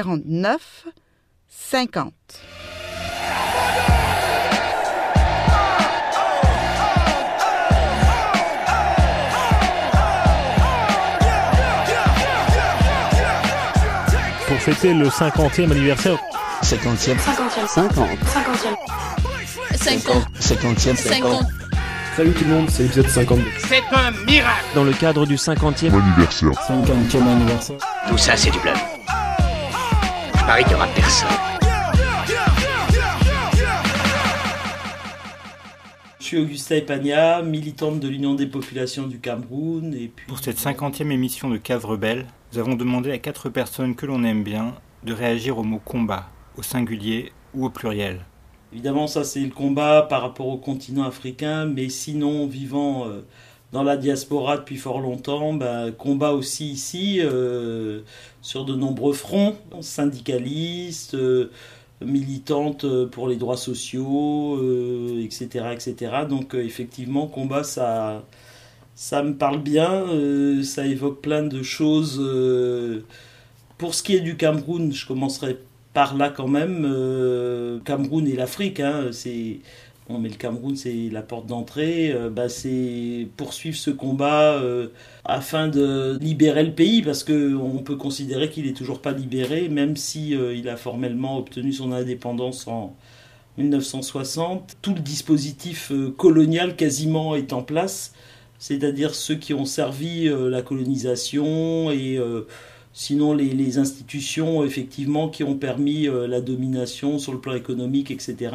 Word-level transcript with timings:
48 0.00 0.02
49 0.02 0.86
50. 1.48 2.12
Pour 14.46 14.58
fêter 14.58 14.94
le 14.94 15.08
50e 15.08 15.70
anniversaire. 15.70 16.18
50e. 16.62 17.16
50e. 17.18 17.66
50. 17.68 18.08
50. 19.76 20.26
50e. 20.40 20.96
50. 20.96 21.46
Salut 22.16 22.32
tout 22.32 22.44
le 22.44 22.50
monde, 22.50 22.70
c'est 22.70 22.82
l'épisode 22.82 23.08
52. 23.08 23.44
C'est 23.68 23.82
un 23.92 24.10
miracle 24.26 24.64
Dans 24.74 24.84
le 24.84 24.92
cadre 24.92 25.26
du 25.26 25.36
50e 25.36 25.92
anniversaire. 25.94 26.50
50e 26.50 27.28
anniversaire. 27.28 27.76
Tout 28.08 28.18
ça, 28.18 28.36
c'est 28.36 28.50
du 28.50 28.58
bluff. 28.58 28.89
Je 30.50 30.52
parie 30.52 30.64
qu'il 30.64 30.76
n'y 30.76 30.82
aura 30.82 30.88
personne. 30.88 31.28
Je 36.18 36.24
suis 36.24 36.38
Augusta 36.38 36.74
Epagna, 36.74 37.40
militante 37.42 38.00
de 38.00 38.08
l'Union 38.08 38.34
des 38.34 38.48
populations 38.48 39.06
du 39.06 39.20
Cameroun. 39.20 39.94
Et 39.94 40.08
puis... 40.08 40.26
Pour 40.26 40.40
cette 40.40 40.58
50e 40.58 41.12
émission 41.12 41.50
de 41.50 41.56
Cave 41.56 41.84
Rebelle, 41.84 42.26
nous 42.52 42.58
avons 42.58 42.74
demandé 42.74 43.12
à 43.12 43.18
quatre 43.18 43.48
personnes 43.48 43.94
que 43.94 44.06
l'on 44.06 44.24
aime 44.24 44.42
bien 44.42 44.74
de 45.04 45.12
réagir 45.12 45.56
au 45.56 45.62
mot 45.62 45.80
combat, 45.84 46.30
au 46.58 46.64
singulier 46.64 47.30
ou 47.54 47.66
au 47.66 47.70
pluriel. 47.70 48.24
Évidemment, 48.72 49.06
ça 49.06 49.22
c'est 49.22 49.38
le 49.38 49.50
combat 49.50 50.02
par 50.02 50.22
rapport 50.22 50.48
au 50.48 50.58
continent 50.58 51.04
africain, 51.04 51.64
mais 51.64 51.88
sinon, 51.88 52.48
vivant 52.48 53.06
euh, 53.06 53.24
dans 53.72 53.82
la 53.82 53.96
diaspora 53.96 54.58
depuis 54.58 54.76
fort 54.76 55.00
longtemps, 55.00 55.54
bah, 55.54 55.90
combat 55.96 56.32
aussi 56.32 56.70
ici, 56.70 57.20
euh, 57.20 58.00
sur 58.42 58.64
de 58.64 58.74
nombreux 58.74 59.12
fronts, 59.12 59.56
syndicalistes, 59.80 61.14
euh, 61.14 61.50
militante 62.00 62.86
pour 63.10 63.28
les 63.28 63.36
droits 63.36 63.56
sociaux, 63.58 64.58
etc., 65.22 65.66
etc. 65.72 66.12
Donc 66.28 66.54
effectivement, 66.54 67.26
combat, 67.26 67.62
ça, 67.62 68.24
ça 68.94 69.22
me 69.22 69.34
parle 69.34 69.62
bien, 69.62 70.06
ça 70.62 70.86
évoque 70.86 71.20
plein 71.20 71.42
de 71.42 71.62
choses. 71.62 72.18
pour 73.76 73.94
ce 73.94 74.02
qui 74.02 74.16
est 74.16 74.20
du 74.20 74.36
Cameroun, 74.36 74.92
je 74.92 75.06
commencerai 75.06 75.58
par 75.92 76.16
là 76.16 76.30
quand 76.30 76.48
même, 76.48 76.84
euh, 76.84 77.78
Cameroun 77.84 78.26
et 78.26 78.36
l'Afrique, 78.36 78.80
hein, 78.80 79.08
c'est 79.12 79.58
bon, 80.10 80.18
mais 80.18 80.28
le 80.28 80.34
Cameroun 80.34 80.76
c'est 80.76 81.08
la 81.10 81.22
porte 81.22 81.46
d'entrée, 81.46 82.12
euh, 82.12 82.30
bah, 82.30 82.48
c'est 82.48 83.28
poursuivre 83.36 83.76
ce 83.76 83.90
combat 83.90 84.54
euh, 84.54 84.88
afin 85.24 85.68
de 85.68 86.18
libérer 86.20 86.64
le 86.64 86.72
pays 86.72 87.02
parce 87.02 87.24
que 87.24 87.54
on 87.54 87.78
peut 87.78 87.96
considérer 87.96 88.50
qu'il 88.50 88.66
est 88.66 88.76
toujours 88.76 89.00
pas 89.00 89.12
libéré, 89.12 89.68
même 89.68 89.96
si 89.96 90.34
euh, 90.34 90.54
il 90.54 90.68
a 90.68 90.76
formellement 90.76 91.38
obtenu 91.38 91.72
son 91.72 91.92
indépendance 91.92 92.66
en 92.66 92.96
1960. 93.58 94.76
Tout 94.82 94.94
le 94.94 95.00
dispositif 95.00 95.92
colonial 96.16 96.76
quasiment 96.76 97.36
est 97.36 97.52
en 97.52 97.62
place, 97.62 98.12
c'est-à-dire 98.58 99.14
ceux 99.14 99.36
qui 99.36 99.54
ont 99.54 99.64
servi 99.64 100.28
la 100.28 100.62
colonisation 100.62 101.90
et 101.90 102.18
Sinon, 102.92 103.34
les, 103.34 103.50
les, 103.50 103.78
institutions, 103.78 104.64
effectivement, 104.64 105.28
qui 105.28 105.44
ont 105.44 105.56
permis 105.56 106.08
la 106.08 106.40
domination 106.40 107.20
sur 107.20 107.32
le 107.32 107.38
plan 107.38 107.54
économique, 107.54 108.10
etc., 108.10 108.50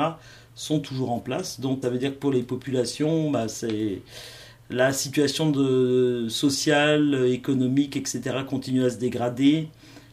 sont 0.56 0.80
toujours 0.80 1.12
en 1.12 1.20
place. 1.20 1.60
Donc, 1.60 1.80
ça 1.84 1.90
veut 1.90 1.98
dire 1.98 2.12
que 2.12 2.20
pour 2.20 2.32
les 2.32 2.44
populations, 2.44 3.30
bah, 3.30 3.48
c'est 3.48 4.02
la 4.70 4.94
situation 4.94 5.54
sociale, 6.30 7.28
économique, 7.30 7.98
etc., 7.98 8.38
continue 8.48 8.84
à 8.84 8.90
se 8.90 8.98
dégrader. 8.98 9.68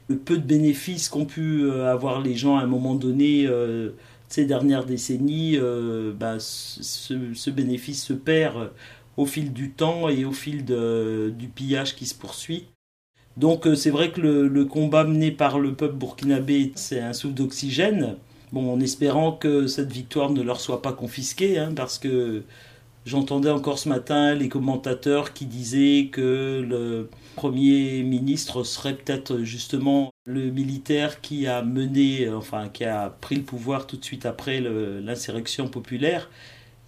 Le 0.08 0.16
peu 0.16 0.36
de 0.36 0.42
bénéfices 0.42 1.08
qu'ont 1.08 1.24
pu 1.24 1.70
avoir 1.70 2.20
les 2.20 2.34
gens 2.34 2.58
à 2.58 2.62
un 2.62 2.66
moment 2.66 2.94
donné, 2.94 3.46
euh, 3.46 3.90
ces 4.28 4.44
dernières 4.44 4.84
décennies, 4.84 5.56
euh, 5.56 6.12
bah, 6.12 6.36
ce, 6.38 7.14
ce, 7.34 7.50
bénéfice 7.50 8.04
se 8.04 8.12
perd 8.12 8.72
au 9.16 9.26
fil 9.26 9.52
du 9.52 9.70
temps 9.70 10.08
et 10.08 10.24
au 10.24 10.32
fil 10.32 10.64
du 10.64 11.48
pillage 11.48 11.94
qui 11.94 12.06
se 12.06 12.14
poursuit. 12.14 12.66
Donc 13.36 13.66
c'est 13.76 13.90
vrai 13.90 14.10
que 14.10 14.20
le, 14.20 14.48
le, 14.48 14.64
combat 14.66 15.04
mené 15.04 15.30
par 15.30 15.58
le 15.58 15.74
peuple 15.74 15.96
burkinabé, 15.96 16.72
c'est 16.74 17.00
un 17.00 17.14
souffle 17.14 17.34
d'oxygène. 17.34 18.16
Bon, 18.52 18.70
en 18.70 18.80
espérant 18.80 19.32
que 19.32 19.66
cette 19.66 19.90
victoire 19.90 20.30
ne 20.30 20.42
leur 20.42 20.60
soit 20.60 20.82
pas 20.82 20.92
confisquée, 20.92 21.58
hein, 21.58 21.72
parce 21.74 21.98
que 21.98 22.42
j'entendais 23.06 23.50
encore 23.50 23.78
ce 23.78 23.88
matin 23.88 24.34
les 24.34 24.48
commentateurs 24.50 25.32
qui 25.32 25.46
disaient 25.46 26.08
que 26.12 26.62
le 26.68 27.08
Premier 27.34 28.02
ministre 28.02 28.62
serait 28.62 28.94
peut-être 28.94 29.38
justement 29.42 30.12
le 30.26 30.50
militaire 30.50 31.22
qui 31.22 31.46
a 31.46 31.62
mené, 31.62 32.28
enfin 32.28 32.68
qui 32.68 32.84
a 32.84 33.08
pris 33.22 33.36
le 33.36 33.42
pouvoir 33.42 33.86
tout 33.86 33.96
de 33.96 34.04
suite 34.04 34.26
après 34.26 34.60
l'insurrection 34.60 35.68
populaire. 35.68 36.28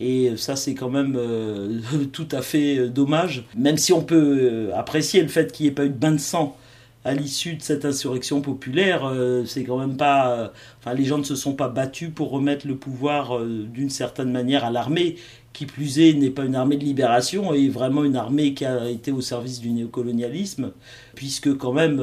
Et 0.00 0.36
ça, 0.36 0.56
c'est 0.56 0.74
quand 0.74 0.90
même 0.90 1.14
euh, 1.16 1.80
tout 2.12 2.28
à 2.32 2.42
fait 2.42 2.88
dommage. 2.88 3.44
Même 3.56 3.78
si 3.78 3.92
on 3.92 4.02
peut 4.02 4.38
euh, 4.70 4.76
apprécier 4.76 5.22
le 5.22 5.28
fait 5.28 5.52
qu'il 5.52 5.64
n'y 5.66 5.72
ait 5.72 5.74
pas 5.74 5.86
eu 5.86 5.90
de 5.90 5.94
bain 5.94 6.12
de 6.12 6.18
sang 6.18 6.56
à 7.04 7.14
l'issue 7.14 7.54
de 7.56 7.62
cette 7.62 7.84
insurrection 7.84 8.40
populaire, 8.40 9.04
euh, 9.04 9.44
c'est 9.44 9.64
quand 9.64 9.78
même 9.78 9.96
pas. 9.96 10.52
Enfin, 10.80 10.94
les 10.94 11.04
gens 11.04 11.18
ne 11.18 11.22
se 11.22 11.36
sont 11.36 11.54
pas 11.54 11.68
battus 11.68 12.10
pour 12.14 12.30
remettre 12.30 12.66
le 12.66 12.76
pouvoir 12.76 13.44
d'une 13.44 13.90
certaine 13.90 14.32
manière 14.32 14.64
à 14.64 14.70
l'armée, 14.70 15.16
qui 15.52 15.66
plus 15.66 16.00
est 16.00 16.14
n'est 16.14 16.30
pas 16.30 16.44
une 16.44 16.54
armée 16.54 16.76
de 16.76 16.84
libération, 16.84 17.52
et 17.54 17.68
vraiment 17.68 18.04
une 18.04 18.16
armée 18.16 18.54
qui 18.54 18.64
a 18.64 18.88
été 18.88 19.12
au 19.12 19.20
service 19.20 19.60
du 19.60 19.70
néocolonialisme, 19.70 20.72
puisque 21.14 21.56
quand 21.56 21.72
même. 21.72 22.02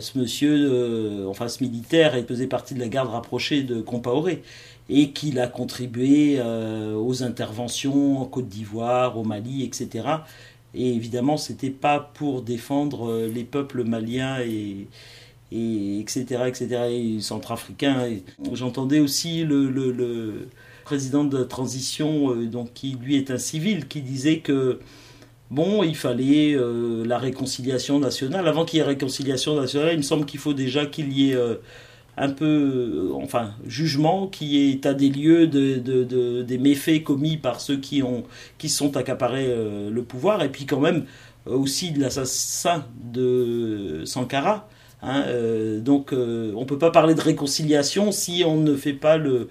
ce 0.00 0.18
monsieur, 0.18 1.26
enfin 1.28 1.48
ce 1.48 1.62
militaire, 1.62 2.14
faisait 2.26 2.48
partie 2.48 2.74
de 2.74 2.80
la 2.80 2.88
garde 2.88 3.08
rapprochée 3.10 3.62
de 3.62 3.80
Compaoré 3.80 4.42
et 4.88 5.10
qu'il 5.10 5.38
a 5.40 5.48
contribué 5.48 6.36
euh, 6.38 6.94
aux 6.94 7.22
interventions 7.22 8.20
en 8.20 8.24
Côte 8.24 8.48
d'Ivoire, 8.48 9.18
au 9.18 9.24
Mali, 9.24 9.64
etc. 9.64 10.06
Et 10.76 10.94
évidemment, 10.94 11.36
c'était 11.36 11.70
pas 11.70 11.98
pour 11.98 12.42
défendre 12.42 13.10
euh, 13.10 13.28
les 13.28 13.44
peuples 13.44 13.82
maliens 13.82 14.40
et, 14.40 14.86
et 15.50 16.00
etc., 16.00 16.42
etc., 16.46 16.66
et 16.90 17.20
centrafricains. 17.20 18.10
J'entendais 18.52 19.00
aussi 19.00 19.42
le, 19.44 20.48
président 20.84 21.24
de 21.24 21.42
transition, 21.42 22.32
euh, 22.32 22.46
donc 22.46 22.72
qui 22.74 22.96
lui 23.00 23.16
est 23.16 23.30
un 23.30 23.38
civil, 23.38 23.88
qui 23.88 24.02
disait 24.02 24.38
que 24.38 24.78
bon, 25.50 25.82
il 25.82 25.96
fallait 25.96 26.54
euh, 26.54 27.04
la 27.06 27.18
réconciliation 27.18 27.98
nationale. 27.98 28.46
Avant 28.46 28.64
qu'il 28.64 28.78
y 28.78 28.80
ait 28.80 28.84
réconciliation 28.84 29.58
nationale, 29.58 29.94
il 29.94 29.98
me 29.98 30.02
semble 30.02 30.26
qu'il 30.26 30.40
faut 30.40 30.54
déjà 30.54 30.84
qu'il 30.84 31.12
y 31.12 31.32
ait 31.32 31.38
un 32.16 32.30
peu, 32.30 33.12
enfin, 33.14 33.54
jugement 33.66 34.26
qui 34.26 34.58
est 34.58 34.70
état 34.70 34.94
des 34.94 35.10
lieux 35.10 35.46
de, 35.46 35.76
de, 35.78 36.04
de, 36.04 36.42
des 36.42 36.58
méfaits 36.58 37.02
commis 37.04 37.36
par 37.36 37.60
ceux 37.60 37.76
qui 37.78 38.02
ont, 38.02 38.24
qui 38.58 38.68
sont 38.68 38.96
accaparés 38.96 39.46
euh, 39.48 39.90
le 39.90 40.02
pouvoir, 40.02 40.42
et 40.42 40.50
puis 40.50 40.66
quand 40.66 40.80
même 40.80 41.04
aussi 41.46 41.92
de 41.92 42.00
l'assassin 42.00 42.86
de 43.04 44.02
Sankara. 44.04 44.68
Hein, 45.02 45.24
euh, 45.26 45.78
donc 45.80 46.12
euh, 46.12 46.52
on 46.56 46.60
ne 46.60 46.64
peut 46.64 46.78
pas 46.78 46.90
parler 46.90 47.14
de 47.14 47.20
réconciliation 47.20 48.12
si 48.12 48.44
on 48.46 48.56
ne 48.56 48.74
fait 48.74 48.94
pas 48.94 49.18
le, 49.18 49.48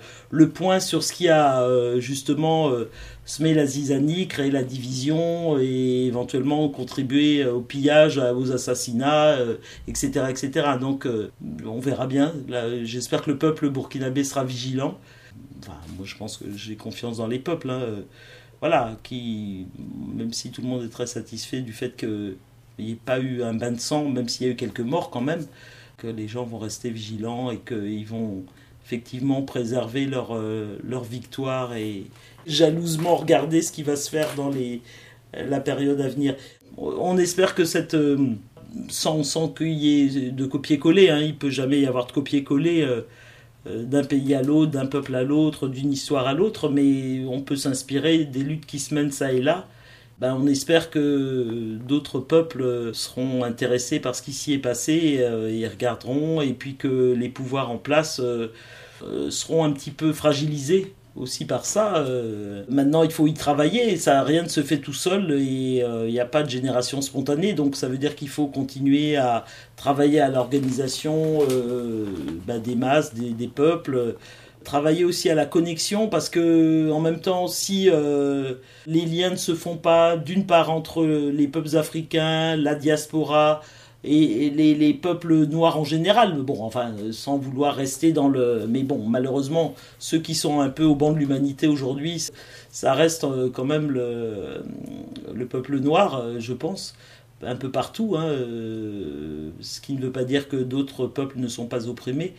point 0.50 0.80
sur 0.80 1.04
ce 1.04 1.14
qui 1.14 1.30
a 1.30 1.62
euh, 1.62 2.00
justement 2.00 2.72
semé 3.26 3.54
la 3.54 3.66
zizanie, 3.66 4.28
créé 4.28 4.52
la 4.52 4.64
division 4.64 5.58
et 5.60 6.08
éventuellement 6.08 6.68
contribué 6.70 7.46
au 7.46 7.62
pillage, 7.62 8.18
aux 8.18 8.52
assassinats, 8.52 9.38
etc., 9.88 10.26
etc. 10.30 10.70
Donc 10.80 11.08
on 11.66 11.80
verra 11.80 12.08
bien. 12.08 12.34
J'espère 12.84 13.24
que 13.24 13.32
le 13.32 13.38
peuple 13.38 13.70
burkinabé 13.70 14.24
sera 14.24 14.44
vigilant. 14.44 14.98
Moi 15.98 16.06
je 16.06 16.16
pense 16.16 16.38
que 16.38 16.46
j'ai 16.56 16.76
confiance 16.76 17.18
dans 17.18 17.28
les 17.28 17.40
peuples. 17.40 17.70
Hein, 17.70 17.82
voilà, 18.62 18.98
qui, 19.04 19.68
même 20.16 20.34
si 20.34 20.50
tout 20.50 20.62
le 20.62 20.68
monde 20.68 20.84
est 20.84 20.90
très 20.90 21.08
satisfait 21.08 21.62
du 21.62 21.74
fait 21.74 21.96
que 21.96 22.36
il 22.78 22.86
n'y 22.86 22.92
ait 22.94 23.00
pas 23.04 23.20
eu 23.20 23.44
un 23.44 23.54
bain 23.54 23.72
de 23.72 23.80
sang, 23.80 24.10
même 24.10 24.28
s'il 24.28 24.48
y 24.48 24.50
a 24.50 24.54
eu 24.54 24.56
quelques 24.56 24.82
morts 24.82 25.10
quand 25.10 25.22
même, 25.22 25.46
que 25.98 26.08
les 26.08 26.28
gens 26.28 26.44
vont 26.44 26.58
rester 26.58 26.90
vigilants 26.90 27.52
et 27.52 27.60
qu'ils 27.60 28.06
vont 28.06 28.44
effectivement 28.86 29.42
préserver 29.42 30.06
leur, 30.06 30.36
euh, 30.36 30.78
leur 30.88 31.04
victoire 31.04 31.76
et 31.76 32.06
jalousement 32.46 33.16
regarder 33.16 33.62
ce 33.62 33.72
qui 33.72 33.84
va 33.84 33.96
se 33.96 34.10
faire 34.10 34.28
dans 34.36 34.50
les, 34.50 34.82
la 35.34 35.60
période 35.60 36.00
à 36.02 36.08
venir. 36.08 36.36
On 36.78 37.18
espère 37.18 37.56
que 37.56 37.66
cette... 37.66 37.94
Euh, 37.94 38.18
sans, 38.90 39.24
sans 39.24 39.48
qu'il 39.48 39.72
y 39.72 40.02
ait 40.02 40.32
de 40.32 40.46
copier-coller, 40.46 41.10
hein, 41.10 41.22
il 41.22 41.38
peut 41.38 41.50
jamais 41.50 41.80
y 41.80 41.86
avoir 41.86 42.08
de 42.08 42.12
copier-coller 42.12 42.82
euh, 42.82 43.84
d'un 43.84 44.04
pays 44.04 44.36
à 44.36 44.42
l'autre, 44.42 44.72
d'un 44.72 44.86
peuple 44.86 45.16
à 45.16 45.24
l'autre, 45.24 45.70
d'une 45.70 45.94
histoire 45.94 46.28
à 46.28 46.34
l'autre, 46.34 46.68
mais 46.68 47.24
on 47.26 47.40
peut 47.42 47.56
s'inspirer 47.56 48.26
des 48.26 48.42
luttes 48.42 48.66
qui 48.66 48.80
se 48.80 48.94
mènent 48.94 49.14
ça 49.14 49.32
et 49.32 49.42
là 49.42 49.66
ben, 50.20 50.38
on 50.40 50.48
espère 50.48 50.90
que 50.90 51.78
d'autres 51.86 52.20
peuples 52.20 52.94
seront 52.94 53.44
intéressés 53.44 54.00
par 54.00 54.16
ce 54.16 54.22
qui 54.22 54.32
s'y 54.32 54.54
est 54.54 54.60
passé, 54.60 55.18
euh, 55.20 55.50
et 55.50 55.68
regarderont, 55.68 56.42
et 56.42 56.54
puis 56.54 56.76
que 56.76 57.14
les 57.14 57.30
pouvoirs 57.30 57.70
en 57.70 57.78
place 57.78 58.22
euh, 58.22 58.50
seront 59.30 59.66
un 59.66 59.72
petit 59.72 59.92
peu 59.92 60.14
fragilisés 60.14 60.94
aussi 61.18 61.46
par 61.46 61.66
ça. 61.66 62.06
maintenant, 62.68 63.04
il 63.04 63.12
faut 63.12 63.26
y 63.26 63.34
travailler. 63.34 63.96
Ça, 63.96 64.22
rien 64.22 64.44
ne 64.44 64.50
se 64.50 64.62
fait 64.62 64.80
tout 64.80 64.92
seul 64.92 65.32
et 65.32 65.80
il 65.80 66.12
n'y 66.12 66.20
a 66.20 66.26
pas 66.26 66.44
de 66.44 66.50
génération 66.50 67.02
spontanée. 67.02 67.54
Donc, 67.54 67.78
ça 67.78 67.88
veut 67.88 67.98
dire 67.98 68.16
qu'il 68.18 68.28
faut 68.28 68.48
continuer 68.48 69.16
à 69.16 69.46
travailler 69.78 70.20
à 70.20 70.28
l'organisation 70.28 71.40
bah, 72.46 72.60
des 72.60 72.76
masses, 72.76 73.14
des 73.14 73.48
peuples 73.48 74.18
travailler 74.66 75.06
aussi 75.06 75.30
à 75.30 75.36
la 75.36 75.46
connexion 75.46 76.10
parce 76.10 76.30
que 76.30 76.92
en 76.92 77.00
même 77.00 77.22
temps 77.22 77.48
si 77.48 77.90
euh, 77.90 78.56
les 78.86 79.06
liens 79.06 79.30
ne 79.30 79.36
se 79.38 79.56
font 79.56 79.78
pas 79.78 80.18
d'une 80.18 80.46
part 80.46 80.70
entre 80.70 81.06
les 81.06 81.48
peuples 81.48 81.78
africains, 81.78 82.58
la 82.58 82.76
diaspora 82.76 83.62
et, 84.04 84.50
les, 84.52 84.94
peuples 84.94 85.48
noirs 85.48 85.80
en 85.80 85.84
général, 85.84 86.42
bon 86.42 86.62
enfin 86.62 86.94
sans 87.12 87.38
vouloir 87.38 87.76
rester 87.76 88.12
dans 88.12 88.28
le 88.28 88.66
mais 88.68 88.84
bon 88.84 89.08
malheureusement 89.08 89.74
ceux 90.00 90.20
qui 90.20 90.36
sont 90.36 90.60
un 90.60 90.70
peu 90.70 90.84
au 90.84 90.96
banc 90.96 91.14
de 91.14 91.18
l'humanité 91.18 91.68
aujourd'hui 91.68 92.28
ça 92.70 92.94
reste 92.94 93.24
euh, 93.24 93.50
quand 93.50 93.66
même 93.66 93.90
le, 93.90 94.64
le 95.34 95.46
peuple 95.46 95.80
noir 95.80 96.20
euh, 96.20 96.36
je 96.40 96.54
pense 96.54 96.96
un 97.44 97.58
peu 97.58 97.70
partout, 97.70 98.16
hein, 98.18 98.34
ce 99.60 99.82
qui 99.82 99.94
ne 99.94 100.02
veut 100.02 100.12
pas 100.12 100.24
dire 100.24 100.48
que 100.48 100.56
d'autres 100.56 101.06
peuples 101.06 101.38
ne 101.38 101.50
sont 101.50 101.68
pas 101.68 101.88
opprimés. 101.88 102.34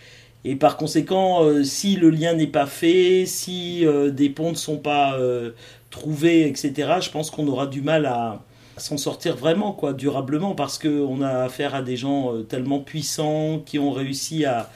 Et 0.49 0.55
par 0.55 0.77
conséquent, 0.77 1.43
euh, 1.43 1.65
si 1.65 1.97
le 1.97 2.09
lien 2.09 2.35
n'est 2.35 2.47
pas 2.47 2.67
fait, 2.67 3.27
si 3.27 3.85
euh, 3.85 4.13
des 4.13 4.31
ponts 4.31 4.53
ne 4.53 4.57
sont 4.57 4.77
pas 4.77 5.19
euh, 5.19 5.51
trouvés, 5.91 6.47
etc., 6.47 6.73
je 7.01 7.11
pense 7.11 7.33
qu'on 7.33 7.49
aura 7.49 7.67
du 7.67 7.83
mal 7.83 8.07
à, 8.07 8.45
s'en 8.77 8.97
sortir 8.97 9.35
vraiment, 9.35 9.73
quoi, 9.73 9.93
durablement, 9.93 10.55
parce 10.55 10.79
qu'on 10.79 11.21
a 11.21 11.43
affaire 11.43 11.75
à 11.75 11.83
des 11.83 11.97
gens 11.97 12.31
tellement 12.49 12.79
puissants 12.79 13.61
qui 13.67 13.81
ont 13.81 13.91
réussi 13.91 14.45
à, 14.45 14.71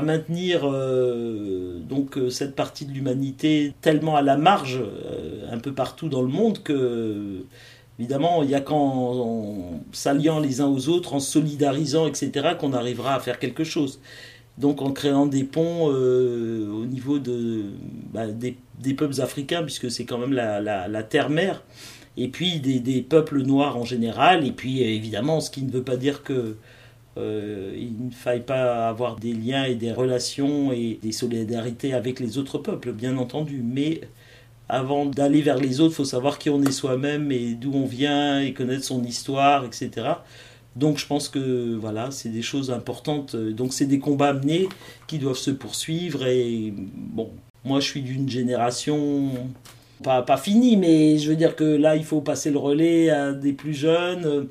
maintenir 0.00 0.62
donc 0.62 2.18
cette 2.30 2.56
partie 2.56 2.86
de 2.86 2.92
l'humanité 2.92 3.74
tellement 3.82 4.16
à 4.16 4.22
la 4.22 4.38
marge 4.38 4.80
un 5.50 5.58
peu 5.58 5.74
partout 5.74 6.08
dans 6.08 6.22
le 6.22 6.28
monde 6.28 6.62
que 6.62 7.44
évidemment 7.98 8.42
il 8.42 8.48
n'y 8.48 8.54
a 8.54 8.62
qu'en 8.62 9.82
s'alliant 9.92 10.40
les 10.40 10.62
uns 10.62 10.66
aux 10.68 10.88
autres, 10.88 11.12
en 11.12 11.20
solidarisant, 11.20 12.06
etc., 12.06 12.54
qu'on 12.58 12.72
arrivera 12.72 13.16
à 13.16 13.20
faire 13.20 13.38
quelque 13.38 13.64
chose 13.64 14.00
donc 14.58 14.82
en 14.82 14.92
créant 14.92 15.26
des 15.26 15.44
ponts 15.44 15.90
euh, 15.90 16.68
au 16.70 16.84
niveau 16.84 17.18
de, 17.18 17.64
bah, 18.12 18.26
des, 18.26 18.56
peuples 18.94 19.20
africains, 19.20 19.62
puisque 19.62 19.90
c'est 19.90 20.04
quand 20.04 20.18
même 20.18 20.32
la, 20.32 21.02
terre-mère, 21.02 21.62
et 22.16 22.28
puis 22.28 22.60
des, 22.60 23.02
peuples 23.02 23.42
noirs 23.42 23.76
en 23.76 23.84
général, 23.84 24.46
et 24.46 24.52
puis 24.52 24.82
évidemment, 24.82 25.40
ce 25.40 25.50
qui 25.50 25.62
ne 25.62 25.70
veut 25.70 25.82
pas 25.82 25.96
dire 25.96 26.22
que 26.22 26.56
euh, 27.18 27.74
il 27.76 28.06
ne 28.06 28.10
faille 28.10 28.42
pas 28.42 28.88
avoir 28.88 29.16
des 29.16 29.34
liens 29.34 29.64
et 29.64 29.74
des 29.74 29.92
relations 29.92 30.72
et 30.72 30.98
des 31.02 31.12
solidarités 31.12 31.92
avec 31.92 32.20
les 32.20 32.38
autres 32.38 32.58
peuples, 32.58 32.92
bien 32.92 33.16
entendu, 33.18 33.62
mais 33.62 34.00
avant 34.68 35.04
d'aller 35.06 35.42
vers 35.42 35.58
les 35.58 35.80
autres, 35.80 35.92
il 35.92 35.96
faut 35.96 36.04
savoir 36.04 36.38
qui 36.38 36.48
on 36.48 36.62
est 36.62 36.72
soi-même 36.72 37.30
et 37.30 37.54
d'où 37.54 37.72
on 37.74 37.84
vient 37.84 38.40
et 38.40 38.54
connaître 38.54 38.84
son 38.84 39.04
histoire, 39.04 39.64
etc. 39.64 39.90
Donc 40.76 40.98
je 40.98 41.06
pense 41.06 41.28
que 41.28 41.74
voilà, 41.74 42.10
c'est 42.10 42.30
des 42.30 42.42
choses 42.42 42.70
importantes. 42.70 43.36
Donc 43.36 43.72
c'est 43.72 43.86
des 43.86 43.98
combats 43.98 44.32
menés 44.32 44.68
qui 45.06 45.18
doivent 45.18 45.36
se 45.36 45.50
poursuivre. 45.50 46.26
Et 46.26 46.72
bon, 46.76 47.30
moi 47.64 47.80
je 47.80 47.86
suis 47.86 48.02
d'une 48.02 48.28
génération 48.28 49.30
pas, 50.02 50.22
pas 50.22 50.36
finie, 50.36 50.76
mais 50.76 51.18
je 51.18 51.28
veux 51.28 51.36
dire 51.36 51.56
que 51.56 51.64
là 51.64 51.96
il 51.96 52.04
faut 52.04 52.20
passer 52.20 52.50
le 52.50 52.58
relais 52.58 53.10
à 53.10 53.32
des 53.32 53.52
plus 53.52 53.74
jeunes. 53.74 54.48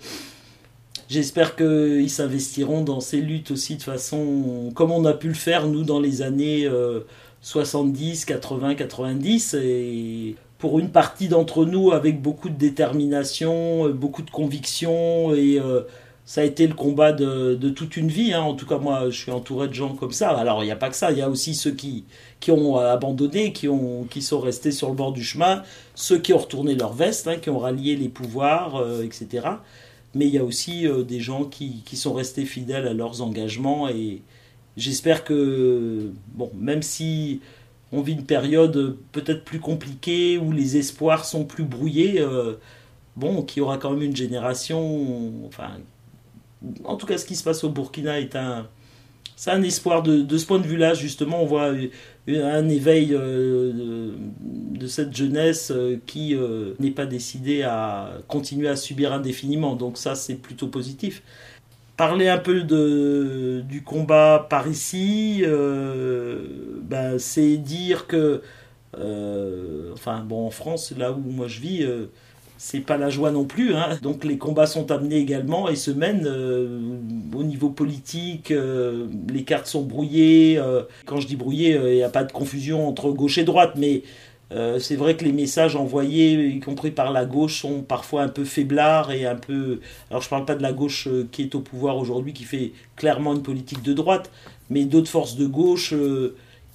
J'espère 1.09 1.55
qu'ils 1.57 2.09
s'investiront 2.09 2.83
dans 2.83 3.01
ces 3.01 3.19
luttes 3.19 3.51
aussi 3.51 3.75
de 3.75 3.83
façon 3.83 4.71
comme 4.75 4.91
on 4.91 5.03
a 5.05 5.13
pu 5.13 5.27
le 5.27 5.33
faire 5.33 5.67
nous 5.67 5.83
dans 5.83 5.99
les 5.99 6.21
années 6.21 6.69
70, 7.41 8.25
80, 8.25 8.75
90 8.75 9.55
et 9.55 10.35
pour 10.57 10.79
une 10.79 10.89
partie 10.89 11.27
d'entre 11.27 11.65
nous 11.65 11.91
avec 11.91 12.21
beaucoup 12.21 12.49
de 12.49 12.55
détermination, 12.55 13.89
beaucoup 13.89 14.21
de 14.21 14.29
conviction 14.29 15.33
et 15.33 15.59
euh, 15.59 15.81
ça 16.25 16.41
a 16.41 16.43
été 16.43 16.67
le 16.67 16.73
combat 16.73 17.11
de, 17.11 17.69
toute 17.69 17.97
une 17.97 18.07
vie. 18.07 18.33
Hein. 18.33 18.41
En 18.41 18.53
tout 18.53 18.65
cas, 18.65 18.77
moi, 18.77 19.09
je 19.09 19.17
suis 19.17 19.31
entouré 19.31 19.67
de 19.67 19.73
gens 19.73 19.95
comme 19.95 20.11
ça. 20.11 20.29
Alors, 20.29 20.63
il 20.63 20.67
n'y 20.67 20.71
a 20.71 20.75
pas 20.75 20.89
que 20.89 20.95
ça. 20.95 21.11
Il 21.11 21.17
y 21.17 21.21
a 21.21 21.29
aussi 21.29 21.55
ceux 21.55 21.71
qui, 21.71 22.05
qui 22.39 22.51
ont 22.51 22.77
abandonné, 22.77 23.53
qui, 23.53 23.67
ont, 23.67 24.05
qui 24.05 24.21
sont 24.21 24.39
restés 24.39 24.71
sur 24.71 24.89
le 24.89 24.95
bord 24.95 25.13
du 25.13 25.23
chemin, 25.23 25.63
ceux 25.95 26.19
qui 26.19 26.33
ont 26.33 26.37
retourné 26.37 26.75
leur 26.75 26.93
veste, 26.93 27.27
hein, 27.27 27.37
qui 27.37 27.49
ont 27.49 27.59
rallié 27.59 27.95
les 27.95 28.09
pouvoirs, 28.09 28.75
euh, 28.75 29.03
etc. 29.03 29.47
Mais 30.13 30.27
il 30.27 30.33
y 30.33 30.37
a 30.37 30.43
aussi 30.43 30.87
euh, 30.87 31.03
des 31.03 31.19
gens 31.19 31.45
qui, 31.45 31.81
qui, 31.85 31.97
sont 31.97 32.13
restés 32.13 32.45
fidèles 32.45 32.87
à 32.87 32.93
leurs 32.93 33.21
engagements. 33.21 33.89
Et 33.89 34.21
j'espère 34.77 35.23
que, 35.23 36.11
bon, 36.33 36.51
même 36.55 36.81
si 36.81 37.41
on 37.91 38.01
vit 38.01 38.13
une 38.13 38.25
période 38.25 38.97
peut-être 39.11 39.43
plus 39.43 39.59
compliquée, 39.59 40.37
où 40.37 40.51
les 40.51 40.77
espoirs 40.77 41.25
sont 41.25 41.45
plus 41.45 41.63
brouillés, 41.63 42.21
euh, 42.21 42.53
bon, 43.15 43.41
qu'il 43.43 43.59
y 43.59 43.61
aura 43.61 43.77
quand 43.77 43.91
même 43.91 44.03
une 44.03 44.15
génération, 44.15 45.45
enfin, 45.45 45.71
en 46.83 46.95
tout 46.95 47.05
cas, 47.05 47.17
ce 47.17 47.25
qui 47.25 47.35
se 47.35 47.43
passe 47.43 47.63
au 47.63 47.69
Burkina 47.69 48.19
est 48.19 48.35
un, 48.35 48.67
c'est 49.41 49.49
un 49.49 49.63
espoir 49.63 50.03
de, 50.03 50.37
ce 50.37 50.45
point 50.45 50.59
de 50.59 50.67
vue-là. 50.67 50.93
Justement, 50.93 51.41
on 51.41 51.47
voit 51.47 51.71
un 52.27 52.69
éveil 52.69 53.09
euh, 53.11 54.13
de, 54.29 54.85
cette 54.85 55.15
jeunesse 55.15 55.71
euh, 55.71 55.99
qui 56.05 56.35
euh, 56.35 56.73
n'est 56.79 56.91
pas 56.91 57.07
décidée 57.07 57.63
à 57.63 58.11
continuer 58.27 58.67
à 58.67 58.75
subir 58.75 59.11
indéfiniment. 59.13 59.75
Donc 59.75 59.97
ça, 59.97 60.13
c'est 60.13 60.35
plutôt 60.35 60.67
positif. 60.67 61.23
Parler 61.97 62.29
un 62.29 62.37
peu 62.37 62.61
de, 62.61 63.63
du 63.67 63.83
combat 63.83 64.45
par 64.47 64.67
ici, 64.67 65.43
ben, 65.43 67.17
c'est 67.17 67.57
dire 67.57 68.05
que, 68.05 68.43
enfin 69.93 70.19
bon, 70.23 70.45
en 70.45 70.51
France, 70.51 70.93
là 70.95 71.11
où 71.11 71.19
moi 71.19 71.47
je 71.47 71.59
vis, 71.59 71.87
c'est 72.63 72.81
pas 72.81 72.95
la 72.95 73.09
joie 73.09 73.31
non 73.31 73.45
plus. 73.45 73.73
Hein. 73.73 73.97
Donc 74.03 74.23
les 74.23 74.37
combats 74.37 74.67
sont 74.67 74.91
amenés 74.91 75.17
également 75.17 75.67
et 75.67 75.75
se 75.75 75.89
mènent 75.89 76.27
euh, 76.27 76.79
au 77.35 77.41
niveau 77.41 77.69
politique. 77.69 78.51
Euh, 78.51 79.07
les 79.33 79.43
cartes 79.43 79.65
sont 79.65 79.81
brouillées. 79.81 80.59
Euh, 80.59 80.83
quand 81.07 81.19
je 81.19 81.25
dis 81.25 81.35
brouillées, 81.35 81.73
il 81.73 81.95
n'y 81.95 82.03
a 82.03 82.09
pas 82.09 82.23
de 82.23 82.31
confusion 82.31 82.87
entre 82.87 83.09
gauche 83.09 83.39
et 83.39 83.43
droite, 83.43 83.73
mais 83.77 84.03
c'est 84.79 84.97
vrai 84.97 85.15
que 85.15 85.23
les 85.23 85.31
messages 85.31 85.77
envoyés, 85.77 86.45
y 86.49 86.59
compris 86.59 86.91
par 86.91 87.13
la 87.13 87.23
gauche, 87.23 87.61
sont 87.61 87.83
parfois 87.83 88.23
un 88.23 88.27
peu 88.27 88.43
faiblards 88.43 89.09
et 89.13 89.25
un 89.25 89.37
peu. 89.37 89.79
Alors 90.09 90.21
je 90.21 90.27
parle 90.27 90.43
pas 90.43 90.55
de 90.55 90.61
la 90.61 90.73
gauche 90.73 91.07
qui 91.31 91.43
est 91.43 91.55
au 91.55 91.61
pouvoir 91.61 91.95
aujourd'hui, 91.97 92.33
qui 92.33 92.43
fait 92.43 92.73
clairement 92.97 93.33
une 93.33 93.43
politique 93.43 93.81
de 93.81 93.93
droite, 93.93 94.29
mais 94.69 94.83
d'autres 94.83 95.09
forces 95.09 95.37
de 95.37 95.45
gauche 95.45 95.93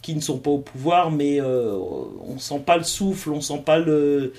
qui 0.00 0.14
ne 0.14 0.20
sont 0.20 0.38
pas 0.38 0.50
au 0.50 0.58
pouvoir, 0.58 1.10
mais 1.10 1.38
on 1.42 2.38
sent 2.38 2.62
pas 2.64 2.78
le 2.78 2.84
souffle, 2.84 3.30
on 3.30 3.42
sent 3.42 3.60
pas 3.66 3.78
le 3.78 4.32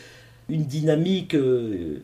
une 0.50 0.64
dynamique 0.66 1.36
euh, 1.36 2.00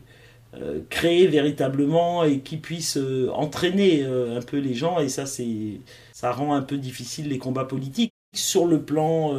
euh, 0.54 0.80
créée 0.90 1.26
véritablement 1.26 2.24
et 2.24 2.40
qui 2.40 2.56
puisse 2.56 2.96
euh, 2.96 3.30
entraîner 3.32 4.04
un 4.04 4.40
peu 4.40 4.58
les 4.58 4.74
gens. 4.74 5.00
Et 5.00 5.08
ça 5.08 5.26
c'est 5.26 5.80
ça 6.12 6.32
rend 6.32 6.54
un 6.54 6.62
peu 6.62 6.78
difficile 6.78 7.28
les 7.28 7.38
combats 7.38 7.64
politiques. 7.64 8.12
Sur 8.34 8.66
le 8.66 8.82
plan 8.82 9.32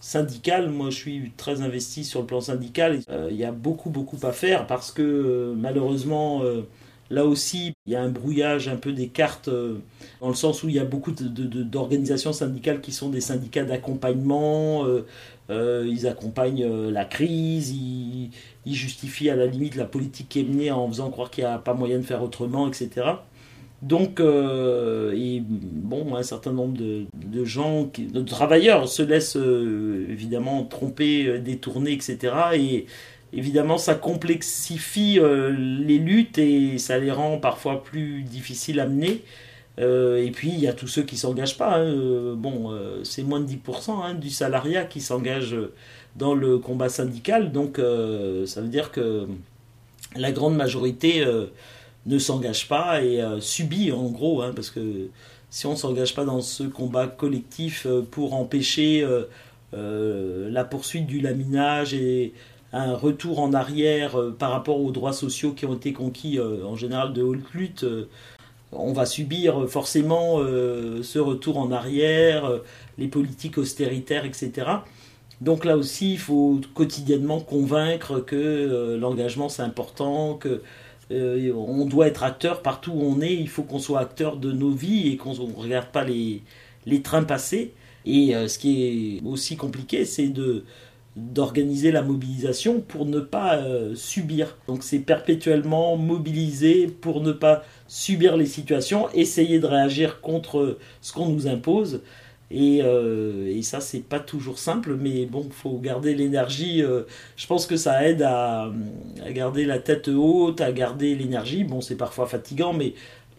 syndical 0.00 0.70
moi 0.70 0.90
je 0.90 0.96
suis 0.96 1.32
très 1.36 1.62
investi 1.62 2.04
sur 2.04 2.20
le 2.20 2.26
plan 2.26 2.40
syndical. 2.40 3.00
Il 3.30 3.36
y 3.36 3.44
a 3.44 3.52
beaucoup 3.52 3.90
beaucoup 3.90 4.18
à 4.24 4.32
faire 4.32 4.66
parce 4.66 4.92
que 4.92 5.54
malheureusement 5.56 6.42
Là 7.08 7.24
aussi, 7.24 7.72
il 7.86 7.92
y 7.92 7.94
a 7.94 8.02
un 8.02 8.08
brouillage 8.08 8.66
un 8.66 8.74
peu 8.74 8.92
des 8.92 9.06
cartes, 9.06 9.48
dans 9.48 10.28
le 10.28 10.34
sens 10.34 10.64
où 10.64 10.68
il 10.68 10.74
y 10.74 10.80
a 10.80 10.84
beaucoup 10.84 11.12
d'organisations 11.12 12.32
syndicales 12.32 12.80
qui 12.80 12.90
sont 12.90 13.10
des 13.10 13.20
syndicats 13.20 13.62
d'accompagnement, 13.62 14.84
ils 15.50 16.06
accompagnent 16.06 16.64
euh, 16.64 16.90
la 16.90 17.04
crise, 17.04 17.70
ils, 17.70 18.30
justifient 18.66 19.30
à 19.30 19.36
la 19.36 19.46
limite 19.46 19.76
la 19.76 19.84
politique 19.84 20.28
qui 20.28 20.40
est 20.40 20.44
menée 20.44 20.70
en 20.70 20.88
faisant 20.88 21.10
croire 21.10 21.30
qu'il 21.30 21.44
n'y 21.44 21.50
a 21.50 21.58
pas 21.58 21.74
moyen 21.74 21.98
de 21.98 22.02
faire 22.02 22.22
autrement, 22.22 22.66
etc. 22.66 23.06
Donc, 23.82 24.18
euh, 24.18 25.14
bon, 25.42 26.16
un 26.16 26.22
certain 26.24 26.52
nombre 26.52 26.76
de, 26.76 27.44
gens, 27.44 27.88
de 27.96 28.22
travailleurs 28.22 28.88
se 28.88 29.02
laissent 29.02 29.36
évidemment 29.36 30.64
tromper, 30.64 31.38
détourner, 31.38 31.92
etc. 31.92 32.32
Et 32.54 32.86
évidemment, 33.32 33.78
ça 33.78 33.94
complexifie 33.94 35.20
les 35.20 35.98
luttes 35.98 36.38
et 36.38 36.78
ça 36.78 36.98
les 36.98 37.12
rend 37.12 37.38
parfois 37.38 37.84
plus 37.84 38.22
difficiles 38.22 38.80
à 38.80 38.86
mener. 38.86 39.22
Euh, 39.78 40.24
et 40.24 40.30
puis 40.30 40.48
il 40.48 40.58
y 40.58 40.68
a 40.68 40.72
tous 40.72 40.88
ceux 40.88 41.02
qui 41.02 41.16
s'engagent 41.16 41.58
pas. 41.58 41.76
Hein. 41.76 41.84
Euh, 41.84 42.34
bon, 42.34 42.72
euh, 42.72 43.04
c'est 43.04 43.22
moins 43.22 43.40
de 43.40 43.46
10% 43.46 44.02
hein, 44.02 44.14
du 44.14 44.30
salariat 44.30 44.84
qui 44.84 45.00
s'engage 45.00 45.56
dans 46.16 46.34
le 46.34 46.58
combat 46.58 46.88
syndical. 46.88 47.52
Donc 47.52 47.76
ça 47.76 48.60
veut 48.60 48.68
dire 48.68 48.90
que 48.90 49.26
la 50.16 50.32
grande 50.32 50.56
majorité 50.56 51.24
ne 52.06 52.18
s'engage 52.18 52.68
pas 52.68 53.02
et 53.02 53.22
subit 53.40 53.92
en 53.92 54.06
gros, 54.06 54.40
hein, 54.40 54.52
parce 54.54 54.70
que 54.70 55.08
si 55.50 55.66
on 55.66 55.72
ne 55.72 55.76
s'engage 55.76 56.14
pas 56.14 56.24
dans 56.24 56.40
ce 56.40 56.62
combat 56.62 57.06
collectif 57.06 57.86
pour 58.10 58.32
empêcher 58.32 59.06
la 59.74 60.64
poursuite 60.64 61.06
du 61.06 61.20
laminage 61.20 61.92
et 61.92 62.32
un 62.72 62.94
retour 62.94 63.40
en 63.40 63.52
arrière 63.52 64.16
par 64.38 64.52
rapport 64.52 64.80
aux 64.80 64.92
droits 64.92 65.12
sociaux 65.12 65.52
qui 65.52 65.66
ont 65.66 65.74
été 65.74 65.92
conquis 65.92 66.40
en 66.40 66.76
général 66.76 67.12
de 67.12 67.22
haute 67.22 67.52
lutte, 67.52 67.84
on 68.72 68.92
va 68.92 69.06
subir 69.06 69.68
forcément 69.68 70.38
euh, 70.38 71.02
ce 71.02 71.18
retour 71.18 71.58
en 71.58 71.70
arrière, 71.70 72.44
euh, 72.46 72.58
les 72.98 73.08
politiques 73.08 73.58
austéritaires, 73.58 74.24
etc. 74.24 74.68
Donc 75.40 75.64
là 75.64 75.76
aussi, 75.76 76.12
il 76.12 76.18
faut 76.18 76.60
quotidiennement 76.74 77.40
convaincre 77.40 78.20
que 78.20 78.96
l'engagement 78.98 79.48
c'est 79.48 79.62
important, 79.62 80.34
que 80.34 80.62
on 81.10 81.84
doit 81.84 82.08
être 82.08 82.24
acteur 82.24 82.62
partout 82.62 82.90
où 82.92 83.02
on 83.02 83.20
est, 83.20 83.34
il 83.34 83.48
faut 83.48 83.62
qu'on 83.62 83.78
soit 83.78 84.00
acteur 84.00 84.38
de 84.38 84.50
nos 84.50 84.70
vies 84.70 85.08
et 85.08 85.16
qu'on 85.16 85.34
ne 85.34 85.54
regarde 85.54 85.88
pas 85.88 86.04
les, 86.04 86.42
les 86.86 87.02
trains 87.02 87.22
passer. 87.22 87.74
Et 88.06 88.32
ce 88.48 88.58
qui 88.58 89.18
est 89.20 89.26
aussi 89.26 89.56
compliqué, 89.56 90.04
c'est 90.06 90.28
de 90.28 90.64
d'organiser 91.16 91.90
la 91.92 92.02
mobilisation 92.02 92.80
pour 92.80 93.06
ne 93.06 93.20
pas 93.20 93.56
euh, 93.56 93.94
subir. 93.94 94.56
Donc 94.68 94.82
c'est 94.82 94.98
perpétuellement 94.98 95.96
mobiliser 95.96 96.86
pour 96.86 97.22
ne 97.22 97.32
pas 97.32 97.64
subir 97.88 98.36
les 98.36 98.46
situations, 98.46 99.08
essayer 99.14 99.58
de 99.58 99.66
réagir 99.66 100.20
contre 100.20 100.78
ce 101.00 101.12
qu'on 101.12 101.28
nous 101.28 101.48
impose. 101.48 102.02
Et, 102.50 102.80
euh, 102.82 103.48
et 103.48 103.62
ça, 103.62 103.80
c'est 103.80 104.00
pas 104.00 104.20
toujours 104.20 104.58
simple, 104.58 104.94
mais 104.94 105.26
bon, 105.26 105.48
faut 105.50 105.78
garder 105.78 106.14
l'énergie. 106.14 106.82
Euh, 106.82 107.02
je 107.36 107.46
pense 107.46 107.66
que 107.66 107.76
ça 107.76 108.06
aide 108.06 108.22
à, 108.22 108.70
à, 109.24 109.32
garder 109.32 109.64
la 109.64 109.80
tête 109.80 110.08
haute, 110.08 110.60
à 110.60 110.70
garder 110.70 111.16
l'énergie. 111.16 111.64
Bon, 111.64 111.80
c'est 111.80 111.96
parfois 111.96 112.26
fatigant, 112.26 112.72
mais 112.72 112.94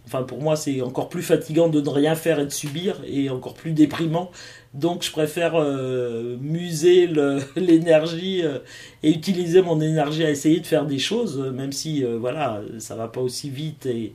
Enfin, 0.07 0.23
pour 0.23 0.41
moi, 0.41 0.55
c'est 0.55 0.81
encore 0.81 1.09
plus 1.09 1.21
fatigant 1.21 1.67
de 1.67 1.81
ne 1.81 1.89
rien 1.89 2.15
faire 2.15 2.39
et 2.39 2.45
de 2.45 2.51
subir, 2.51 3.01
et 3.05 3.29
encore 3.29 3.55
plus 3.55 3.73
déprimant. 3.73 4.31
Donc, 4.73 5.03
je 5.03 5.11
préfère 5.11 5.55
euh, 5.55 6.37
muser 6.39 7.07
l'énergie 7.57 8.41
euh, 8.41 8.59
et 9.03 9.11
utiliser 9.11 9.61
mon 9.61 9.81
énergie 9.81 10.23
à 10.23 10.31
essayer 10.31 10.61
de 10.61 10.65
faire 10.65 10.85
des 10.85 10.97
choses, 10.97 11.37
même 11.53 11.73
si, 11.73 12.05
euh, 12.05 12.17
voilà, 12.17 12.61
ça 12.79 12.95
va 12.95 13.09
pas 13.09 13.19
aussi 13.19 13.49
vite 13.49 13.85
et, 13.85 14.13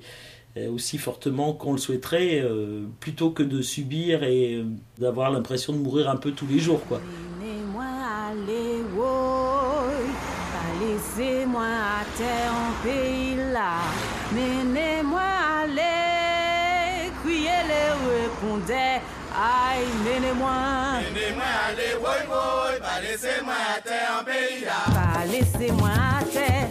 aussi 0.71 0.99
fortement 0.99 1.55
qu'on 1.55 1.73
le 1.73 1.79
souhaiterait, 1.79 2.45
plutôt 3.01 3.31
que 3.31 3.43
de 3.43 3.63
subir 3.63 4.23
et 4.23 4.63
d'avoir 4.99 5.31
l'impression 5.31 5.73
de 5.73 5.79
mourir 5.79 6.11
un 6.11 6.17
peu 6.17 6.33
tous 6.33 6.47
les 6.47 6.59
jours, 6.59 6.85
quoi. 6.85 7.01
Laissez-moi 10.83 11.65
à 11.65 12.05
terre 12.19 12.53
en 12.53 12.85
pays 12.85 13.37
là, 13.53 13.79
menez-moi 14.35 15.42
répondait, 18.63 19.01
aïe, 19.35 19.87
menez-moi. 20.05 20.53
Menez-moi 21.13 21.45
aller, 21.69 21.95
woy 22.01 22.23
woy, 22.29 22.81
pas 22.81 23.01
laissez-moi 23.01 23.55
à 23.77 23.81
terre 23.81 24.21
en 24.21 24.25
pays. 24.25 24.65
Pas 24.65 25.25
laissez-moi 25.27 25.91
à 25.91 26.25
terre, 26.25 26.69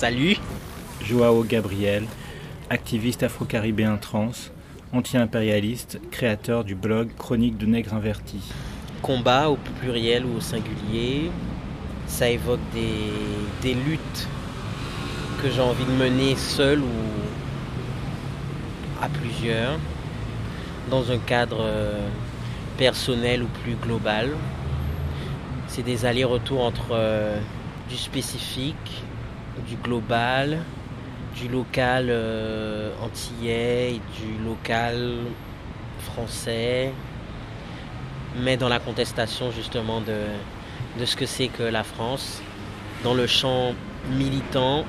Salut 0.00 0.38
Joao 1.02 1.44
Gabriel, 1.44 2.04
activiste 2.70 3.22
afro-caribéen 3.22 3.98
trans, 3.98 4.30
anti-impérialiste, 4.94 6.00
créateur 6.10 6.64
du 6.64 6.74
blog 6.74 7.10
Chronique 7.18 7.58
de 7.58 7.66
Nègres 7.66 7.92
Invertis. 7.92 8.50
Combat 9.02 9.50
au 9.50 9.58
pluriel 9.78 10.24
ou 10.24 10.38
au 10.38 10.40
singulier, 10.40 11.30
ça 12.06 12.30
évoque 12.30 12.62
des, 12.72 13.12
des 13.60 13.74
luttes 13.74 14.26
que 15.42 15.50
j'ai 15.50 15.60
envie 15.60 15.84
de 15.84 15.90
mener 15.90 16.34
seul 16.34 16.80
ou 16.80 16.86
à 19.02 19.08
plusieurs, 19.10 19.78
dans 20.90 21.12
un 21.12 21.18
cadre 21.18 21.60
euh, 21.60 22.08
personnel 22.78 23.42
ou 23.42 23.48
plus 23.62 23.74
global. 23.74 24.30
C'est 25.66 25.82
des 25.84 26.06
allers-retours 26.06 26.64
entre 26.64 26.92
euh, 26.92 27.38
du 27.90 27.98
spécifique, 27.98 29.04
du 29.66 29.76
global, 29.76 30.58
du 31.36 31.48
local 31.48 32.06
euh, 32.08 32.90
antillais 33.02 34.00
du 34.18 34.44
local 34.44 35.18
français, 36.00 36.92
mais 38.42 38.56
dans 38.56 38.68
la 38.68 38.78
contestation 38.78 39.50
justement 39.50 40.00
de, 40.00 40.18
de 40.98 41.04
ce 41.04 41.16
que 41.16 41.26
c'est 41.26 41.48
que 41.48 41.62
la 41.62 41.84
France. 41.84 42.42
Dans 43.04 43.14
le 43.14 43.26
champ 43.26 43.72
militant, 44.12 44.84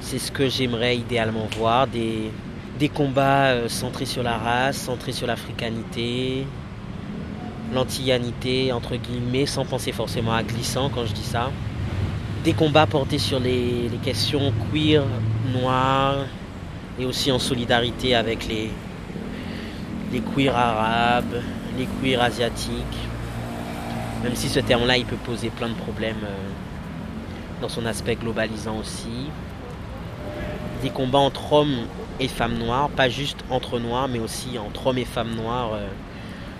c'est 0.00 0.18
ce 0.18 0.30
que 0.30 0.48
j'aimerais 0.48 0.96
idéalement 0.96 1.48
voir, 1.56 1.86
des, 1.86 2.30
des 2.78 2.88
combats 2.88 3.46
euh, 3.46 3.68
centrés 3.68 4.06
sur 4.06 4.22
la 4.22 4.36
race, 4.36 4.76
centrés 4.76 5.12
sur 5.12 5.26
l'africanité, 5.26 6.46
l'antillanité, 7.72 8.72
entre 8.72 8.96
guillemets, 8.96 9.46
sans 9.46 9.64
penser 9.64 9.92
forcément 9.92 10.32
à 10.32 10.42
glissant 10.42 10.90
quand 10.90 11.06
je 11.06 11.12
dis 11.12 11.24
ça. 11.24 11.50
Des 12.44 12.52
combats 12.52 12.86
portés 12.86 13.18
sur 13.18 13.40
les, 13.40 13.88
questions 14.02 14.52
queer, 14.70 15.02
noires, 15.50 16.26
et 16.98 17.06
aussi 17.06 17.32
en 17.32 17.38
solidarité 17.38 18.14
avec 18.14 18.46
les, 18.46 18.70
les 20.12 20.20
queers 20.20 20.54
arabes, 20.54 21.40
les 21.78 21.86
queers 21.86 22.20
asiatiques. 22.20 22.98
Même 24.22 24.34
si 24.34 24.50
ce 24.50 24.60
terme-là, 24.60 24.98
il 24.98 25.06
peut 25.06 25.16
poser 25.16 25.48
plein 25.48 25.70
de 25.70 25.74
problèmes 25.74 26.22
euh, 26.22 27.62
dans 27.62 27.70
son 27.70 27.86
aspect 27.86 28.16
globalisant 28.16 28.76
aussi. 28.76 29.30
Des 30.82 30.90
combats 30.90 31.20
entre 31.20 31.50
hommes 31.54 31.86
et 32.20 32.28
femmes 32.28 32.58
noires, 32.58 32.90
pas 32.90 33.08
juste 33.08 33.38
entre 33.48 33.78
noirs, 33.78 34.08
mais 34.08 34.18
aussi 34.18 34.58
entre 34.58 34.88
hommes 34.88 34.98
et 34.98 35.06
femmes 35.06 35.34
noires 35.34 35.70
euh, 35.72 35.88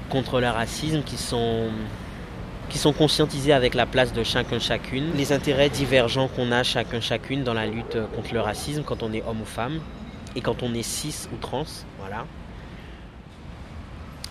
contre 0.08 0.40
le 0.40 0.48
racisme, 0.48 1.02
qui 1.02 1.18
sont, 1.18 1.68
qui 2.68 2.78
sont 2.78 2.92
conscientisés 2.92 3.52
avec 3.52 3.74
la 3.74 3.86
place 3.86 4.12
de 4.12 4.22
chacun 4.24 4.58
chacune, 4.58 5.12
les 5.16 5.32
intérêts 5.32 5.68
divergents 5.68 6.28
qu'on 6.28 6.50
a 6.50 6.62
chacun 6.62 7.00
chacune 7.00 7.44
dans 7.44 7.54
la 7.54 7.66
lutte 7.66 7.98
contre 8.14 8.34
le 8.34 8.40
racisme 8.40 8.82
quand 8.82 9.02
on 9.02 9.12
est 9.12 9.22
homme 9.26 9.42
ou 9.42 9.44
femme, 9.44 9.80
et 10.36 10.40
quand 10.40 10.62
on 10.62 10.74
est 10.74 10.82
cis 10.82 11.28
ou 11.32 11.36
trans, 11.36 11.64
voilà. 12.00 12.26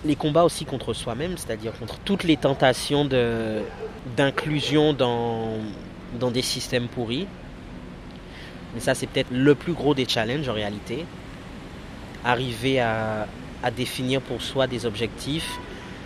Les 0.06 0.15
combats 0.17 0.43
aussi 0.43 0.65
contre 0.65 0.93
soi-même, 0.93 1.38
c'est-à-dire 1.38 1.72
contre 1.80 1.98
toutes 2.00 2.26
les 2.26 2.36
tentations 2.36 3.08
d'inclusion 4.17 4.91
dans, 4.91 5.54
dans 6.19 6.30
des 6.30 6.41
systèmes 6.41 6.88
pourris, 6.89 7.28
mais 8.74 8.80
ça, 8.80 8.96
c'est 8.96 9.08
peut-être 9.08 9.32
le 9.32 9.56
plus 9.56 9.74
gros 9.74 9.93
des 9.93 10.08
challenges 10.08 10.50
en 10.50 10.54
réalité. 10.54 11.06
Arriver 12.26 12.80
à, 12.80 13.28
à 13.62 13.72
définir 13.72 14.22
pour 14.22 14.41
soi 14.41 14.67
des 14.67 14.86
objectifs 14.86 15.60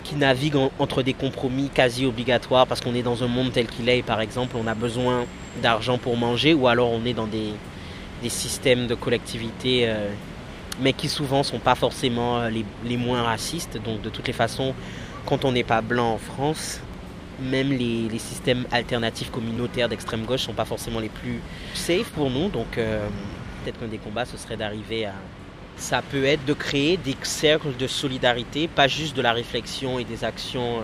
qui 0.08 0.16
naviguent 0.16 0.56
en- 0.56 0.72
entre 0.80 1.04
des 1.04 1.14
compromis 1.14 1.70
quasi 1.70 2.06
obligatoires 2.06 2.66
parce 2.68 2.82
qu'on 2.82 2.96
est 2.96 3.04
dans 3.04 3.24
un 3.24 3.28
monde 3.28 3.52
tel 3.52 3.68
qu'il 3.68 3.88
est 3.90 4.04
par 4.04 4.22
exemple 4.22 4.56
on 4.58 4.68
a 4.68 4.76
besoin 4.76 5.26
d'argent 5.62 5.98
pour 5.98 6.16
manger 6.18 6.54
ou 6.54 6.68
alors 6.68 6.92
on 6.92 7.04
est 7.06 7.14
dans 7.14 7.28
des, 7.28 7.52
des 8.24 8.30
systèmes 8.30 8.88
de 8.88 8.96
collectivité 8.96 9.72
euh, 9.88 10.10
mais 10.80 10.94
qui 10.94 11.10
souvent 11.10 11.44
sont 11.44 11.60
pas 11.60 11.76
forcément 11.76 12.38
euh, 12.40 12.50
les, 12.50 12.64
les 12.86 12.98
moins 12.98 13.24
racistes. 13.24 13.80
Donc 13.84 14.02
de 14.02 14.10
toutes 14.10 14.28
les 14.28 14.34
façons, 14.34 14.74
quand 15.26 15.44
on 15.44 15.52
n'est 15.52 15.64
pas 15.64 15.82
blanc 15.82 16.14
en 16.14 16.18
France, 16.20 16.80
même 17.42 17.70
les, 17.72 18.08
les 18.08 18.20
systèmes 18.20 18.66
alternatifs 18.72 19.32
communautaires 19.32 19.90
d'extrême 19.90 20.24
gauche 20.26 20.42
sont 20.42 20.54
pas 20.54 20.66
forcément 20.66 21.00
les 21.00 21.10
plus 21.10 21.42
safe 21.74 22.10
pour 22.12 22.30
nous. 22.30 22.50
Donc 22.50 22.78
euh, 22.78 23.08
peut-être 23.64 23.80
qu'un 23.80 23.88
des 23.88 23.98
combats, 23.98 24.26
ce 24.26 24.38
serait 24.38 24.58
d'arriver 24.58 25.06
à... 25.08 25.14
Ça 25.78 26.02
peut 26.02 26.26
être 26.26 26.44
de 26.46 26.54
créer 26.54 26.98
des 26.98 27.16
cercles 27.22 27.76
de 27.78 27.88
solidarité, 27.88 28.68
pas 28.68 28.88
juste 28.88 29.16
de 29.16 29.22
la 29.22 29.32
réflexion 29.32 30.00
et 30.00 30.04
des 30.04 30.24
actions 30.24 30.80
euh, 30.80 30.82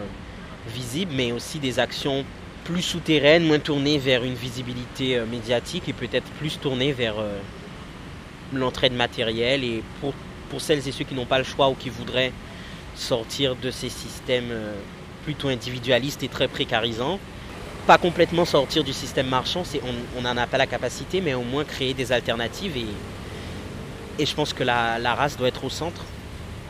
visibles, 0.67 1.11
mais 1.15 1.31
aussi 1.31 1.57
des 1.57 1.79
actions 1.79 2.23
plus 2.63 2.83
souterraines, 2.83 3.43
moins 3.43 3.59
tournées 3.59 3.97
vers 3.97 4.23
une 4.23 4.35
visibilité 4.35 5.17
euh, 5.17 5.25
médiatique 5.25 5.89
et 5.89 5.93
peut-être 5.93 6.29
plus 6.37 6.59
tournées 6.59 6.93
vers 6.93 7.15
euh, 7.17 7.39
l'entraide 8.53 8.93
matérielle. 8.93 9.63
Et 9.63 9.83
pour, 9.99 10.13
pour 10.49 10.61
celles 10.61 10.87
et 10.87 10.91
ceux 10.91 11.05
qui 11.05 11.15
n'ont 11.15 11.25
pas 11.25 11.39
le 11.39 11.43
choix 11.43 11.69
ou 11.69 11.73
qui 11.73 11.89
voudraient 11.89 12.31
sortir 12.95 13.55
de 13.55 13.71
ces 13.71 13.89
systèmes 13.89 14.53
plutôt 15.23 15.47
individualistes 15.47 16.21
et 16.21 16.27
très 16.27 16.47
précarisants, 16.47 17.19
pas 17.87 17.97
complètement 17.97 18.45
sortir 18.45 18.83
du 18.83 18.93
système 18.93 19.27
marchand, 19.27 19.63
on 20.15 20.21
n'en 20.21 20.37
a 20.37 20.45
pas 20.45 20.59
la 20.59 20.67
capacité, 20.67 21.19
mais 21.19 21.33
au 21.33 21.41
moins 21.41 21.63
créer 21.63 21.95
des 21.95 22.11
alternatives. 22.11 22.77
Et, 22.77 22.85
et 24.19 24.25
je 24.25 24.35
pense 24.35 24.53
que 24.53 24.63
la, 24.63 25.15
race 25.15 25.37
doit 25.37 25.47
être 25.47 25.63
au 25.63 25.69
centre. 25.69 26.03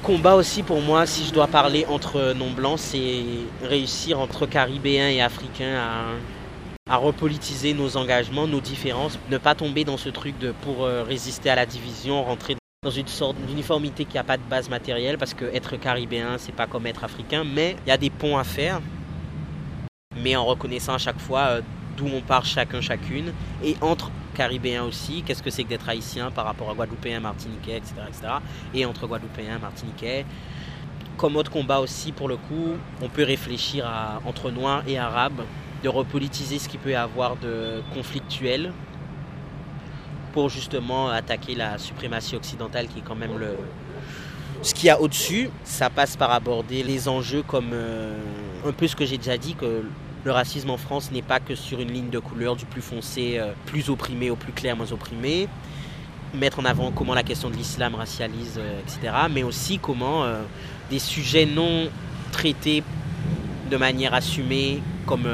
Combat 0.02 0.36
aussi 0.36 0.64
pour 0.64 0.82
moi, 0.82 1.06
si 1.06 1.26
je 1.26 1.34
dois 1.34 1.48
parler 1.48 1.86
entre 1.88 2.34
non-blancs, 2.34 2.80
c'est 2.80 3.24
réussir 3.64 4.20
entre 4.20 4.46
caribéens 4.46 5.10
et 5.10 5.22
africains 5.22 5.76
à, 5.76 6.94
à 6.94 6.98
repolitiser 6.98 7.74
nos 7.74 7.96
engagements, 7.96 8.46
nos 8.46 8.60
différences, 8.60 9.18
ne 9.30 9.38
pas 9.38 9.56
tomber 9.56 9.86
dans 9.86 9.98
ce 9.98 10.10
truc 10.10 10.38
de 10.40 10.52
pour 10.62 10.84
euh, 10.84 11.04
résister 11.04 11.50
à 11.50 11.56
la 11.56 11.66
division, 11.66 12.24
rentrer 12.24 12.58
dans 12.84 12.92
une 12.92 13.08
sorte 13.08 13.38
d'uniformité 13.48 14.04
qui 14.04 14.16
n'a 14.16 14.26
pas 14.26 14.36
de 14.36 14.44
base 14.44 14.70
matérielle, 14.70 15.18
parce 15.18 15.34
que 15.34 15.46
être 15.46 15.78
caribéen, 15.78 16.38
c'est 16.38 16.52
pas 16.52 16.68
comme 16.68 16.86
être 16.86 17.06
africain, 17.06 17.46
mais 17.46 17.78
il 17.86 17.90
y 17.90 17.92
a 17.94 17.98
des 17.98 18.10
ponts 18.10 18.38
à 18.38 18.44
faire, 18.44 18.82
mais 20.22 20.36
en 20.36 20.44
reconnaissant 20.44 20.96
à 20.96 20.98
chaque 20.98 21.20
fois 21.20 21.42
euh, 21.48 21.62
d'où 21.96 22.08
on 22.14 22.20
part 22.20 22.46
chacun, 22.46 22.82
chacune, 22.82 23.32
et 23.64 23.78
entre 23.80 24.12
caribéens 24.34 24.84
aussi, 24.84 25.24
qu'est-ce 25.24 25.44
que 25.44 25.50
c'est 25.50 25.64
que 25.64 25.70
d'être 25.70 25.88
haïtien 25.88 26.32
par 26.32 26.46
rapport 26.46 26.70
à 26.70 26.74
guadeloupéen, 26.74 27.20
martiniquais, 27.20 27.78
etc., 27.78 27.94
etc., 28.08 28.34
et 28.74 28.86
entre 28.86 29.08
guadeloupéens, 29.08 29.60
martiniquais. 29.60 30.26
Comme 31.18 31.36
autre 31.36 31.52
combat 31.52 31.80
aussi, 31.80 32.12
pour 32.12 32.28
le 32.28 32.38
coup, 32.38 32.74
on 33.02 33.10
peut 33.10 33.24
réfléchir 33.24 33.86
à, 33.86 34.20
entre 34.26 34.52
noirs 34.52 34.84
et 34.88 34.98
arabes, 34.98 35.44
de 35.84 35.90
repolitiser 35.90 36.60
ce 36.60 36.70
qui 36.70 36.78
peut 36.78 36.92
y 36.92 36.96
avoir 36.96 37.36
de 37.36 37.82
conflictuel 37.94 38.72
pour 40.32 40.50
justement 40.50 41.10
attaquer 41.10 41.56
la 41.56 41.78
suprématie 41.78 42.36
occidentale 42.36 42.88
qui 42.88 43.00
est 43.00 43.04
quand 43.04 43.16
même 43.16 43.38
le, 43.38 43.58
ce 44.64 44.74
qu'il 44.74 44.86
y 44.86 44.90
a 44.90 45.00
au-dessus. 45.00 45.50
Ça 45.64 45.90
passe 45.90 46.16
par 46.16 46.32
aborder 46.32 46.84
les 46.84 47.08
enjeux 47.08 47.44
comme 47.44 47.72
euh, 47.74 48.18
un 48.66 48.72
peu 48.72 48.88
ce 48.88 48.96
que 48.96 49.06
j'ai 49.06 49.18
déjà 49.18 49.38
dit, 49.38 49.56
que 49.56 49.84
le 50.24 50.32
racisme 50.32 50.70
en 50.70 50.78
France 50.78 51.12
n'est 51.12 51.22
pas 51.22 51.40
que 51.40 51.56
sur 51.56 51.82
une 51.82 51.92
ligne 51.92 52.10
de 52.10 52.20
couleur 52.20 52.56
du 52.56 52.66
plus 52.66 52.82
foncé, 52.82 53.36
euh, 53.38 53.52
plus 53.66 53.90
opprimé 53.90 54.30
au 54.30 54.36
plus 54.36 54.54
clair, 54.54 54.76
moins 54.76 54.92
opprimé. 54.92 55.48
Mettre 56.34 56.60
en 56.60 56.66
avant 56.66 56.92
comment 56.92 57.14
la 57.14 57.24
question 57.24 57.50
de 57.50 57.56
l'islam 57.56 57.96
racialise, 57.96 58.58
euh, 58.58 58.80
etc. 58.82 59.14
Mais 59.30 59.44
aussi 59.44 59.80
comment 59.80 60.24
euh, 60.24 60.42
des 60.90 61.00
sujets 61.00 61.46
non 61.46 61.90
traités 62.32 62.84
de 63.70 63.78
manière 63.78 64.14
assumée, 64.14 64.82
comme 65.06 65.28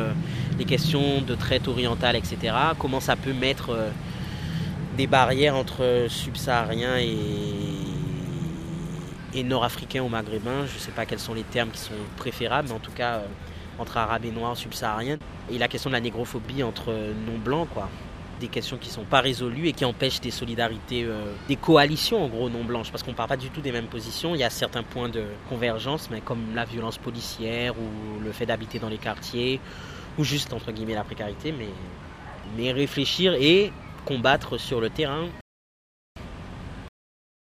les 0.57 0.65
questions 0.65 1.21
de 1.21 1.35
traite 1.35 1.67
orientale, 1.67 2.15
etc. 2.15 2.53
Comment 2.77 2.99
ça 2.99 3.15
peut 3.15 3.33
mettre 3.33 3.77
des 4.97 5.07
barrières 5.07 5.55
entre 5.55 6.05
subsahariens 6.09 6.97
et, 6.97 7.17
et 9.33 9.43
nord-africains 9.43 10.01
ou 10.01 10.09
maghrébins. 10.09 10.65
Je 10.67 10.75
ne 10.75 10.79
sais 10.79 10.91
pas 10.91 11.05
quels 11.05 11.19
sont 11.19 11.33
les 11.33 11.43
termes 11.43 11.69
qui 11.69 11.79
sont 11.79 11.93
préférables, 12.17 12.69
mais 12.69 12.75
en 12.75 12.79
tout 12.79 12.91
cas 12.91 13.21
entre 13.79 13.97
arabes 13.97 14.25
et 14.25 14.31
noirs 14.31 14.57
subsahariens. 14.57 15.17
Et 15.51 15.57
la 15.57 15.67
question 15.67 15.89
de 15.89 15.95
la 15.95 16.01
négrophobie 16.01 16.63
entre 16.63 16.93
non-blancs, 17.25 17.69
quoi. 17.73 17.89
Des 18.39 18.47
questions 18.47 18.77
qui 18.77 18.87
ne 18.87 18.93
sont 18.93 19.03
pas 19.03 19.19
résolues 19.19 19.67
et 19.67 19.73
qui 19.73 19.83
empêchent 19.83 20.21
des 20.21 20.31
solidarités, 20.31 21.03
euh, 21.03 21.33
des 21.49 21.57
coalitions 21.57 22.23
en 22.23 22.29
gros 22.29 22.49
non-blanches, 22.49 22.89
parce 22.89 23.03
qu'on 23.03 23.11
ne 23.11 23.15
parle 23.15 23.27
pas 23.27 23.37
du 23.37 23.49
tout 23.49 23.59
des 23.59 23.73
mêmes 23.73 23.87
positions. 23.87 24.33
Il 24.33 24.39
y 24.39 24.45
a 24.45 24.49
certains 24.49 24.83
points 24.83 25.09
de 25.09 25.23
convergence, 25.49 26.09
mais 26.09 26.21
comme 26.21 26.55
la 26.55 26.63
violence 26.63 26.97
policière 26.97 27.73
ou 27.77 28.23
le 28.23 28.31
fait 28.31 28.45
d'habiter 28.45 28.79
dans 28.79 28.87
les 28.87 28.97
quartiers, 28.97 29.59
ou 30.17 30.23
juste 30.23 30.53
entre 30.53 30.71
guillemets 30.71 30.95
la 30.95 31.03
précarité, 31.03 31.51
mais, 31.51 31.67
mais 32.55 32.71
réfléchir 32.71 33.33
et 33.33 33.73
combattre 34.05 34.57
sur 34.57 34.79
le 34.79 34.89
terrain. 34.89 35.27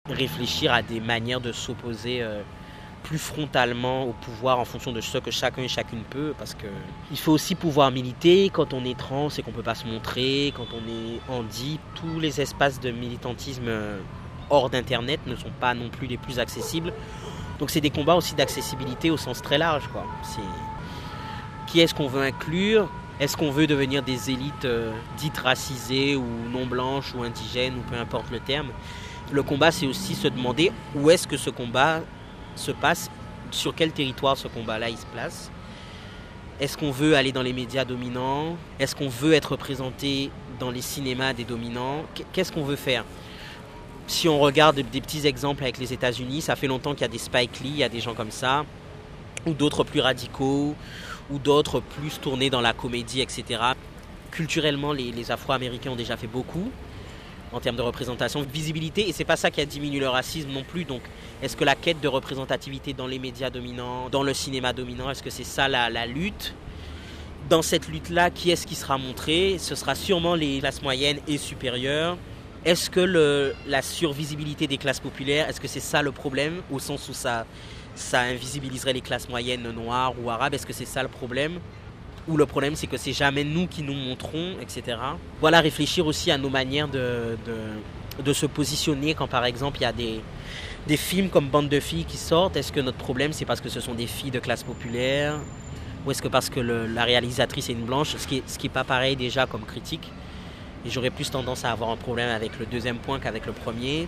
Réfléchir 0.10 0.74
à 0.74 0.82
des 0.82 1.00
manières 1.00 1.40
de 1.40 1.52
s'opposer 1.52 2.24
euh, 2.24 2.42
plus 3.04 3.18
frontalement 3.18 4.04
au 4.04 4.14
pouvoir 4.14 4.60
en 4.60 4.66
fonction 4.66 4.92
de 4.92 5.02
ce 5.02 5.18
que 5.18 5.32
chacun 5.32 5.64
et 5.64 5.68
chacune 5.68 6.04
peut, 6.10 6.34
parce 6.38 6.54
que 6.54 6.68
il 7.12 7.18
faut 7.18 7.32
aussi 7.32 7.56
pouvoir 7.56 7.92
militer 7.92 8.50
quand 8.50 8.74
on 8.74 8.86
est 8.86 8.98
trans 8.98 9.30
et 9.30 9.42
qu'on 9.42 9.52
peut 9.52 9.64
pas 9.64 9.76
se 9.76 9.88
montrer, 9.88 10.54
quand 10.56 10.68
on 10.74 10.88
est 10.88 11.20
handi. 11.30 11.80
Tous 11.96 12.20
les 12.20 12.42
espaces 12.42 12.80
de 12.80 12.92
militantisme 12.92 13.68
euh, 13.68 14.00
hors 14.50 14.70
d'internet 14.70 15.20
ne 15.26 15.36
sont 15.36 15.52
pas 15.60 15.74
non 15.74 15.90
plus 15.90 16.08
les 16.08 16.18
plus 16.18 16.40
accessibles. 16.40 16.94
Donc 17.60 17.70
c'est 17.70 17.82
des 17.82 17.90
combats 17.90 18.16
aussi 18.16 18.36
d'accessibilité 18.36 19.12
au 19.12 19.18
sens 19.18 19.42
très 19.42 19.58
large, 19.58 19.88
quoi. 19.92 20.06
Qui 21.68 21.82
est-ce 21.82 21.94
qu'on 21.94 22.08
veut 22.08 22.24
inclure? 22.24 22.90
Est-ce 23.20 23.36
qu'on 23.36 23.52
veut 23.52 23.68
devenir 23.68 24.02
des 24.02 24.32
élites 24.32 24.64
euh, 24.64 24.94
dites 25.18 25.38
racisées 25.38 26.16
ou 26.16 26.26
non 26.52 26.66
blanches 26.66 27.14
ou 27.16 27.24
indigènes 27.24 27.76
ou 27.78 27.82
peu 27.82 27.98
importe 28.00 28.32
le 28.32 28.40
terme? 28.40 28.70
Le 29.32 29.44
combat, 29.44 29.72
c'est 29.72 29.86
aussi 29.86 30.16
se 30.16 30.28
demander 30.28 30.72
où 30.96 31.10
est-ce 31.10 31.28
que 31.28 31.38
ce 31.38 31.50
combat 31.50 32.02
se 32.56 32.72
passe, 32.72 33.10
sur 33.52 33.74
quel 33.76 33.92
territoire 33.92 34.38
ce 34.38 34.48
combat-là 34.48 34.90
il 34.90 34.98
se 34.98 35.06
place? 35.08 35.52
Est-ce 36.60 36.78
qu'on 36.78 36.92
veut 36.92 37.16
aller 37.16 37.32
dans 37.32 37.42
les 37.42 37.54
médias 37.54 37.86
dominants? 37.86 38.58
Est-ce 38.80 38.96
qu'on 38.96 39.08
veut 39.08 39.34
être 39.34 39.54
représenté 39.54 40.30
dans 40.60 40.72
les 40.72 40.82
cinémas 40.82 41.34
des 41.34 41.46
dominants? 41.46 42.04
Qu'est-ce 42.34 42.52
qu'on 42.52 42.66
veut 42.66 42.76
faire? 42.76 43.06
Si 44.08 44.28
on 44.28 44.40
regarde 44.40 44.76
des 44.76 45.02
petits 45.02 45.26
exemples 45.26 45.64
avec 45.64 45.78
les 45.78 45.94
États-Unis, 45.94 46.42
ça 46.42 46.56
fait 46.56 46.68
longtemps 46.68 46.94
qu'il 46.94 47.02
y 47.02 47.06
a 47.06 47.10
des 47.10 47.18
Spike 47.18 47.62
Lee, 47.62 47.70
il 47.70 47.78
y 47.78 47.84
a 47.84 47.90
des 47.90 48.02
gens 48.02 48.14
comme 48.14 48.32
ça, 48.32 48.66
ou 49.46 49.54
d'autres 49.54 49.84
plus 49.84 50.02
radicaux, 50.02 50.76
ou 51.30 51.40
d'autres 51.40 51.80
plus 51.80 52.20
tournés 52.20 52.50
dans 52.50 52.62
la 52.62 52.74
comédie, 52.74 53.22
etc. 53.22 53.62
Culturellement, 54.32 54.92
les, 54.92 55.12
les 55.12 55.32
Afro-Américains 55.32 55.92
ont 55.92 55.96
déjà 55.96 56.18
fait 56.18 56.28
beaucoup 56.28 56.72
en 57.52 57.60
termes 57.60 57.76
de 57.76 57.82
représentation, 57.82 58.42
de 58.42 58.48
visibilité, 58.48 59.10
et 59.10 59.14
c'est 59.14 59.26
pas 59.26 59.36
ça 59.36 59.52
qui 59.52 59.62
a 59.62 59.66
diminué 59.66 60.00
le 60.00 60.10
racisme 60.10 60.52
non 60.52 60.64
plus. 60.64 60.86
Donc, 60.86 61.02
est-ce 61.42 61.58
que 61.58 61.64
la 61.64 61.76
quête 61.76 62.00
de 62.02 62.08
représentativité 62.08 62.94
dans 62.94 63.08
les 63.08 63.20
médias 63.20 63.50
dominants, 63.50 64.10
dans 64.10 64.24
le 64.24 64.34
cinéma 64.34 64.74
dominant, 64.74 65.10
est-ce 65.10 65.24
que 65.24 65.30
c'est 65.30 65.44
ça 65.44 65.68
la, 65.68 66.06
lutte? 66.06 66.54
Dans 67.50 67.62
cette 67.62 67.88
lutte-là, 67.88 68.30
qui 68.30 68.52
est-ce 68.52 68.68
qui 68.68 68.76
sera 68.76 68.98
montré? 68.98 69.58
Ce 69.58 69.74
sera 69.74 69.96
sûrement 69.96 70.36
les 70.36 70.60
classes 70.60 70.82
moyennes 70.82 71.20
et 71.28 71.38
supérieures. 71.38 72.18
Est-ce 72.66 72.90
que 72.90 73.54
la 73.66 73.82
survisibilité 73.82 74.68
des 74.68 74.78
classes 74.78 75.00
populaires, 75.00 75.50
est-ce 75.50 75.62
que 75.62 75.68
c'est 75.68 75.80
ça 75.80 76.02
le 76.02 76.12
problème, 76.12 76.62
au 76.70 76.80
sens 76.80 77.08
où 77.10 77.14
ça, 77.14 77.46
ça 77.96 78.20
invisibiliserait 78.20 78.94
les 78.94 79.02
classes 79.02 79.30
moyennes 79.30 79.72
noires 79.72 80.14
ou 80.22 80.30
arabes? 80.30 80.54
Est-ce 80.54 80.66
que 80.66 80.74
c'est 80.74 80.86
ça 80.86 81.02
le 81.02 81.10
problème? 81.10 81.60
Ou 82.28 82.38
le 82.38 82.46
problème 82.46 82.76
c'est 82.76 82.88
que 82.88 82.98
c'est 82.98 83.14
jamais 83.14 83.44
nous 83.44 83.68
qui 83.68 83.82
nous 83.82 83.94
montrons, 83.94 84.56
etc. 84.62 84.98
Voilà, 85.40 85.62
réfléchir 85.62 86.06
aussi 86.08 86.32
à 86.32 86.38
nos 86.38 86.50
manières 86.50 86.88
de, 86.88 87.38
se 88.34 88.46
positionner 88.46 89.14
quand 89.14 89.28
par 89.28 89.46
exemple 89.46 89.78
il 89.80 89.84
y 89.84 89.86
a 89.86 89.94
des, 89.94 90.22
films 90.98 91.30
comme 91.30 91.50
Bande 91.50 91.70
de 91.70 91.80
filles 91.80 92.06
qui 92.06 92.18
sortent. 92.18 92.56
Est-ce 92.56 92.72
que 92.72 92.80
notre 92.80 92.98
problème 92.98 93.34
c'est 93.34 93.46
parce 93.46 93.62
que 93.62 93.70
ce 93.70 93.80
sont 93.80 93.94
des 93.94 94.08
filles 94.08 94.32
de 94.32 94.40
classe 94.40 94.64
populaire? 94.64 95.40
Ou 96.06 96.12
est-ce 96.12 96.22
que 96.22 96.28
parce 96.28 96.50
que 96.50 96.60
la 96.60 97.04
réalisatrice 97.04 97.70
est 97.70 97.74
une 97.74 97.86
blanche 97.86 98.16
Ce 98.18 98.28
qui 98.28 98.42
n'est 98.64 98.70
pas 98.70 98.84
pareil 98.84 99.16
déjà 99.16 99.46
comme 99.46 99.64
critique? 99.64 100.12
Et 100.86 100.90
j'aurais 100.90 101.10
plus 101.10 101.30
tendance 101.30 101.66
à 101.66 101.72
avoir 101.72 101.90
un 101.90 101.98
problème 101.98 102.30
avec 102.30 102.58
le 102.58 102.66
deuxième 102.66 102.98
point 102.98 103.20
qu'avec 103.20 103.46
le 103.46 103.52
premier. 103.52 104.08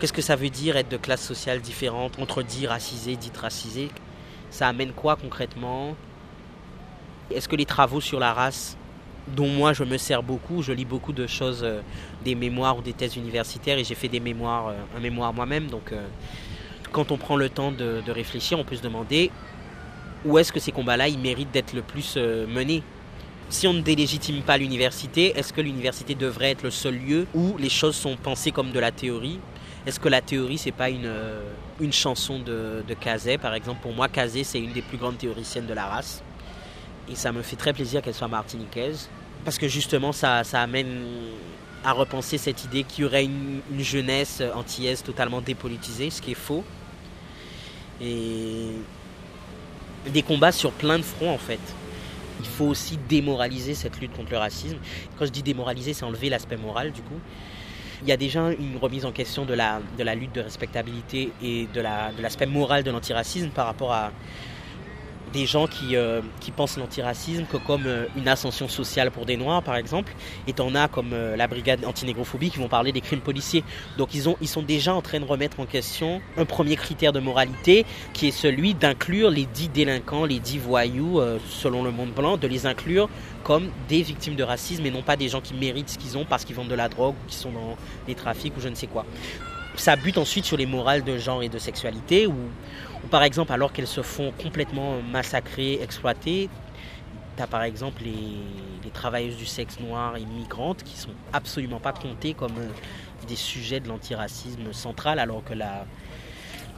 Qu'est-ce 0.00 0.12
que 0.12 0.22
ça 0.22 0.36
veut 0.36 0.50
dire 0.50 0.76
être 0.76 0.90
de 0.90 0.96
classe 0.96 1.22
sociale 1.22 1.60
différente 1.60 2.18
entre 2.18 2.42
dit 2.42 2.66
racisé, 2.66 3.16
dit 3.16 3.32
racisé? 3.38 3.88
Ça 4.50 4.68
amène 4.68 4.92
quoi 4.92 5.16
concrètement? 5.16 5.94
Est-ce 7.30 7.48
que 7.48 7.56
les 7.56 7.64
travaux 7.64 8.00
sur 8.00 8.20
la 8.20 8.32
race, 8.32 8.76
dont 9.34 9.48
moi 9.48 9.72
je 9.72 9.84
me 9.84 9.98
sers 9.98 10.22
beaucoup, 10.22 10.62
je 10.62 10.72
lis 10.72 10.84
beaucoup 10.84 11.12
de 11.12 11.26
choses, 11.26 11.62
euh, 11.62 11.80
des 12.24 12.34
mémoires 12.34 12.78
ou 12.78 12.82
des 12.82 12.92
thèses 12.92 13.16
universitaires, 13.16 13.78
et 13.78 13.84
j'ai 13.84 13.94
fait 13.94 14.08
des 14.08 14.20
mémoires, 14.20 14.68
euh, 14.68 14.74
un 14.96 15.00
mémoire 15.00 15.32
moi-même, 15.32 15.66
donc 15.66 15.92
euh, 15.92 16.06
quand 16.92 17.10
on 17.10 17.18
prend 17.18 17.36
le 17.36 17.48
temps 17.48 17.72
de, 17.72 18.02
réfléchir, 18.10 18.58
on 18.58 18.64
peut 18.64 18.76
se 18.76 18.82
demander 18.82 19.30
où 20.24 20.38
est-ce 20.38 20.52
que 20.52 20.60
ces 20.60 20.72
combats-là, 20.72 21.08
ils 21.08 21.18
méritent 21.18 21.50
d'être 21.50 21.72
le 21.72 21.82
plus 21.82 22.16
menés. 22.16 22.82
Si 23.48 23.66
on 23.68 23.74
ne 23.74 23.80
délégitime 23.80 24.42
pas 24.42 24.56
l'université, 24.56 25.36
est-ce 25.38 25.52
que 25.52 25.60
l'université 25.60 26.14
devrait 26.14 26.52
être 26.52 26.62
le 26.62 26.70
seul 26.70 26.94
lieu 26.96 27.26
où 27.34 27.56
les 27.58 27.68
choses 27.68 27.96
sont 27.96 28.16
pensées 28.16 28.50
comme 28.50 28.72
de 28.72 28.80
la 28.80 28.92
théorie? 28.92 29.38
Est-ce 29.86 30.00
que 30.00 30.08
la 30.08 30.22
théorie, 30.22 30.58
c'est 30.58 30.72
pas 30.72 30.88
une, 30.88 31.12
chanson 31.92 32.38
de, 32.38 32.82
de 32.88 33.36
par 33.36 33.54
exemple 33.54 33.80
Pour 33.82 33.92
moi, 33.92 34.08
Cazet, 34.08 34.42
c'est 34.42 34.58
une 34.58 34.72
des 34.72 34.82
plus 34.82 34.96
grandes 34.96 35.18
théoriciennes 35.18 35.66
de 35.66 35.74
la 35.74 35.86
race. 35.86 36.22
Et 37.08 37.14
ça 37.14 37.32
me 37.32 37.42
fait 37.42 37.56
très 37.56 37.72
plaisir 37.72 38.02
qu'elle 38.02 38.14
soit 38.14 38.28
martiniquaise. 38.28 39.08
Parce 39.44 39.58
que 39.58 39.68
justement, 39.68 40.12
ça, 40.12 40.42
ça 40.44 40.62
amène 40.62 41.04
à 41.84 41.92
repenser 41.92 42.36
cette 42.36 42.64
idée 42.64 42.82
qu'il 42.82 43.04
y 43.04 43.06
aurait 43.06 43.24
une, 43.24 43.60
une, 43.70 43.80
jeunesse 43.82 44.42
antillaise 44.54 45.02
totalement 45.02 45.40
dépolitisée, 45.40 46.10
ce 46.10 46.20
qui 46.20 46.32
est 46.32 46.34
faux. 46.34 46.64
Et 48.00 48.72
des 50.10 50.22
combats 50.22 50.52
sur 50.52 50.72
plein 50.72 50.98
de 50.98 51.04
fronts 51.04 51.32
en 51.32 51.38
fait. 51.38 51.60
Il 52.40 52.46
faut 52.46 52.66
aussi 52.66 52.98
démoraliser 53.08 53.74
cette 53.74 53.98
lutte 54.00 54.12
contre 54.12 54.30
le 54.32 54.38
racisme. 54.38 54.78
Quand 55.18 55.26
je 55.26 55.30
dis 55.30 55.42
démoraliser, 55.42 55.94
c'est 55.94 56.04
enlever 56.04 56.28
l'aspect 56.28 56.56
moral 56.56 56.92
du 56.92 57.02
coup. 57.02 57.18
Il 58.02 58.08
y 58.08 58.12
a 58.12 58.16
déjà 58.16 58.50
une 58.50 58.76
remise 58.76 59.06
en 59.06 59.12
question 59.12 59.46
de 59.46 59.54
la, 59.54 59.80
de 59.96 60.02
la 60.02 60.14
lutte 60.14 60.34
de 60.34 60.42
respectabilité 60.42 61.32
et 61.42 61.66
de 61.72 61.80
l'aspect 61.80 62.44
la, 62.44 62.50
de 62.50 62.56
moral 62.56 62.82
de 62.82 62.90
l'antiracisme 62.90 63.48
par 63.48 63.66
rapport 63.66 63.92
à, 63.92 64.12
des 65.36 65.46
gens 65.46 65.66
qui, 65.66 65.96
euh, 65.96 66.22
qui 66.40 66.50
pensent 66.50 66.78
l'antiracisme 66.78 67.44
comme 67.66 67.84
euh, 67.86 68.06
une 68.16 68.26
ascension 68.26 68.68
sociale 68.68 69.10
pour 69.10 69.26
des 69.26 69.36
Noirs, 69.36 69.62
par 69.62 69.76
exemple, 69.76 70.14
et 70.48 70.54
t'en 70.54 70.74
as 70.74 70.88
comme 70.88 71.12
euh, 71.12 71.36
la 71.36 71.46
brigade 71.46 71.84
antinégrophobie 71.84 72.50
qui 72.50 72.58
vont 72.58 72.68
parler 72.68 72.90
des 72.90 73.02
crimes 73.02 73.20
policiers. 73.20 73.62
Donc 73.98 74.14
ils, 74.14 74.30
ont, 74.30 74.36
ils 74.40 74.48
sont 74.48 74.62
déjà 74.62 74.94
en 74.94 75.02
train 75.02 75.20
de 75.20 75.26
remettre 75.26 75.60
en 75.60 75.66
question 75.66 76.22
un 76.38 76.46
premier 76.46 76.76
critère 76.76 77.12
de 77.12 77.20
moralité 77.20 77.84
qui 78.14 78.28
est 78.28 78.30
celui 78.30 78.72
d'inclure 78.72 79.30
les 79.30 79.44
dix 79.44 79.68
délinquants, 79.68 80.24
les 80.24 80.40
dix 80.40 80.58
voyous, 80.58 81.20
selon 81.50 81.82
le 81.82 81.90
monde 81.90 82.12
blanc, 82.12 82.38
de 82.38 82.46
les 82.46 82.64
inclure 82.64 83.08
comme 83.44 83.68
des 83.88 84.02
victimes 84.02 84.36
de 84.36 84.42
racisme 84.42 84.86
et 84.86 84.90
non 84.90 85.02
pas 85.02 85.16
des 85.16 85.28
gens 85.28 85.42
qui 85.42 85.52
méritent 85.52 85.90
ce 85.90 85.98
qu'ils 85.98 86.16
ont 86.16 86.24
parce 86.24 86.44
qu'ils 86.44 86.56
vendent 86.56 86.68
de 86.68 86.74
la 86.74 86.88
drogue 86.88 87.14
ou 87.14 87.28
qui 87.28 87.36
sont 87.36 87.52
dans 87.52 87.76
les 88.08 88.14
trafics 88.14 88.56
ou 88.56 88.60
je 88.60 88.68
ne 88.68 88.74
sais 88.74 88.86
quoi. 88.86 89.04
Ça 89.76 89.96
bute 89.96 90.16
ensuite 90.16 90.46
sur 90.46 90.56
les 90.56 90.64
morales 90.64 91.04
de 91.04 91.18
genre 91.18 91.42
et 91.42 91.50
de 91.50 91.58
sexualité 91.58 92.26
où 92.26 92.34
par 93.10 93.22
exemple, 93.22 93.52
alors 93.52 93.72
qu'elles 93.72 93.86
se 93.86 94.02
font 94.02 94.32
complètement 94.32 95.00
massacrer, 95.02 95.80
exploiter, 95.82 96.48
tu 97.36 97.42
as 97.42 97.46
par 97.46 97.62
exemple 97.62 98.02
les, 98.04 98.90
travailleuses 98.92 99.36
du 99.36 99.46
sexe 99.46 99.78
noir 99.80 100.16
et 100.16 100.24
migrantes 100.24 100.82
qui 100.82 100.96
sont 100.96 101.10
absolument 101.32 101.80
pas 101.80 101.92
comptées 101.92 102.34
comme 102.34 102.56
euh, 102.56 102.68
des 103.26 103.36
sujets 103.36 103.80
de 103.80 103.88
l'antiracisme 103.88 104.72
central, 104.72 105.18
alors 105.18 105.44
que, 105.44 105.54
la, 105.54 105.84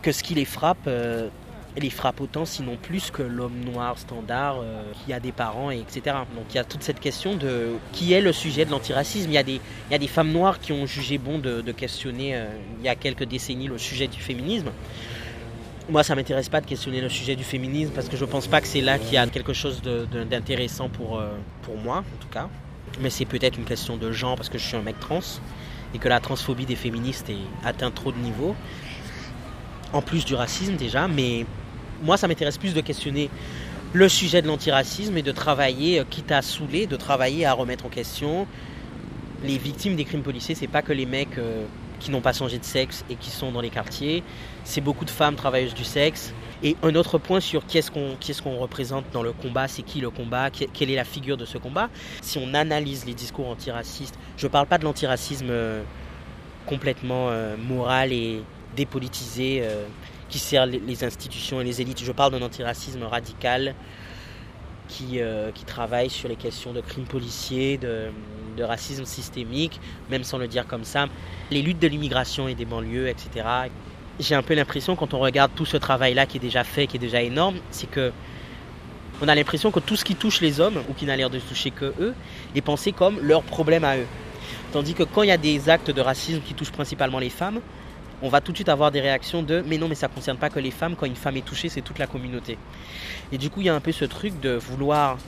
que 0.03 0.11
ce 0.11 0.23
qui 0.23 0.35
les 0.35 0.45
frappe, 0.45 0.87
euh, 0.87 1.29
les 1.77 1.91
frappe 1.91 2.21
autant, 2.21 2.45
sinon 2.45 2.77
plus 2.77 3.11
que 3.11 3.23
l'homme 3.23 3.61
noir 3.65 3.99
standard 3.99 4.61
euh, 4.61 4.83
qui 5.05 5.13
a 5.13 5.21
des 5.21 5.33
parents, 5.33 5.71
et 5.71 5.79
etc. 5.79 6.17
Donc 6.35 6.47
il 6.51 6.57
y 6.57 6.59
a 6.59 6.65
toute 6.65 6.83
cette 6.83 7.01
question 7.01 7.37
de 7.37 7.77
qui 7.93 8.13
est 8.13 8.21
le 8.21 8.33
sujet 8.33 8.65
de 8.65 8.71
l'antiracisme. 8.71 9.31
Il, 9.31 9.35
y 9.35 9.39
a 9.39 9.43
des, 9.43 9.61
y 9.91 9.95
a 9.95 9.99
des 9.99 10.09
femmes 10.09 10.33
noires 10.33 10.61
qui 10.61 10.73
ont 10.73 10.87
jugé 10.87 11.19
bon 11.19 11.39
de, 11.39 11.61
questionner 11.73 12.35
euh, 12.35 12.47
il 12.81 12.85
y 12.85 12.89
a 12.89 12.97
quelques 12.97 13.25
décennies 13.25 13.69
le 13.69 13.79
sujet 13.79 14.09
du 14.09 14.21
féminisme 14.21 14.71
moi 15.89 16.03
ça 16.03 16.15
m'intéresse 16.15 16.49
pas 16.49 16.61
de 16.61 16.67
questionner 16.67 17.01
le 17.01 17.09
sujet 17.09 17.37
du 17.37 17.45
féminisme 17.45 17.93
parce 17.95 18.09
que 18.09 18.17
je 18.17 18.25
pense 18.25 18.47
pas 18.47 18.61
que 18.61 18.67
c'est 18.67 18.81
là 18.81 18.99
qu'il 18.99 19.15
y 19.15 19.17
a 19.17 19.27
quelque 19.27 19.53
chose 19.53 19.83
d'intéressant 19.83 20.89
pour, 20.89 21.19
euh, 21.19 21.31
pour 21.63 21.77
moi 21.77 21.99
en 21.99 22.21
tout 22.21 22.29
cas. 22.29 22.49
Mais 23.01 23.11
c'est 23.11 23.25
peut-être 23.25 23.59
une 23.59 23.65
question 23.65 23.97
de 23.97 24.13
genre 24.13 24.37
parce 24.37 24.49
que 24.49 24.59
je 24.59 24.67
suis 24.67 24.77
un 24.77 24.83
mec 24.83 24.99
trans 25.01 25.21
et 25.95 25.99
que 25.99 26.09
la 26.09 26.21
transphobie 26.21 26.67
des 26.67 26.77
féministes 26.77 27.31
est 27.31 27.67
atteint 27.67 27.91
trop 27.91 28.13
de 28.13 28.19
niveaux 28.19 28.55
en 29.93 30.03
plus 30.03 30.25
du 30.25 30.35
racisme 30.35 30.77
déjà 30.77 31.09
mais 31.09 31.47
moi 32.03 32.19
ça 32.19 32.29
m'intéresse 32.29 32.59
plus 32.59 32.75
de 32.75 32.83
questionner 32.83 33.31
le 33.95 34.09
sujet 34.09 34.43
de 34.43 34.47
l'antiracisme 34.47 35.17
et 35.17 35.23
de 35.23 35.33
travailler 35.33 36.03
quitte 36.11 36.31
à 36.31 36.43
saouler 36.43 36.87
de 36.87 36.97
travailler 36.97 37.47
à 37.47 37.55
remettre 37.55 37.87
en 37.87 37.89
question 37.89 38.47
les 39.45 39.59
victimes 39.59 39.97
des 39.97 40.05
crimes 40.05 40.23
policiers. 40.23 40.55
C'est 40.55 40.67
pas 40.67 40.83
que 40.83 40.93
les 40.93 41.07
mecs 41.07 41.39
euh, 41.39 41.65
qui 41.99 42.11
n'ont 42.11 42.21
pas 42.21 42.33
changé 42.33 42.59
de 42.59 42.65
sexe 42.65 43.05
et 43.11 43.17
qui 43.17 43.31
sont 43.31 43.53
dans 43.53 43.61
les 43.61 43.71
quartiers. 43.71 44.23
C'est 44.65 44.81
beaucoup 44.81 45.05
de 45.05 45.11
femmes 45.11 45.37
travailleuses 45.37 45.75
du 45.75 45.85
sexe. 45.85 46.33
Et 46.63 46.77
un 46.83 46.95
autre 46.97 47.19
point 47.19 47.41
sur 47.41 47.67
qui 47.67 47.79
est-ce 47.79 47.91
qu'on 48.43 48.57
représente 48.57 49.05
dans 49.13 49.23
le 49.23 49.33
combat, 49.33 49.69
c'est 49.69 49.83
qui 49.83 50.01
le 50.01 50.11
combat, 50.11 50.51
quelle 50.51 50.91
est 50.91 50.97
la 50.97 51.05
figure 51.05 51.37
de 51.37 51.45
ce 51.45 51.57
combat. 51.57 51.89
Si 52.21 52.39
on 52.39 52.53
analyse 52.55 53.05
les 53.07 53.15
discours 53.15 53.49
antiracistes, 53.49 54.19
je 54.37 54.47
ne 54.47 54.51
parle 54.51 54.67
pas 54.67 54.79
de 54.79 54.85
l'antiracisme 54.85 55.49
euh, 55.51 55.83
complètement 56.67 57.29
euh, 57.29 57.57
moral 57.57 58.13
et 58.13 58.43
dépolitisé 58.77 59.61
euh, 59.63 59.87
qui 60.29 60.39
sert 60.39 60.67
les 60.67 61.05
institutions 61.05 61.61
et 61.61 61.65
les 61.65 61.81
élites. 61.81 62.03
Je 62.03 62.13
parle 62.13 62.33
d'un 62.33 62.43
antiracisme 62.43 63.05
radical 63.05 63.75
qui, 64.89 65.21
qui 65.55 65.65
travaille 65.65 66.09
sur 66.09 66.29
les 66.29 66.37
questions 66.37 66.73
de 66.73 66.81
crimes 66.81 67.05
policiers, 67.05 67.77
de, 67.77 68.11
de, 68.59 68.65
racisme 68.65 69.05
systémique, 69.05 69.81
même 70.11 70.25
sans 70.25 70.39
le 70.39 70.49
dire 70.49 70.67
comme 70.67 70.85
ça, 70.85 71.07
les 71.51 71.63
luttes 71.63 71.79
de 71.79 71.89
l'immigration 71.89 72.49
et 72.49 72.55
des 72.55 72.65
banlieues, 72.65 73.09
etc. 73.09 73.47
J'ai 74.21 74.35
un 74.35 74.43
peu 74.43 74.55
l'impression, 74.55 74.97
quand 74.97 75.15
on 75.15 75.19
regarde 75.19 75.53
tout 75.55 75.65
ce 75.65 75.77
travail-là 75.77 76.27
qui 76.27 76.39
est 76.39 76.41
déjà 76.41 76.65
fait, 76.65 76.87
qui 76.87 76.97
est 76.97 77.01
déjà 77.01 77.23
énorme, 77.23 77.57
c'est 77.71 77.91
que 77.91 78.13
on 79.21 79.29
a 79.29 79.35
l'impression 79.35 79.71
que 79.71 79.81
tout 79.81 79.97
ce 79.97 80.05
qui 80.05 80.15
touche 80.15 80.41
les 80.41 80.61
hommes, 80.61 80.83
ou 80.89 80.95
qui 80.95 81.05
n'a 81.05 81.17
l'air 81.17 81.31
de 81.31 81.39
toucher 81.41 81.71
que 81.71 81.93
eux, 82.01 82.15
est 82.55 82.61
pensé 82.61 82.93
comme 82.93 83.19
leur 83.21 83.43
problème 83.43 83.85
à 83.85 83.97
eux. 83.97 84.07
Tandis 84.73 84.95
que 84.95 85.03
quand 85.03 85.23
il 85.23 85.29
y 85.29 85.33
a 85.33 85.37
des 85.37 85.69
actes 85.69 85.91
de 85.91 86.01
racisme 86.01 86.41
qui 86.41 86.55
touchent 86.55 86.73
principalement 86.73 87.19
les 87.19 87.31
femmes, 87.31 87.61
on 88.23 88.29
va 88.29 88.41
tout 88.41 88.53
de 88.53 88.57
suite 88.57 88.69
avoir 88.69 88.91
des 88.91 89.01
réactions 89.01 89.43
de 89.43 89.63
mais 89.67 89.79
non 89.79 89.89
mais 89.89 89.95
ça 89.95 90.09
concerne 90.09 90.39
pas 90.39 90.51
que 90.51 90.59
les 90.59 90.71
femmes 90.71 90.97
quand 90.97 91.07
une 91.07 91.17
femme 91.17 91.37
est 91.37 91.45
touchée 91.45 91.69
c'est 91.69 91.83
toute 91.83 91.99
la 91.99 92.07
communauté 92.07 92.59
et 93.31 93.39
du 93.39 93.49
coup 93.49 93.61
il 93.61 93.67
y 93.67 93.69
a 93.69 93.75
un 93.75 93.81
peu 93.81 93.93
ce 93.93 94.05
truc 94.05 94.41
de 94.41 94.55
vouloir 94.55 95.19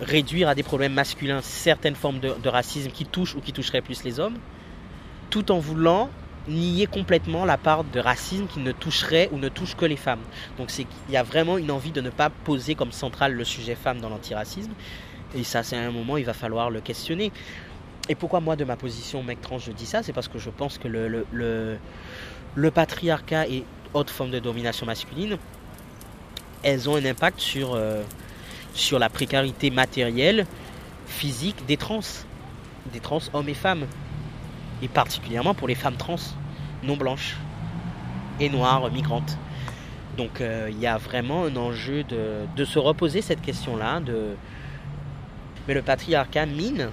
réduire 0.00 0.48
à 0.48 0.54
des 0.54 0.62
problèmes 0.62 0.94
masculins 0.94 1.40
certaines 1.42 1.94
formes 1.94 2.20
de, 2.20 2.48
racisme 2.48 2.90
qui 2.90 3.04
touchent 3.04 3.34
ou 3.34 3.40
qui 3.40 3.52
toucheraient 3.52 3.80
plus 3.80 4.04
les 4.04 4.20
hommes 4.20 4.36
tout 5.30 5.50
en 5.50 5.58
voulant 5.58 6.10
nier 6.46 6.86
complètement 6.86 7.44
la 7.44 7.56
part 7.56 7.84
de 7.84 8.00
racisme 8.00 8.46
qui 8.46 8.60
ne 8.60 8.72
toucherait 8.72 9.30
ou 9.32 9.38
ne 9.38 9.48
touche 9.48 9.74
que 9.74 9.86
les 9.86 9.96
femmes. 9.96 10.20
Donc 10.58 10.68
qu'il 10.68 10.86
y 11.08 11.16
a 11.16 11.22
vraiment 11.22 11.56
une 11.56 11.70
envie 11.70 11.90
de 11.90 12.00
ne 12.00 12.10
pas 12.10 12.28
poser 12.28 12.74
comme 12.74 12.92
central 12.92 13.32
le 13.32 13.44
sujet 13.44 13.74
femme 13.74 14.00
dans 14.00 14.10
l'antiracisme. 14.10 14.72
Et 15.34 15.42
ça, 15.42 15.62
c'est 15.62 15.76
un 15.76 15.90
moment, 15.90 16.18
il 16.18 16.26
va 16.26 16.34
falloir 16.34 16.70
le 16.70 16.80
questionner. 16.80 17.32
Et 18.10 18.14
pourquoi 18.14 18.40
moi, 18.40 18.56
de 18.56 18.64
ma 18.64 18.76
position 18.76 19.22
mec 19.22 19.40
trans, 19.40 19.58
je 19.58 19.72
dis 19.72 19.86
ça 19.86 20.02
C'est 20.02 20.12
parce 20.12 20.28
que 20.28 20.38
je 20.38 20.50
pense 20.50 20.76
que 20.76 20.86
le 20.86 22.70
patriarcat 22.70 23.48
et 23.48 23.64
autres 23.94 24.12
formes 24.12 24.30
de 24.30 24.38
domination 24.38 24.84
masculine, 24.84 25.38
elles 26.62 26.88
ont 26.88 26.96
un 26.96 27.04
impact 27.04 27.40
sur, 27.40 27.74
euh, 27.74 28.02
sur 28.74 28.98
la 28.98 29.08
précarité 29.08 29.70
matérielle, 29.70 30.46
physique 31.06 31.64
des 31.66 31.76
trans, 31.76 32.00
des 32.92 33.00
trans 33.00 33.20
hommes 33.32 33.48
et 33.48 33.54
femmes, 33.54 33.86
et 34.82 34.88
particulièrement 34.88 35.54
pour 35.54 35.68
les 35.68 35.74
femmes 35.74 35.96
trans 35.96 36.16
non 36.82 36.96
blanches 36.96 37.36
et 38.40 38.48
noires 38.48 38.90
migrantes. 38.90 39.38
Donc 40.16 40.40
euh, 40.40 40.68
il 40.70 40.78
y 40.78 40.86
a 40.86 40.98
vraiment 40.98 41.44
un 41.44 41.56
enjeu 41.56 42.04
de, 42.04 42.64
se 42.64 42.78
reposer 42.78 43.22
cette 43.22 43.40
question-là. 43.40 44.00
Mais 45.66 45.74
le 45.74 45.82
patriarcat 45.82 46.46
mine, 46.46 46.90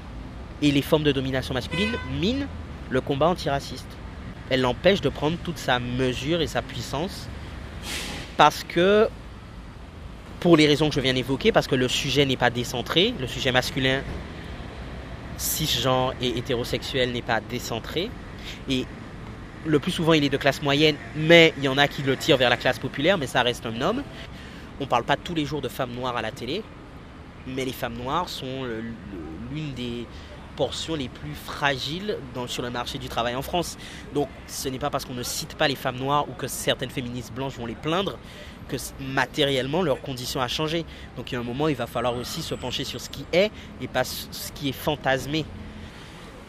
et 0.62 0.72
les 0.72 0.82
formes 0.82 1.04
de 1.04 1.12
domination 1.12 1.54
masculine 1.54 1.94
minent 2.20 2.48
le 2.90 3.02
combat 3.02 3.28
antiraciste. 3.28 3.88
Elle 4.50 4.62
l'empêche 4.62 5.02
de 5.02 5.10
prendre 5.10 5.38
toute 5.44 5.58
sa 5.58 5.80
mesure 5.80 6.42
et 6.42 6.48
sa 6.48 6.62
puissance 6.62 7.28
parce 8.38 8.64
que 8.64 9.10
pour 10.42 10.58
les 10.58 10.68
raisons 10.68 10.90
que 10.90 10.96
je 10.96 11.00
viens 11.00 11.14
d'évoquer, 11.14 11.52
parce 11.52 11.68
que 11.68 11.76
le 11.76 11.88
sujet 11.88 12.26
n'est 12.26 12.36
pas 12.36 12.50
décentré, 12.50 13.14
le 13.20 13.28
sujet 13.28 13.52
masculin, 13.52 14.02
cisgenre 15.38 16.14
et 16.20 16.38
hétérosexuel 16.38 17.12
n'est 17.12 17.22
pas 17.22 17.40
décentré. 17.40 18.10
Et 18.68 18.86
le 19.66 19.80
plus 19.80 19.92
souvent, 19.92 20.14
il 20.14 20.24
est 20.24 20.30
de 20.30 20.38
classe 20.38 20.64
moyenne, 20.64 20.96
mais 21.16 21.54
il 21.60 21.64
y 21.64 21.68
en 21.68 21.78
a 21.78 21.88
qui 21.88 22.02
le 22.02 22.18
tirent 22.18 22.38
vers 22.38 22.50
la 22.50 22.58
classe 22.58 22.80
populaire, 22.80 23.20
mais 23.20 23.28
ça 23.28 23.44
reste 23.44 23.68
un 23.68 23.82
homme. 23.82 24.04
On 24.80 24.86
ne 24.86 24.90
parle 24.90 25.04
pas 25.04 25.16
tous 25.16 25.36
les 25.36 25.46
jours 25.46 25.62
de 25.62 25.70
femmes 25.70 25.92
noires 25.92 26.18
à 26.18 26.24
la 26.24 26.32
télé, 26.32 26.64
mais 27.46 27.64
les 27.64 27.72
femmes 27.72 27.98
noires 28.04 28.28
sont 28.28 28.66
l'une 29.52 29.74
des 29.76 30.08
portions 30.56 30.96
les 30.96 31.10
plus 31.10 31.34
fragiles 31.34 32.18
sur 32.48 32.64
le 32.64 32.70
marché 32.70 32.98
du 32.98 33.10
travail 33.10 33.36
en 33.36 33.42
France. 33.42 33.78
Donc 34.14 34.28
ce 34.48 34.70
n'est 34.70 34.80
pas 34.80 34.90
parce 34.90 35.06
qu'on 35.06 35.14
ne 35.14 35.24
cite 35.24 35.56
pas 35.56 35.68
les 35.68 35.76
femmes 35.76 35.98
noires 35.98 36.30
ou 36.30 36.34
que 36.34 36.48
certaines 36.48 36.90
féministes 36.90 37.34
blanches 37.34 37.58
vont 37.58 37.66
les 37.66 37.76
plaindre 37.76 38.18
que 38.68 38.78
matériellement 39.00 39.82
leur 39.82 40.02
condition 40.02 40.40
a 40.42 40.48
changé. 40.48 40.86
Donc 41.18 41.32
il 41.32 41.36
y 41.36 41.38
a 41.38 41.42
un 41.42 41.44
moment, 41.44 41.68
il 41.68 41.76
va 41.76 41.88
falloir 41.88 42.16
aussi 42.16 42.42
se 42.42 42.56
pencher 42.56 42.84
sur 42.84 43.02
ce 43.02 43.10
qui 43.10 43.26
est 43.34 43.52
et 43.82 43.88
pas 43.88 44.04
ce 44.04 44.52
qui 44.54 44.70
est 44.70 44.74
fantasmé. 44.74 45.46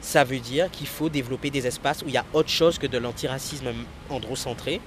Ça 0.01 0.25
veut 0.25 0.41
dire 0.41 0.71
qu'il 0.71 0.89
faut 0.89 1.09
développer 1.09 1.51
des 1.51 1.67
espaces 1.67 2.03
où 2.03 2.09
il 2.09 2.15
y 2.15 2.19
a 2.19 2.25
autre 2.33 2.49
chose 2.49 2.79
que 2.79 2.87
de 2.87 2.99
l'antiracisme 2.99 3.69
androcentré. 4.11 4.81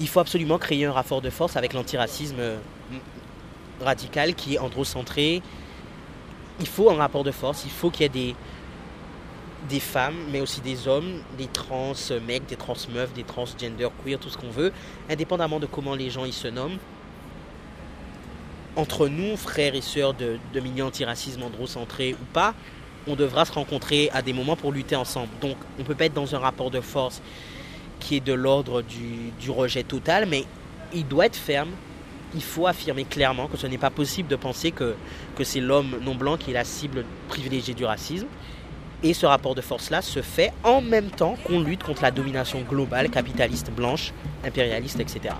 Il 0.00 0.08
faut 0.08 0.20
absolument 0.20 0.58
créer 0.58 0.84
un 0.84 0.92
rapport 0.92 1.20
de 1.20 1.30
force 1.30 1.56
avec 1.56 1.72
l'antiracisme 1.72 2.40
radical 3.80 4.34
qui 4.34 4.54
est 4.54 4.58
androcentré. 4.58 5.42
Il 6.60 6.66
faut 6.66 6.90
un 6.90 6.96
rapport 6.96 7.24
de 7.24 7.30
force, 7.30 7.64
il 7.64 7.70
faut 7.70 7.90
qu'il 7.90 8.02
y 8.02 8.06
ait 8.06 8.08
des, 8.08 8.34
des 9.68 9.80
femmes, 9.80 10.16
mais 10.30 10.40
aussi 10.40 10.60
des 10.60 10.88
hommes, 10.88 11.22
des 11.36 11.46
trans 11.46 11.92
mecs, 12.26 12.46
des 12.46 12.56
trans 12.56 12.74
meufs, 12.92 13.12
des 13.12 13.24
transgender 13.24 13.88
queer, 14.04 14.18
tout 14.18 14.28
ce 14.28 14.36
qu'on 14.36 14.50
veut, 14.50 14.72
indépendamment 15.08 15.60
de 15.60 15.66
comment 15.66 15.94
les 15.94 16.10
gens 16.10 16.24
ils 16.24 16.32
se 16.32 16.48
nomment. 16.48 16.78
Entre 18.76 19.08
nous, 19.08 19.36
frères 19.36 19.74
et 19.74 19.80
sœurs 19.80 20.14
de, 20.14 20.38
de 20.52 20.60
milieux 20.60 20.84
antiracisme 20.84 21.42
androcentrés 21.42 22.14
ou 22.14 22.24
pas, 22.32 22.54
on 23.08 23.16
devra 23.16 23.44
se 23.44 23.52
rencontrer 23.52 24.10
à 24.12 24.22
des 24.22 24.32
moments 24.32 24.56
pour 24.56 24.72
lutter 24.72 24.96
ensemble. 24.96 25.30
Donc 25.40 25.56
on 25.78 25.82
peut 25.82 25.94
pas 25.94 26.06
être 26.06 26.14
dans 26.14 26.34
un 26.34 26.38
rapport 26.38 26.70
de 26.70 26.80
force 26.80 27.22
qui 28.00 28.16
est 28.16 28.20
de 28.20 28.32
l'ordre 28.32 28.82
du, 28.82 29.32
du 29.40 29.50
rejet 29.50 29.82
total, 29.82 30.26
mais 30.26 30.44
il 30.92 31.06
doit 31.06 31.26
être 31.26 31.36
ferme. 31.36 31.70
Il 32.34 32.42
faut 32.42 32.66
affirmer 32.66 33.04
clairement 33.04 33.46
que 33.46 33.56
ce 33.56 33.66
n'est 33.66 33.78
pas 33.78 33.90
possible 33.90 34.28
de 34.28 34.36
penser 34.36 34.70
que, 34.70 34.94
c'est 35.42 35.60
l'homme 35.60 35.98
non 36.02 36.14
blanc 36.14 36.36
qui 36.36 36.50
est 36.50 36.54
la 36.54 36.64
cible 36.64 37.04
privilégiée 37.28 37.74
du 37.74 37.84
racisme. 37.84 38.26
Et 39.02 39.14
ce 39.14 39.26
rapport 39.26 39.54
de 39.54 39.60
force-là 39.60 40.02
se 40.02 40.22
fait 40.22 40.52
en 40.64 40.80
même 40.80 41.10
temps 41.10 41.36
qu'on 41.44 41.60
lutte 41.60 41.84
contre 41.84 42.02
la 42.02 42.10
domination 42.10 42.62
globale, 42.62 43.10
capitaliste, 43.10 43.70
blanche, 43.70 44.12
impérialiste, 44.44 44.98
etc. 44.98 45.34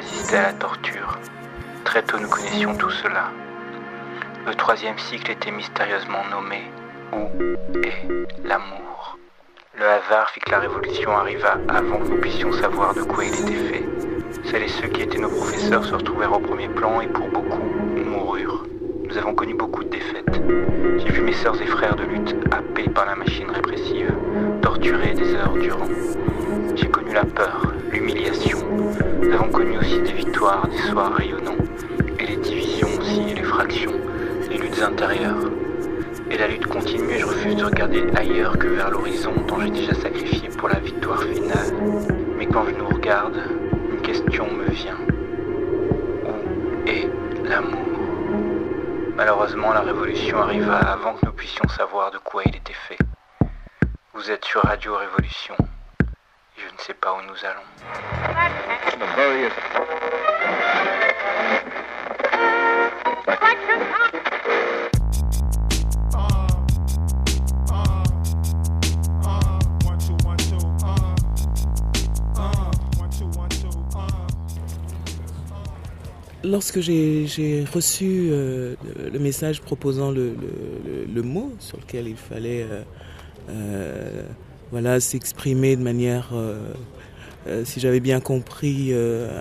résister 0.00 0.36
à 0.36 0.42
la 0.42 0.52
torture. 0.54 1.18
Très 1.84 2.02
tôt 2.02 2.18
nous 2.18 2.28
connaissions 2.28 2.74
tout 2.76 2.90
cela. 2.90 3.30
Le 4.46 4.54
troisième 4.54 4.98
cycle 4.98 5.30
était 5.30 5.50
mystérieusement 5.50 6.24
nommé 6.30 6.62
Où 7.12 7.28
est 7.84 8.26
l'amour? 8.44 9.18
Le 9.78 9.84
hasard 9.84 10.30
fit 10.30 10.40
que 10.40 10.50
la 10.50 10.60
révolution 10.60 11.10
arriva 11.10 11.58
avant 11.68 11.98
que 11.98 12.08
nous 12.08 12.20
puissions 12.20 12.52
savoir 12.52 12.94
de 12.94 13.02
quoi 13.02 13.24
il 13.24 13.34
était 13.34 13.52
fait. 13.52 13.84
Celles 14.44 14.62
et 14.62 14.68
ceux 14.68 14.88
qui 14.88 15.02
étaient 15.02 15.18
nos 15.18 15.28
professeurs 15.28 15.84
se 15.84 15.94
retrouvèrent 15.94 16.32
au 16.32 16.40
premier 16.40 16.68
plan 16.68 17.00
et 17.00 17.08
pour 17.08 17.29
Et 36.30 36.36
la 36.36 36.46
lutte 36.46 36.66
continue 36.66 37.10
et 37.10 37.20
je 37.20 37.24
refuse 37.24 37.56
de 37.56 37.64
regarder 37.64 38.04
ailleurs 38.14 38.58
que 38.58 38.66
vers 38.66 38.90
l'horizon 38.90 39.32
dont 39.48 39.58
j'ai 39.58 39.70
déjà 39.70 39.94
sacrifié 39.94 40.50
pour 40.50 40.68
la 40.68 40.78
victoire 40.78 41.22
finale. 41.22 41.72
Mais 42.36 42.44
quand 42.44 42.66
je 42.66 42.72
nous 42.72 42.86
regarde, 42.86 43.40
une 43.90 44.02
question 44.02 44.46
me 44.52 44.66
vient. 44.66 44.98
Où 46.26 46.86
est 46.86 47.08
l'amour? 47.44 47.78
Malheureusement, 49.16 49.72
la 49.72 49.80
révolution 49.80 50.36
arriva 50.36 50.76
avant 50.76 51.14
que 51.14 51.24
nous 51.24 51.32
puissions 51.32 51.66
savoir 51.68 52.10
de 52.10 52.18
quoi 52.18 52.42
il 52.44 52.54
était 52.54 52.74
fait. 52.74 52.98
Vous 54.12 54.30
êtes 54.30 54.44
sur 54.44 54.60
Radio 54.60 54.96
Révolution. 54.96 55.54
Je 56.58 56.66
ne 56.66 56.78
sais 56.78 56.94
pas 56.94 57.14
où 57.14 57.22
nous 57.22 57.42
allons. 57.46 57.64
Lorsque 76.42 76.80
j'ai 76.80 77.64
reçu 77.70 78.28
euh, 78.30 78.74
le 79.12 79.18
message 79.18 79.60
proposant 79.60 80.10
le, 80.10 80.34
le, 81.12 81.22
mot 81.22 81.52
sur 81.58 81.76
lequel 81.78 82.08
il 82.08 82.16
fallait 82.16 82.62
euh, 82.62 82.82
euh, 83.50 84.22
voilà, 84.70 85.00
s'exprimer 85.00 85.76
de 85.76 85.82
manière, 85.82 86.32
si 87.64 87.80
j'avais 87.80 88.00
bien 88.00 88.20
compris, 88.20 88.94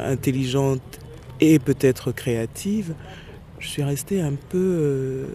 intelligente 0.04 0.82
et 1.40 1.60
peut-être 1.60 2.12
créative, 2.12 2.96
je 3.60 3.68
suis 3.68 3.84
restée 3.84 4.22
un 4.22 4.34
peu, 4.34 5.28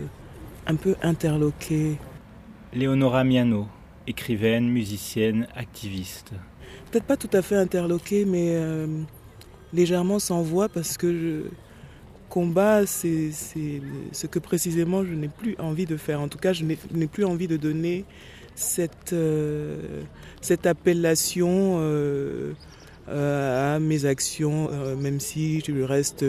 un 0.67 0.75
peu 0.75 0.97
interloquée. 1.03 1.97
Léonora 2.75 3.23
Miano, 3.25 3.69
écrivaine, 4.07 4.69
musicienne, 4.69 5.47
activiste. 5.55 6.33
Peut-être 6.91 7.07
pas 7.07 7.17
tout 7.17 7.31
à 7.33 7.41
fait 7.41 7.57
interloquée, 7.57 8.25
mais 8.25 8.59
légèrement 9.75 10.19
sans 10.19 10.43
voix 10.43 10.69
parce 10.69 10.97
que 10.97 11.45
combat, 12.29 12.87
c'est 12.87 13.31
ce 13.33 14.27
que 14.27 14.39
précisément 14.39 15.05
je 15.05 15.15
n'ai 15.15 15.29
plus 15.29 15.57
envie 15.59 15.87
de 15.87 15.97
faire. 15.97 16.21
En 16.21 16.29
tout 16.29 16.39
cas, 16.39 16.53
je 16.53 16.65
n'ai 16.65 17.07
plus 17.07 17.25
envie 17.25 17.49
de 17.49 17.57
donner 17.57 18.05
cette, 18.55 19.13
euh, 19.13 20.03
appellation 20.65 21.77
euh, 21.79 22.53
à 23.09 23.79
mes 23.79 24.05
actions, 24.05 24.69
euh, 24.73 24.97
même 24.97 25.21
si 25.21 25.61
je 25.61 25.83
reste 25.83 26.25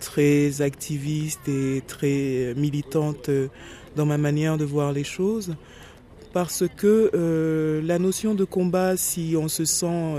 très 0.00 0.62
activiste 0.62 1.48
et 1.48 1.82
très 1.86 2.54
militante 2.56 3.30
dans 3.96 4.06
ma 4.06 4.18
manière 4.18 4.58
de 4.58 4.64
voir 4.64 4.92
les 4.92 5.04
choses. 5.04 5.56
Parce 6.32 6.64
que 6.76 7.80
la 7.84 7.98
notion 7.98 8.34
de 8.34 8.44
combat, 8.44 8.96
si 8.96 9.36
on 9.38 9.48
se 9.48 9.64
sent 9.64 10.14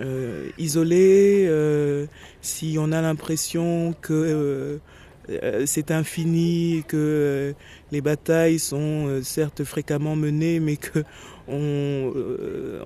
euh, 0.00 0.48
isolé, 0.58 1.46
euh, 1.46 2.06
si 2.40 2.76
on 2.80 2.90
a 2.90 3.00
l'impression 3.00 3.94
que 4.00 4.80
euh, 5.30 5.66
c'est 5.66 5.92
infini, 5.92 6.82
que 6.88 7.54
les 7.92 8.00
batailles 8.00 8.58
sont 8.58 9.20
certes 9.22 9.62
fréquemment 9.62 10.16
menées, 10.16 10.58
mais 10.58 10.76
que 10.76 11.04
on, 11.46 12.12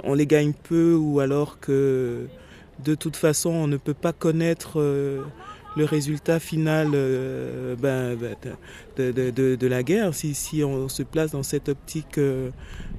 on, 0.04 0.14
les 0.14 0.26
gagne 0.26 0.52
peu, 0.52 0.94
ou 0.94 1.20
alors 1.20 1.59
que 1.61 2.26
de 2.84 2.94
toute 2.94 3.16
façon 3.16 3.50
on 3.50 3.66
ne 3.66 3.76
peut 3.76 3.94
pas 3.94 4.12
connaître 4.12 4.78
le 4.78 5.84
résultat 5.84 6.38
final 6.38 6.90
ben, 6.90 8.16
ben 8.16 8.36
de, 8.96 9.56
de, 9.56 9.66
la 9.66 9.82
guerre 9.82 10.14
si, 10.14 10.34
si 10.34 10.62
on 10.62 10.88
se 10.88 11.02
place 11.02 11.32
dans 11.32 11.42
cette 11.42 11.68
optique 11.68 12.20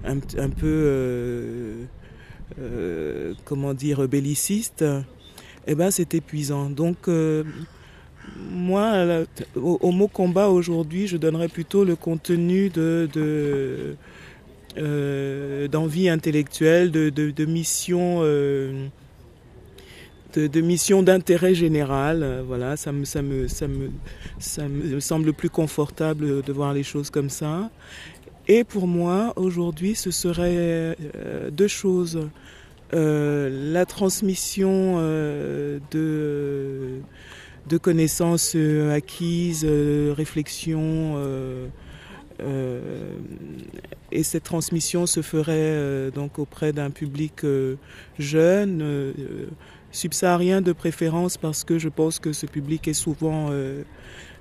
un, 0.03 0.49
peu 0.49 1.87
euh, 2.57 3.33
comment 3.45 3.73
dire, 3.73 4.07
belliciste, 4.07 4.83
eh 5.67 5.75
ben, 5.75 5.91
c'est 5.91 6.15
épuisant. 6.15 6.69
Donc, 6.69 7.07
euh, 7.07 7.43
moi, 8.51 9.25
au, 9.55 9.91
mot 9.91 10.07
combat 10.07 10.49
aujourd'hui, 10.49 11.07
je 11.07 11.17
donnerais 11.17 11.47
plutôt 11.47 11.83
le 11.83 11.95
contenu 11.95 12.69
de, 12.69 13.07
euh, 14.77 15.67
d'envie 15.67 16.09
intellectuelle, 16.09 16.91
de, 16.91 17.45
mission, 17.45 18.21
de, 18.23 18.89
mission 20.61 21.03
d'intérêt 21.03 21.53
général. 21.53 22.43
Voilà, 22.47 22.75
ça 22.77 22.91
me 22.91 23.05
semble 24.99 25.33
plus 25.33 25.49
confortable 25.49 26.41
de 26.41 26.53
voir 26.53 26.73
les 26.73 26.83
choses 26.83 27.09
comme 27.09 27.29
ça. 27.29 27.69
Et 28.51 28.63
pour 28.63 28.87
moi, 28.87 29.31
aujourd'hui, 29.35 29.93
ce 29.93 30.09
serait 30.09 30.55
euh, 30.57 31.51
deux 31.51 31.67
choses. 31.67 32.27
Euh, 32.95 33.71
la 33.71 33.85
transmission 33.85 34.95
euh, 34.97 35.77
de, 35.91 36.99
de, 37.67 37.77
connaissances 37.77 38.55
acquises, 38.91 39.63
réflexions, 39.65 41.15
et 44.11 44.23
cette 44.23 44.45
transmission 44.45 45.05
se 45.05 45.21
ferait 45.21 46.09
donc 46.09 46.39
auprès 46.39 46.73
d'un 46.73 46.89
public 46.89 47.45
jeune, 48.17 49.13
subsaharien 49.91 50.61
de 50.61 50.73
préférence, 50.73 51.37
parce 51.37 51.63
que 51.63 51.77
je 51.77 51.89
pense 51.89 52.17
que 52.17 52.33
ce 52.33 52.47
public 52.47 52.87
est 52.87 52.93
souvent 52.93 53.51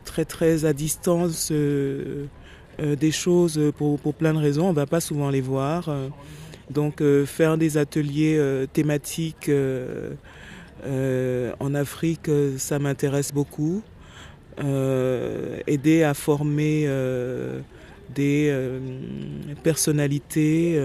très 0.07 0.25
très 0.25 0.65
à 0.65 0.73
distance 0.73 1.53
des 2.79 3.11
choses 3.11 3.61
pour, 3.76 3.99
pour, 3.99 4.14
plein 4.14 4.33
de 4.35 4.39
raisons. 4.39 4.66
On 4.66 4.70
ne 4.70 4.76
va 4.76 4.87
pas 4.87 5.01
souvent 5.01 5.31
les 5.31 5.41
voir. 5.41 5.91
Donc 6.70 7.01
euh, 7.01 7.24
faire 7.24 7.57
des 7.57 7.76
ateliers 7.76 8.37
euh, 8.39 8.66
thématiques 8.66 9.51
en 11.61 11.74
Afrique, 11.74 12.31
ça 12.57 12.79
m'intéresse 12.79 13.33
beaucoup. 13.33 13.83
aider 15.66 16.03
à 16.03 16.14
former 16.14 16.89
des 18.14 18.55
personnalités 19.64 20.81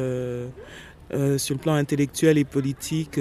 sur 1.38 1.56
le 1.56 1.60
plan 1.60 1.76
intellectuel 1.76 2.40
et 2.40 2.44
politique 2.44 3.20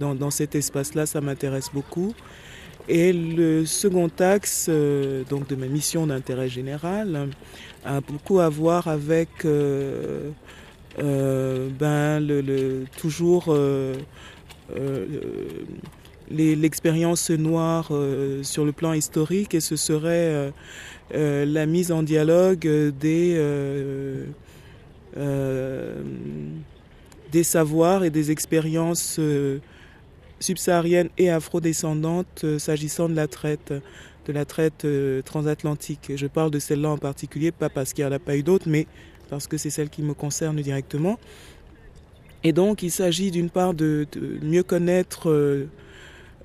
dans, 0.00 0.16
dans, 0.16 0.30
cet 0.30 0.56
espace-là, 0.56 1.06
ça 1.06 1.20
m'intéresse 1.20 1.70
beaucoup. 1.72 2.14
Et 2.88 3.12
le 3.12 3.66
second 3.66 4.10
axe 4.18 4.66
euh, 4.70 5.22
donc 5.28 5.46
de 5.46 5.56
ma 5.56 5.66
mission 5.66 6.06
d'intérêt 6.06 6.48
général 6.48 7.28
a 7.84 8.00
beaucoup 8.00 8.40
à 8.40 8.48
voir 8.48 8.88
avec 8.88 9.28
euh, 9.44 10.30
euh, 10.98 11.68
ben, 11.78 12.18
le, 12.18 12.84
toujours 12.98 13.54
l'expérience 16.30 17.30
noire 17.30 17.92
sur 18.42 18.64
le 18.64 18.72
plan 18.72 18.94
historique. 18.94 19.54
Et 19.54 19.60
ce 19.60 19.76
serait 19.76 20.50
la 21.12 21.66
mise 21.66 21.92
en 21.92 22.02
dialogue 22.02 22.66
des 22.98 23.38
des 27.30 27.44
savoirs 27.44 28.04
et 28.04 28.10
des 28.10 28.30
expériences 28.30 29.20
subsaharienne 30.40 31.08
et 31.18 31.30
afrodescendante 31.30 32.42
euh, 32.44 32.58
s'agissant 32.58 33.08
de 33.08 33.14
la 33.14 33.26
traite, 33.26 33.72
de 34.26 34.32
la 34.32 34.44
traite 34.44 34.84
euh, 34.84 35.22
transatlantique. 35.22 36.12
Je 36.14 36.26
parle 36.26 36.50
de 36.50 36.58
celle-là 36.58 36.90
en 36.90 36.98
particulier, 36.98 37.52
pas 37.52 37.68
parce 37.68 37.92
qu'il 37.92 38.04
n'y 38.04 38.10
en 38.10 38.14
a 38.14 38.18
pas 38.18 38.36
eu 38.36 38.42
d'autres, 38.42 38.68
mais 38.68 38.86
parce 39.30 39.46
que 39.46 39.56
c'est 39.56 39.70
celle 39.70 39.90
qui 39.90 40.02
me 40.02 40.14
concerne 40.14 40.56
directement. 40.60 41.18
Et 42.44 42.52
donc, 42.52 42.82
il 42.82 42.90
s'agit 42.90 43.30
d'une 43.30 43.50
part 43.50 43.74
de, 43.74 44.06
mieux 44.42 44.62
connaître 44.62 45.28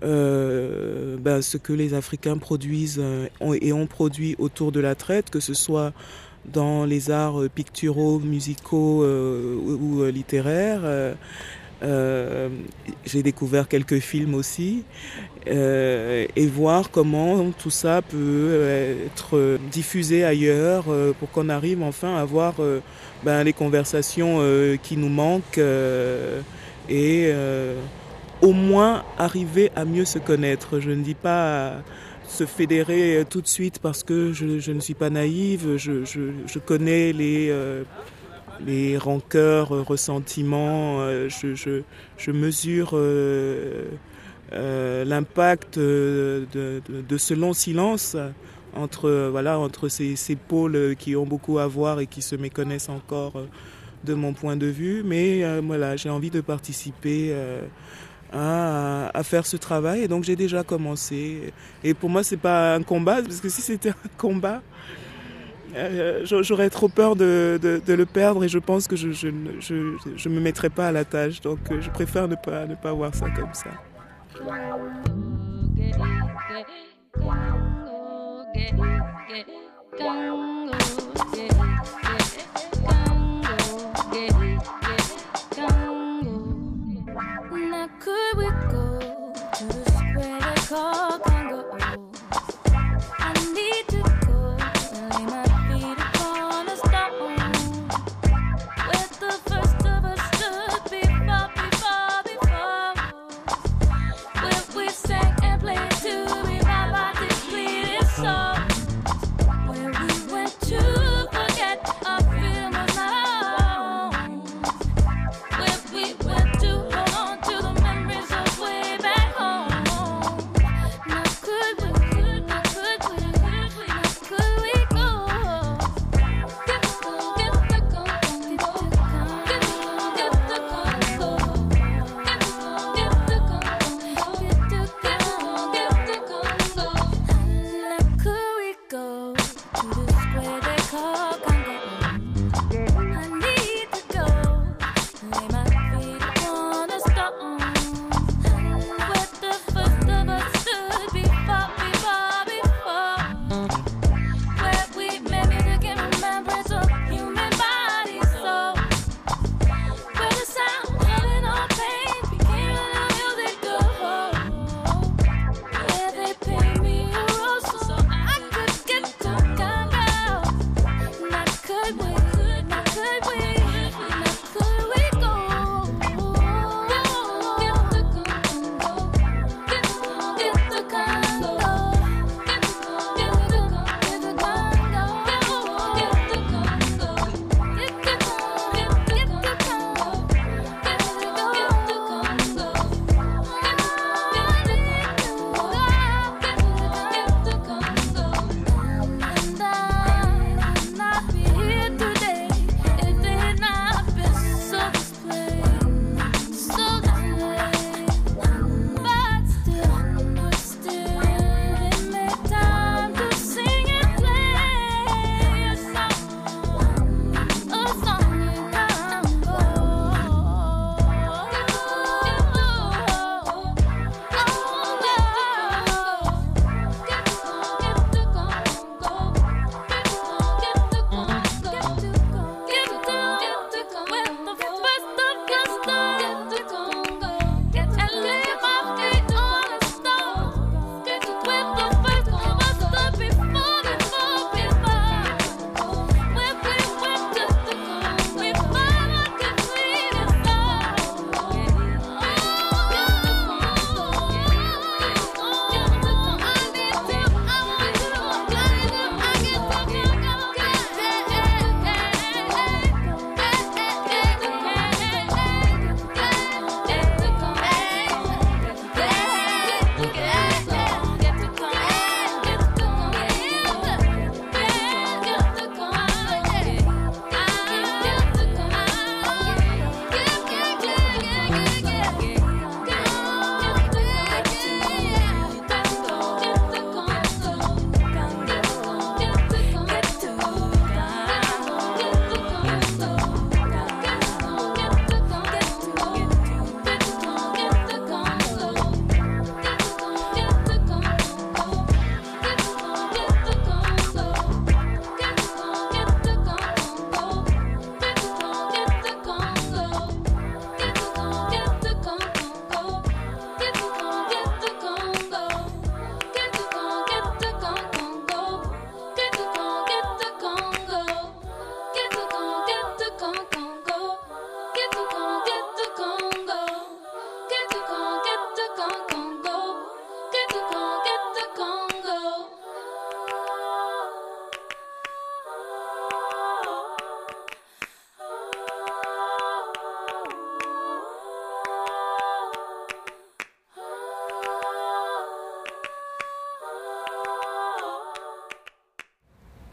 euh, 0.03 1.17
ben, 1.19 1.41
ce 1.41 1.57
que 1.57 1.71
les 1.71 1.93
Africains 1.93 2.37
produisent 2.37 3.01
et 3.61 3.73
ont 3.73 3.85
produit 3.85 4.35
autour 4.39 4.71
de 4.71 4.79
la 4.79 4.95
traite, 4.95 5.29
que 5.29 5.39
ce 5.39 5.53
soit 5.53 5.93
dans 6.45 6.83
les 6.83 7.11
arts 7.11 7.43
picturaux, 7.53 8.19
musicaux 8.19 9.05
ou 9.05 10.03
littéraires 10.05 11.15
euh, 11.83 12.49
j'ai 13.05 13.23
découvert 13.23 13.67
quelques 13.67 13.99
films 13.99 14.35
aussi 14.35 14.83
euh, 15.47 16.25
et 16.35 16.47
voir 16.47 16.89
comment 16.91 17.51
tout 17.51 17.69
ça 17.69 18.01
peut 18.01 18.67
être 19.05 19.59
diffusé 19.71 20.23
ailleurs 20.23 20.85
euh, 20.87 21.11
pour 21.19 21.29
qu'on 21.31 21.49
arrive 21.49 21.83
enfin 21.83 22.15
à 22.15 22.21
avoir 22.21 22.55
euh, 22.59 22.79
ben, 23.23 23.43
les 23.43 23.51
conversations 23.51 24.39
qui 24.81 24.97
nous 24.97 25.09
manquent 25.09 25.59
et 26.89 27.33
au 28.41 28.51
moins 28.51 29.03
arriver 29.17 29.71
à 29.75 29.85
mieux 29.85 30.05
se 30.05 30.19
connaître. 30.19 30.79
Je 30.79 30.91
ne 30.91 31.03
dis 31.03 31.15
pas 31.15 31.73
se 32.27 32.45
fédérer 32.45 33.25
tout 33.29 33.41
de 33.41 33.47
suite 33.47 33.79
parce 33.79 34.03
que 34.03 34.33
je, 34.33 34.71
ne 34.71 34.79
suis 34.79 34.93
pas 34.93 35.09
naïve, 35.09 35.77
je 35.77 36.59
connais 36.59 37.13
les 37.13 37.53
les 38.65 38.97
rancœurs, 38.97 39.73
euh, 39.73 39.81
ressentiments, 39.81 40.99
euh, 40.99 41.29
je, 41.29 42.31
mesure 42.31 42.91
euh, 42.93 43.85
l'impact 44.51 45.79
de, 45.79 47.17
ce 47.17 47.33
long 47.33 47.53
silence 47.53 48.15
entre, 48.75 49.29
voilà, 49.31 49.59
entre 49.59 49.87
ces, 49.89 50.35
pôles 50.35 50.95
qui 50.97 51.15
ont 51.15 51.25
beaucoup 51.25 51.59
à 51.59 51.67
voir 51.67 51.99
et 51.99 52.07
qui 52.07 52.21
se 52.21 52.35
méconnaissent 52.35 52.89
encore 52.89 53.33
de 54.03 54.13
mon 54.13 54.33
point 54.33 54.55
de 54.55 54.67
vue. 54.67 55.03
Mais 55.03 55.43
voilà, 55.61 55.95
j'ai 55.95 56.09
envie 56.09 56.29
de 56.29 56.41
participer. 56.41 57.35
À, 58.35 59.11
à, 59.13 59.21
faire 59.21 59.45
ce 59.45 59.57
travail 59.57 60.01
et 60.01 60.07
donc 60.07 60.23
j'ai 60.23 60.35
déjà 60.35 60.63
commencé 60.63 61.53
et 61.83 61.93
pour 61.93 62.09
moi 62.09 62.23
c'est 62.23 62.35
pas 62.35 62.73
un 62.73 62.81
combat 62.81 63.21
parce 63.21 63.39
que 63.39 63.47
si 63.47 63.61
c'était 63.61 63.89
un 63.89 64.09
combat 64.17 64.63
euh, 65.75 66.25
j'aurais 66.25 66.69
trop 66.69 66.87
peur 66.87 67.15
de, 67.15 67.59
de, 67.61 67.93
le 67.93 68.05
perdre 68.05 68.43
et 68.43 68.47
je 68.47 68.59
pense 68.59 68.87
que 68.87 68.95
je 68.95 69.07
ne 69.27 69.59
je, 69.59 69.95
je, 70.15 70.29
me 70.29 70.39
mettrai 70.39 70.69
pas 70.69 70.87
à 70.87 70.91
la 70.91 71.05
tâche. 71.05 71.41
Donc 71.41 71.59
euh, 71.71 71.81
je 71.81 71.89
préfère 71.89 72.27
ne 72.27 72.35
pas, 72.35 72.65
ne 72.65 72.75
pas 72.75 72.93
voir 72.93 73.13
ça 73.13 73.29
comme 73.29 73.53
ça. 73.53 73.69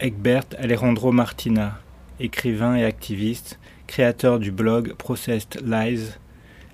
Egbert 0.01 0.47
Alejandro 0.57 1.11
Martina, 1.11 1.77
écrivain 2.19 2.75
et 2.75 2.83
activiste, 2.83 3.59
créateur 3.85 4.39
du 4.39 4.51
blog 4.51 4.95
Processed 4.95 5.61
Lies, 5.63 6.13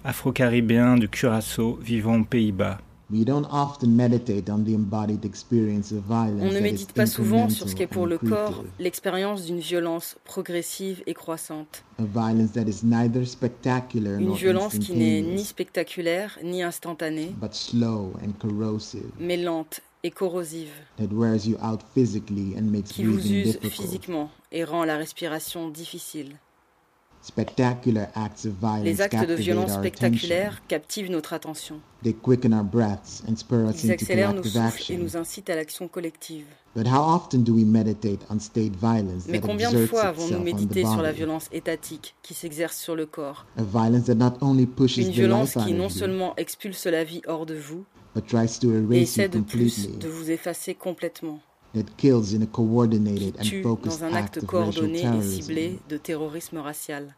afro-caribéen 0.06 0.96
du 0.96 1.10
Curaçao 1.10 1.78
vivant 1.82 2.22
aux 2.22 2.24
Pays-Bas. 2.24 2.78
On 3.10 3.16
ne 3.16 3.20
médite 6.62 6.94
pas 6.94 7.06
souvent 7.06 7.50
sur 7.50 7.68
ce 7.68 7.76
qu'est 7.76 7.88
pour 7.88 8.08
le 8.08 8.18
corps 8.18 8.64
l'expérience 8.80 9.46
d'une 9.46 9.60
violence 9.60 10.16
progressive 10.24 11.04
et 11.06 11.14
croissante. 11.14 11.84
Une 12.00 12.06
violence 14.36 14.78
qui 14.78 14.94
n'est 14.94 15.22
ni 15.22 15.44
spectaculaire 15.44 16.40
ni 16.44 16.64
instantanée, 16.64 17.36
mais 19.20 19.38
lente 19.38 19.82
et 20.08 20.12
corrosive, 20.12 20.72
qui 22.86 23.04
vous 23.04 23.32
use 23.32 23.60
physiquement 23.60 24.30
et 24.54 24.64
rend 24.64 24.86
la 24.86 24.96
respiration 24.96 25.70
difficile. 25.70 26.38
Les 28.84 29.02
actes 29.02 29.28
de 29.28 29.34
violence 29.34 29.74
spectaculaires 29.74 30.62
captivent 30.70 31.12
notre 31.12 31.34
attention. 31.34 31.82
Ils 32.06 32.16
accélèrent 33.92 34.34
nos 34.34 34.44
souffles 34.44 34.92
et 34.94 34.98
nous 34.98 35.18
incitent 35.18 35.50
à 35.50 35.56
l'action 35.56 35.90
collective. 35.90 36.46
Mais 36.76 36.84
combien 39.42 39.72
de 39.72 39.86
fois 39.88 40.04
avons-nous 40.04 40.40
médité 40.40 40.86
sur 40.86 41.02
la 41.02 41.12
violence 41.12 41.50
étatique 41.52 42.16
qui 42.22 42.34
s'exerce 42.34 42.78
sur 42.78 42.96
le 42.96 43.06
corps? 43.06 43.46
Une 43.58 45.12
violence 45.12 45.58
qui 45.66 45.74
non 45.74 45.90
seulement 45.90 46.34
expulse 46.38 46.86
la 46.86 47.04
vie 47.04 47.22
hors 47.28 47.46
de 47.46 47.56
vous, 47.56 47.84
essaie 48.92 49.30
de 49.30 49.40
plus 49.40 49.90
de 49.98 50.08
vous 50.08 50.32
effacer 50.32 50.76
complètement 50.76 51.40
qui 51.74 52.12
tue 53.42 53.62
dans 53.62 54.04
un 54.04 54.14
acte 54.14 54.46
coordonné 54.46 55.04
et 55.06 55.22
ciblé 55.22 55.80
de 55.90 55.98
terrorisme 55.98 56.58
racial. 56.58 57.16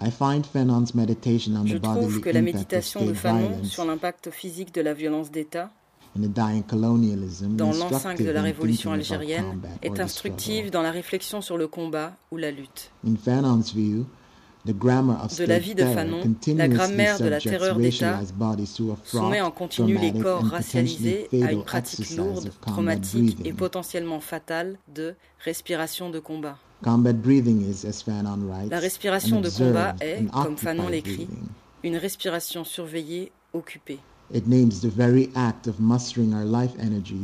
Je 0.00 1.76
trouve 1.76 2.20
que 2.20 2.30
la 2.30 2.42
méditation 2.42 3.04
de 3.04 3.14
Fanon 3.14 3.62
sur 3.64 3.84
l'impact 3.84 4.30
physique 4.30 4.74
de 4.74 4.80
la 4.80 4.94
violence 4.94 5.30
d'État 5.30 5.70
dans 6.16 7.72
l'enceinte 7.72 8.22
de 8.22 8.30
la 8.30 8.42
révolution 8.42 8.92
algérienne 8.92 9.60
est 9.82 9.98
instructive 9.98 10.70
dans 10.70 10.82
la 10.82 10.92
réflexion 10.92 11.40
sur 11.40 11.56
le 11.56 11.66
combat 11.66 12.12
ou 12.30 12.36
la 12.36 12.52
lutte. 12.52 12.92
De 14.64 15.44
l'avis 15.44 15.74
de 15.74 15.84
Fanon, 15.84 16.22
la 16.56 16.68
grammaire 16.68 17.18
de 17.18 17.28
la 17.28 17.38
terreur 17.38 17.76
d'État 17.76 18.20
soumet 19.04 19.42
en 19.42 19.50
continu 19.50 19.98
les 19.98 20.12
corps 20.12 20.44
racialisés 20.44 21.28
à 21.32 21.52
une 21.52 21.64
pratique 21.64 22.16
lourde, 22.16 22.50
traumatique 22.62 23.38
et 23.44 23.52
potentiellement 23.52 24.20
fatale 24.20 24.78
de 24.94 25.14
respiration 25.40 26.08
de 26.08 26.18
combat. 26.18 26.56
La 26.82 28.78
respiration 28.78 29.40
de 29.40 29.50
combat 29.50 29.96
est, 30.00 30.24
comme 30.30 30.56
Fanon 30.56 30.88
l'écrit, 30.88 31.28
une 31.82 31.96
respiration 31.96 32.64
surveillée, 32.64 33.32
occupée. 33.52 33.98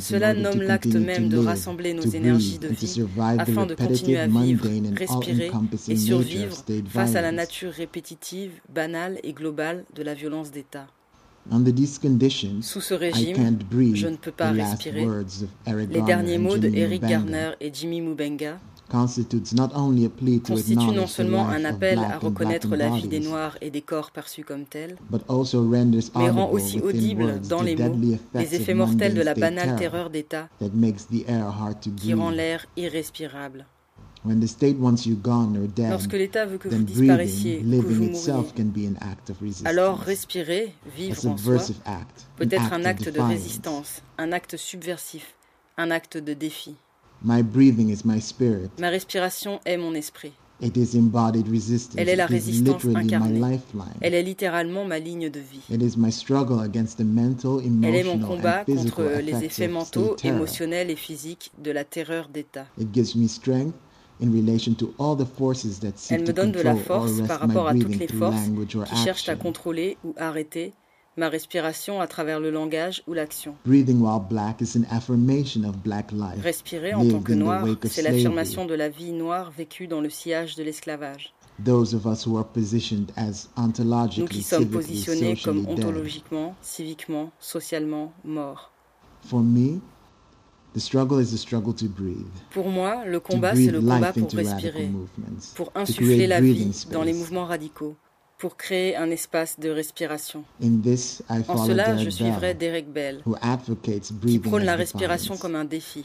Cela 0.01 0.35
nomme 0.35 0.63
l'acte 0.63 0.87
même 0.95 1.29
de 1.29 1.39
rassembler 1.39 1.95
nos 1.95 2.03
énergies 2.03 2.59
de 2.59 2.69
vie 2.69 3.03
afin 3.39 3.67
de 3.67 3.75
continuer 3.75 4.19
à 4.19 4.27
vivre, 4.27 4.67
respirer 4.97 5.51
et 5.89 5.97
survivre 5.97 6.57
face 6.89 7.15
à 7.17 7.23
la 7.23 7.33
nature 7.33 7.73
répétitive, 7.73 8.53
banale 8.73 9.19
et 9.23 9.33
globale 9.33 9.85
de 9.95 10.03
la 10.03 10.15
violence 10.15 10.51
d'État. 10.51 10.87
Sous 12.61 12.81
ce 12.83 12.95
régime, 12.95 13.59
je 13.95 14.09
ne 14.09 14.17
peux 14.17 14.31
pas 14.31 14.51
respirer. 14.51 15.07
Les 15.89 16.03
derniers 16.03 16.39
mots 16.39 16.59
de 16.59 16.69
Eric 16.69 17.03
Garner 17.03 17.53
et 17.61 17.73
Jimmy 17.73 18.03
Mubenga 18.03 18.59
constitue 18.91 20.93
non 20.93 21.07
seulement 21.07 21.49
un 21.49 21.65
appel 21.65 21.99
à 21.99 22.19
reconnaître 22.19 22.75
la 22.77 22.91
vie 22.91 23.09
des 23.09 23.21
Noirs 23.21 23.57
et 23.61 23.71
des 23.71 23.83
corps 23.83 24.11
perçus 24.11 24.45
comme 24.45 24.65
tels, 24.65 24.97
mais 25.11 26.31
rend 26.31 26.51
aussi 26.51 26.81
audible 26.81 27.41
dans 27.49 27.63
les 27.63 27.77
mots 27.77 27.97
les 28.35 28.55
effets 28.55 28.75
mortels 28.75 29.15
de 29.15 29.23
la 29.23 29.35
banale 29.35 29.77
terreur 29.77 30.11
d'État 30.11 30.49
qui 31.97 32.15
rend 32.15 32.31
l'air 32.31 32.67
irrespirable. 32.77 33.67
Lorsque 34.23 36.13
l'État 36.13 36.45
veut 36.45 36.59
que 36.59 36.69
vous 36.69 36.83
disparaissiez, 36.83 37.61
que 37.61 37.77
vous 37.77 38.05
mouriez, 38.05 38.35
alors 39.65 39.99
respirer, 39.99 40.75
vivre 40.95 41.27
en 41.27 41.37
soi, 41.39 41.57
peut 42.37 42.49
être 42.51 42.73
un 42.73 42.85
acte 42.85 43.09
de 43.09 43.21
résistance, 43.21 44.03
un 44.19 44.33
acte 44.33 44.59
subversif, 44.59 45.37
un 45.79 45.91
acte 45.91 46.19
de 46.19 46.35
défi. 46.35 46.77
Ma 47.23 48.89
respiration 48.89 49.61
est 49.65 49.77
mon 49.77 49.95
esprit. 49.95 50.33
Elle 50.63 52.09
est 52.09 52.17
la 52.17 52.27
résistance 52.27 52.85
incarnée. 52.85 53.59
Elle 54.01 54.15
est 54.15 54.23
littéralement 54.23 54.85
ma 54.85 54.99
ligne 54.99 55.31
de 55.31 55.39
vie. 55.41 55.63
Elle 55.71 55.83
est 55.83 55.97
mon 58.05 58.19
combat 58.19 58.65
contre 58.65 59.03
les 59.23 59.45
effets 59.45 59.69
mentaux, 59.69 60.17
émotionnels 60.23 60.91
et 60.91 60.97
physiques 60.97 61.51
de 61.63 61.71
la 61.71 61.85
terreur 61.85 62.29
d'État. 62.29 62.67
Elle 62.79 62.89
me 66.23 66.33
donne 66.33 66.53
de 66.53 66.61
la 66.61 66.77
force 66.77 67.23
par 67.27 67.41
rapport 67.41 67.69
à 67.69 67.75
toutes 67.75 67.97
les 67.97 68.09
forces 68.09 68.51
qui 68.87 68.97
cherchent 68.97 69.31
à 69.31 69.37
contrôler 69.37 69.97
ou 70.05 70.15
arrêter 70.19 70.75
ma 71.17 71.29
respiration 71.29 72.01
à 72.01 72.07
travers 72.07 72.41
le 72.41 72.51
langage 72.51 73.03
ou 73.07 73.13
l'action. 73.13 73.55
Respirer 76.43 76.95
en 76.95 77.09
tant 77.09 77.21
que 77.21 77.33
noir, 77.33 77.67
c'est 77.85 78.03
l'affirmation 78.03 78.67
de 78.67 78.75
la 78.75 78.89
vie 78.89 79.13
noire 79.13 79.51
vécue 79.51 79.87
dans 79.87 80.01
le 80.01 80.11
sillage 80.11 80.57
de 80.57 80.63
l'esclavage. 80.63 81.35
Nous 81.59 81.87
qui 84.27 84.43
sommes 84.43 84.69
positionnés 84.69 85.37
comme 85.37 85.67
ontologiquement, 85.69 86.55
civiquement, 86.63 87.31
socialement 87.39 88.13
morts. 88.25 88.73
Pour 92.51 92.69
moi, 92.69 93.05
le 93.05 93.21
combat, 93.21 93.55
c'est 93.55 93.67
le 93.67 93.81
combat 93.81 94.13
pour 94.13 94.31
respirer, 94.33 94.91
pour 95.55 95.73
insuffler 95.75 96.27
la 96.27 96.41
vie 96.41 96.87
dans 96.93 97.03
les 97.03 97.13
mouvements 97.13 97.45
radicaux 97.45 97.97
pour 98.41 98.57
créer 98.57 98.97
un 98.97 99.11
espace 99.11 99.61
de 99.61 99.69
respiration. 99.69 100.45
en 100.63 101.67
cela, 101.67 101.99
je 101.99 102.09
suivrai 102.09 102.55
Derek 102.55 102.91
Bell, 102.91 103.23
qui 104.27 104.39
prône 104.39 104.65
la 104.65 104.77
respiration 104.77 105.37
comme 105.37 105.55
un 105.55 105.67
défi. 105.67 106.05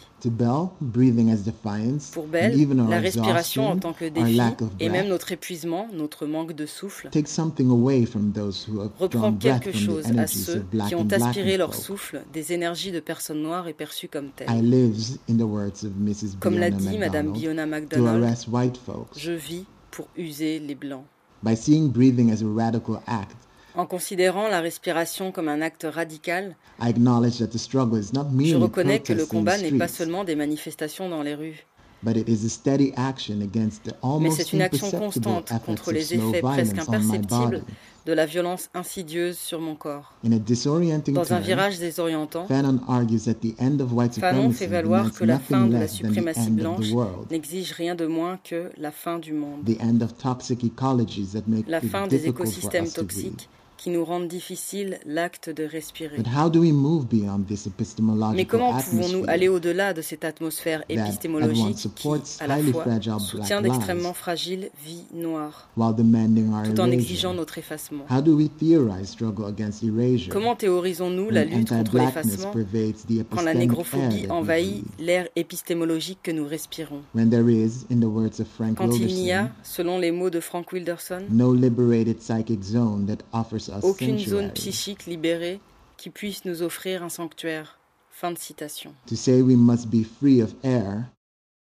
Pour 2.12 2.28
Bell, 2.28 2.68
la 2.90 3.00
respiration 3.00 3.68
en 3.70 3.78
tant 3.78 3.94
que 3.94 4.06
défi, 4.06 4.42
et 4.82 4.90
même 4.90 5.08
notre 5.08 5.32
épuisement, 5.32 5.88
notre 5.94 6.26
manque 6.26 6.52
de 6.52 6.66
souffle, 6.66 7.10
reprend 9.00 9.34
quelque 9.34 9.72
chose 9.72 10.06
à 10.18 10.28
ceux 10.28 10.66
qui 10.88 10.96
ont 10.96 11.08
aspiré 11.10 11.56
leur 11.56 11.74
souffle 11.74 12.24
des 12.34 12.52
énergies 12.52 12.92
de 12.92 13.00
personnes 13.00 13.42
noires 13.42 13.70
et 13.70 13.74
perçues 13.74 14.10
comme 14.10 14.30
telles. 14.36 14.48
Comme 16.42 16.60
l'a 16.60 16.70
dit 16.70 16.98
Madame 16.98 17.32
Biona 17.32 17.66
MacDonald, 17.66 18.36
je 19.16 19.32
vis 19.32 19.64
pour 19.92 20.10
user 20.18 20.60
les 20.60 20.76
blancs. 20.76 21.06
En 23.78 23.86
considérant 23.86 24.48
la 24.48 24.62
respiration 24.62 25.32
comme 25.32 25.50
un 25.50 25.62
acte 25.62 25.86
radical, 25.90 26.56
je 26.80 28.56
reconnais 28.56 29.00
que 29.00 29.14
le 29.14 29.26
combat 29.26 29.58
n'est 29.58 29.72
pas 29.72 29.88
seulement 29.88 30.24
des 30.24 30.36
manifestations 30.36 31.10
dans 31.10 31.24
les 31.24 31.36
rues. 31.36 31.66
Mais 32.04 32.14
c'est 34.32 34.54
une 34.54 34.62
action 34.62 34.92
constante 34.92 35.52
contre 35.66 35.92
les 35.92 36.14
effets 36.14 36.42
presque 36.42 36.78
imperceptibles 36.78 37.64
de 38.06 38.14
la 38.14 38.26
violence 38.26 38.70
insidieuse 38.74 39.38
sur 39.38 39.60
mon 39.60 39.76
corps. 39.76 40.14
Dans 40.24 41.34
un 41.34 41.40
virage 41.40 41.80
désorientant, 41.80 42.48
Fanon 42.48 44.52
fait 44.52 44.68
valoir 44.68 45.12
que 45.12 45.24
la 45.24 45.40
fin 45.40 45.66
de 45.66 45.74
la 45.74 45.88
suprématie 45.88 46.52
blanche 46.52 46.92
n'exige 47.32 47.72
rien 47.72 47.96
de 47.96 48.06
moins 48.06 48.40
que 48.44 48.70
la 48.78 48.92
fin 48.92 49.20
du 49.20 49.34
monde. 49.34 49.68
La 51.68 51.82
fin 51.82 52.08
des 52.08 52.28
écosystèmes 52.28 52.90
toxiques 52.90 53.50
qui 53.78 53.90
nous 53.90 54.06
rendent 54.06 54.28
difficile 54.28 55.00
l'acte 55.06 55.50
de 55.50 55.64
respirer. 55.64 56.18
Mais 58.34 58.46
comment 58.46 58.74
pouvons-nous 58.80 59.26
aller 59.28 59.48
au-delà 59.48 59.94
de 59.94 60.02
cette 60.02 60.24
atmosphère 60.26 60.84
épistémologique 60.90 61.88
qui, 61.96 62.10
à 62.40 62.48
la 62.48 62.58
fois, 62.60 62.86
soutient 63.20 63.62
d'extrêmement 63.62 64.14
fragiles 64.14 64.70
vies 64.84 65.06
noires, 65.14 65.70
tout 65.76 66.80
en 66.80 66.92
exigeant 66.92 67.34
notre 67.34 67.58
effacement? 67.58 68.06
Comment 70.30 70.56
théorisons-nous 70.56 71.30
la 71.30 71.46
lutte 71.46 71.70
contre 71.70 71.98
l'effacement 71.98 72.54
quand 73.30 73.42
la 73.42 73.54
négrophobie 73.54 74.28
envahit 74.30 74.84
l'air 75.00 75.28
épistémologique 75.36 76.20
que 76.24 76.32
nous 76.32 76.48
respirons? 76.48 77.02
Quand 78.76 78.92
il 78.92 79.16
n'y 79.16 79.32
a, 79.32 79.52
selon 79.64 80.00
les 80.00 80.12
mots 80.12 80.30
de 80.30 80.40
Frank 80.40 80.72
Wilderson, 80.72 81.24
aucune 83.84 84.20
zone 84.20 84.52
psychique 84.52 85.06
libérée 85.06 85.60
qui 85.98 86.10
puisse 86.10 86.46
nous 86.46 86.62
offrir 86.62 87.04
un 87.04 87.10
sanctuaire. 87.10 87.80
Fin 88.10 88.32
de 88.32 88.38
citation. 88.38 88.94
To 89.08 89.16
say 89.16 89.42
we 89.42 89.58
must 89.58 89.90
be 89.90 90.04
free 90.04 90.42
of 90.42 90.54
air, 90.64 91.12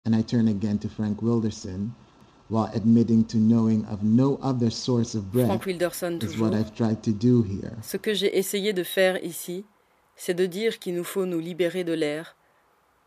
and 0.04 0.14
I 0.14 0.22
turn 0.22 0.48
again 0.48 0.78
to 0.80 0.88
Frank 0.88 1.22
Wilderson, 1.22 1.92
while 2.50 2.70
admitting 2.74 3.24
to 3.28 3.38
knowing 3.38 3.86
of 3.86 4.02
no 4.02 4.38
other 4.42 4.70
source 4.70 5.14
of 5.14 5.32
breath, 5.32 5.46
Frank 5.46 5.64
Wilderson, 5.64 6.18
is 6.20 6.38
what 6.38 6.52
I've 6.52 6.74
tried 6.74 7.02
to 7.04 7.10
do 7.10 7.42
here. 7.42 7.72
Ce 7.82 7.96
que 7.96 8.12
j'ai 8.12 8.36
essayé 8.36 8.74
de 8.74 8.82
faire 8.82 9.16
ici, 9.24 9.64
c'est 10.14 10.34
de 10.34 10.44
dire 10.44 10.78
qu'il 10.78 10.94
nous 10.94 11.04
faut 11.04 11.24
nous 11.24 11.38
libérer 11.38 11.84
de 11.84 11.94
l'air, 11.94 12.36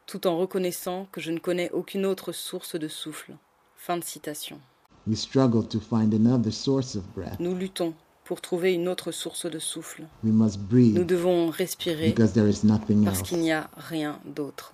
tout 0.07 0.25
en 0.25 0.39
reconnaissant 0.39 1.07
que 1.11 1.21
je 1.21 1.31
ne 1.31 1.37
connais 1.37 1.69
aucune 1.71 2.07
autre 2.07 2.31
source 2.31 2.75
de 2.75 2.87
souffle. 2.87 3.35
Fin 3.75 3.97
de 3.97 4.03
citation. 4.03 4.59
We 5.05 5.15
struggle 5.15 5.67
to 5.67 5.79
find 5.79 6.15
another 6.15 6.51
source 6.51 6.95
of 6.95 7.03
breath. 7.13 7.39
Nous 7.39 7.53
luttons 7.53 7.93
pour 8.25 8.41
trouver 8.41 8.73
une 8.73 8.89
autre 8.89 9.11
source 9.11 9.45
de 9.45 9.59
souffle. 9.59 10.07
Nous 10.23 11.03
devons 11.05 11.49
respirer 11.49 12.13
parce 12.13 13.21
qu'il 13.21 13.39
n'y 13.39 13.51
a 13.53 13.69
rien 13.77 14.19
d'autre. 14.25 14.73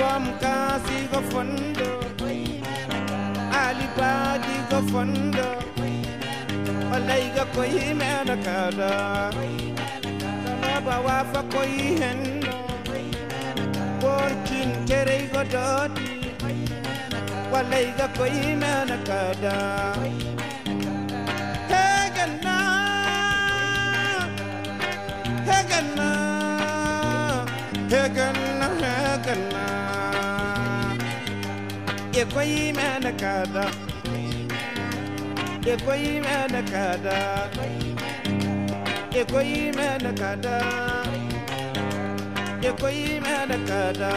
Bamka 0.00 0.80
sigo 0.86 1.20
fondo 1.30 1.90
Aliba 3.62 4.12
digo 4.44 4.80
fondo 4.90 5.48
Olaiga 6.94 7.44
koi 7.54 7.94
mena 8.00 8.36
kada 8.46 8.92
Baba 10.62 10.96
wafa 11.06 11.42
koi 11.52 11.76
hendo. 12.00 12.56
Borkin 14.00 14.70
kere 14.88 15.18
go 15.32 15.42
dodi 15.44 16.10
Walaiga 17.52 18.06
koi 18.16 18.56
mena 18.62 18.96
kada 19.08 19.56
Hegana 21.72 22.56
Hegana 25.48 26.10
Hegana 27.92 28.68
Hegana 28.82 29.69
ye 32.20 32.26
koyi 32.26 32.72
mana 32.76 33.10
kada 33.20 33.64
ye 35.66 35.74
koyi 35.84 36.20
mana 36.24 36.60
kada 36.72 37.16
ye 39.14 39.22
koyi 39.32 39.72
mana 39.78 40.12
kada 40.20 40.56
ye 42.64 42.70
koyi 42.80 43.20
mana 43.24 43.56
kada 43.68 44.12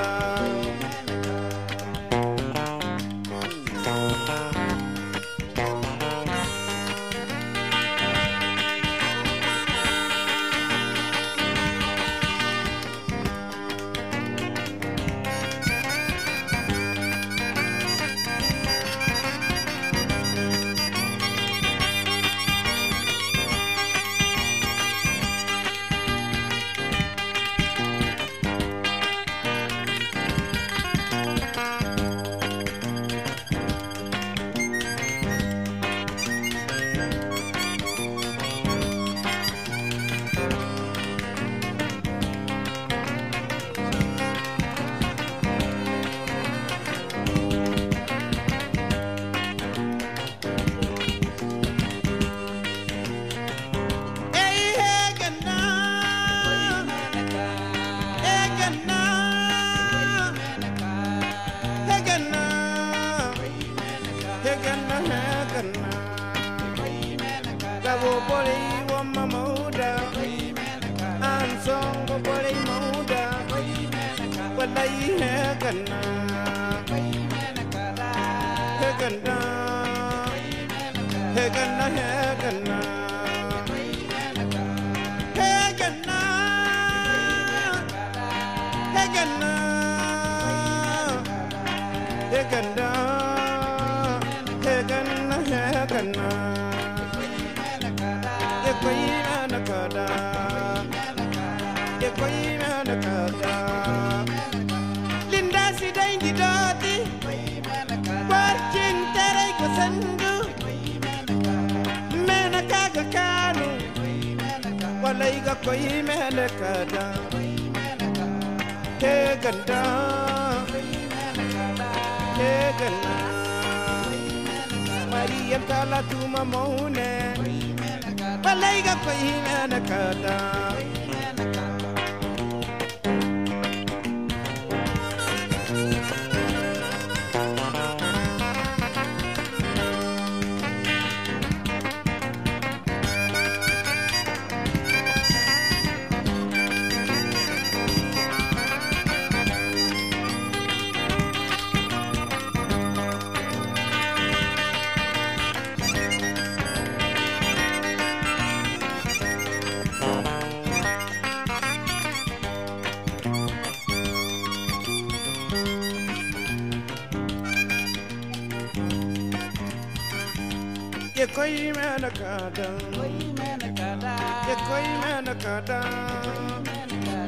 kada 172.19 172.67
koi 172.95 173.13
mena 173.37 173.69
kada 173.79 174.13
ye 174.47 174.55
koi 174.67 174.85
mena 175.01 175.33
kada 175.43 175.79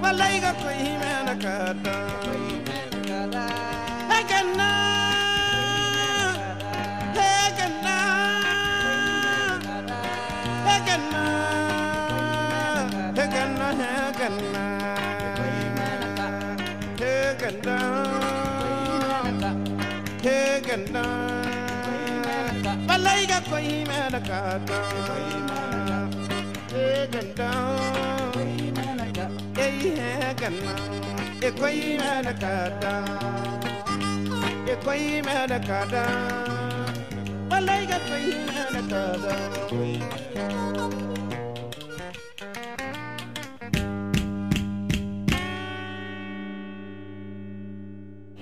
walai 0.01 0.35
ga 0.43 0.51
koi 0.61 0.81
mena 1.01 1.33
hey 4.09 4.23
ganna 4.31 4.69
hey 7.15 7.47
ganna 17.39 17.77
hey 20.25 20.61
ganna 20.67 21.34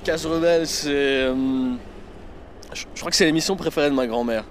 Casse 0.03 0.25
Rebelle, 0.25 0.67
c'est. 0.67 0.91
Euh, 0.91 1.73
je 2.73 2.99
crois 2.99 3.09
que 3.09 3.15
c'est 3.15 3.25
l'émission 3.25 3.55
préférée 3.55 3.89
de 3.89 3.95
ma 3.95 4.05
grand-mère. 4.05 4.43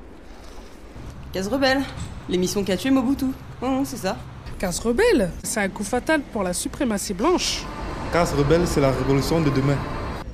Case 1.33 1.49
Rebelle, 1.49 1.80
l'émission 2.28 2.62
qui 2.64 2.72
a 2.72 2.76
tué 2.76 2.91
Mobutu. 2.91 3.26
Hum, 3.62 3.85
c'est 3.85 3.97
ça. 3.97 4.16
Casse 4.59 4.78
rebelle, 4.78 5.30
c'est 5.43 5.61
un 5.61 5.68
coup 5.68 5.83
fatal 5.83 6.20
pour 6.33 6.43
la 6.45 6.53
suprématie 6.53 7.14
blanche. 7.14 7.64
Casse 8.12 8.33
rebelle, 8.35 8.62
c'est 8.66 8.80
la 8.80 8.91
révolution 8.91 9.41
de 9.41 9.51
demain. 9.51 9.76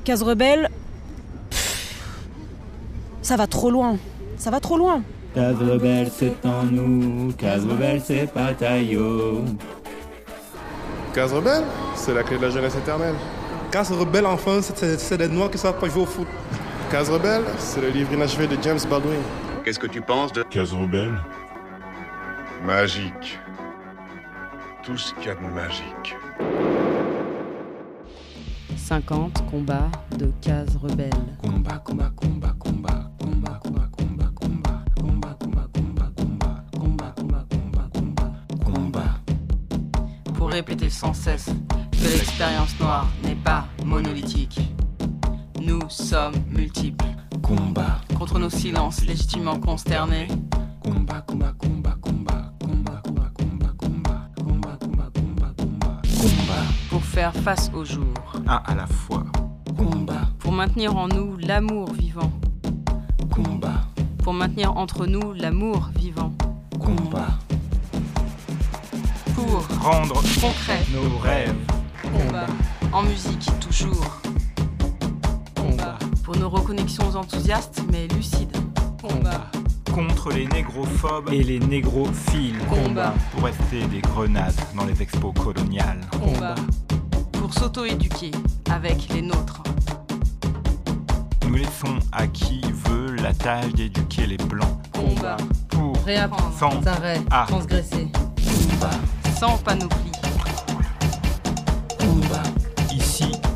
Case 0.04 0.22
rebelle. 0.22 0.68
Ça 3.22 3.36
va 3.36 3.46
trop 3.46 3.70
loin. 3.70 3.96
Ça 4.36 4.50
va 4.50 4.60
trop 4.60 4.76
loin. 4.76 5.02
Case 5.34 5.56
rebelle, 5.60 6.10
c'est 6.14 6.34
en 6.44 6.64
nous. 6.64 7.32
Case 7.38 7.64
rebelle, 7.64 8.02
c'est 8.04 8.26
pas 8.32 8.52
taillot. 8.54 9.44
Case 11.14 11.32
rebelle, 11.32 11.64
c'est 11.94 12.12
la 12.12 12.22
clé 12.22 12.36
de 12.36 12.42
la 12.42 12.50
jeunesse 12.50 12.74
éternelle. 12.76 13.14
Case 13.70 13.92
rebelle, 13.92 14.26
enfin, 14.26 14.60
c'est- 14.62 14.98
c'est 14.98 15.16
des 15.18 15.28
noirs 15.28 15.50
qui 15.50 15.58
savent 15.58 15.78
pas 15.78 15.88
jouer 15.88 16.02
au 16.02 16.06
foot. 16.06 16.26
Case 16.90 17.08
rebelle, 17.10 17.42
c'est 17.58 17.80
le 17.80 17.88
livre 17.90 18.12
inachevé 18.12 18.46
de 18.46 18.56
James 18.62 18.78
Baldwin. 18.90 19.20
Qu'est-ce 19.68 19.78
que 19.78 19.86
tu 19.86 20.00
penses 20.00 20.32
de 20.32 20.42
Case 20.44 20.72
rebelle 20.72 21.22
magique 22.64 23.38
Tout 24.82 24.96
ce 24.96 25.12
qu'il 25.12 25.26
y 25.26 25.28
a 25.28 25.34
de 25.34 25.40
magique. 25.42 26.16
50 28.78 29.44
combats 29.50 29.90
de 30.16 30.32
cases 30.40 30.74
rebelles. 30.76 31.10
Combat, 31.42 31.82
combat, 31.84 32.10
combat, 32.16 32.54
combat, 32.58 33.10
combat, 33.20 33.60
combat, 33.62 33.90
combat, 33.92 34.30
combat, 34.38 34.84
combat, 34.96 35.34
combat, 35.36 35.70
combat, 35.76 36.12
combat, 36.16 36.64
combat, 36.72 37.14
combat, 37.18 37.44
combat, 37.50 37.90
combat, 37.92 38.64
combat. 38.64 39.20
Pour 40.32 40.48
répéter 40.48 40.88
sans 40.88 41.12
cesse 41.12 41.50
que 41.92 42.08
l'expérience 42.08 42.80
noire 42.80 43.06
n'est 43.22 43.36
pas 43.36 43.66
monolithique. 43.84 44.60
Nous 45.60 45.82
sommes 45.90 46.36
multiples. 46.48 47.17
Combat. 47.42 48.00
Contre 48.18 48.38
nos 48.38 48.50
silences 48.50 49.04
légitimement 49.04 49.58
consternés. 49.58 50.28
Combat, 50.82 51.22
combat, 51.26 51.52
combat, 51.58 51.96
combat, 52.00 52.52
combat, 52.60 53.02
combat, 53.04 53.30
combat, 53.34 53.72
combat, 53.78 54.28
combat, 54.36 54.78
combat, 54.84 55.10
combat, 55.14 55.52
combat, 55.54 56.02
combat. 56.20 56.62
Pour 56.90 57.02
faire 57.04 57.32
face 57.34 57.70
au 57.74 57.84
jour. 57.84 58.12
Un 58.46 58.60
à 58.66 58.74
la 58.74 58.86
fois. 58.86 59.24
Combat, 59.76 60.28
Pour 60.38 60.52
maintenir 60.52 60.96
en 60.96 61.08
nous 61.08 61.36
l'amour 61.38 61.92
vivant. 61.92 62.32
combat, 63.30 63.82
Pour 64.24 64.34
maintenir 64.34 64.76
entre 64.76 65.06
nous 65.06 65.32
l'amour 65.32 65.88
vivant. 65.96 66.32
combat. 66.78 67.28
Pour 69.34 69.66
Rendre 69.80 70.14
concret 70.40 70.84
nos 70.92 71.18
rêves. 71.18 71.54
Combat. 72.02 72.46
En 72.92 73.02
musique, 73.02 73.48
toujours. 73.60 74.20
Pour 76.28 76.36
nos 76.36 76.50
reconnexions 76.50 77.08
enthousiastes 77.16 77.80
mais 77.90 78.06
lucides. 78.08 78.54
Combat. 79.00 79.46
Contre 79.94 80.28
les 80.30 80.46
négrophobes 80.46 81.32
et 81.32 81.42
les 81.42 81.58
négrophiles. 81.58 82.58
Combat. 82.68 83.14
Pour 83.32 83.44
rester 83.44 83.86
des 83.86 84.02
grenades 84.02 84.52
dans 84.76 84.84
les 84.84 85.00
expos 85.00 85.32
coloniales. 85.42 86.02
Combat. 86.20 86.54
Pour 87.32 87.54
s'auto-éduquer 87.54 88.32
avec 88.70 89.08
les 89.14 89.22
nôtres. 89.22 89.62
Nous 91.46 91.54
laissons 91.54 91.98
à 92.12 92.26
qui 92.26 92.60
veut 92.60 93.16
la 93.22 93.32
tâche 93.32 93.72
d'éduquer 93.72 94.26
les 94.26 94.36
blancs. 94.36 94.68
Combat. 94.92 95.38
Pour 95.70 95.96
Réapprendre. 96.04 96.52
sans 96.58 96.86
Arrêt. 96.86 97.22
ah. 97.30 97.46
Transgresser. 97.48 98.08
Combat. 98.70 98.90
Sans 99.40 99.56
panoplie. 99.56 100.07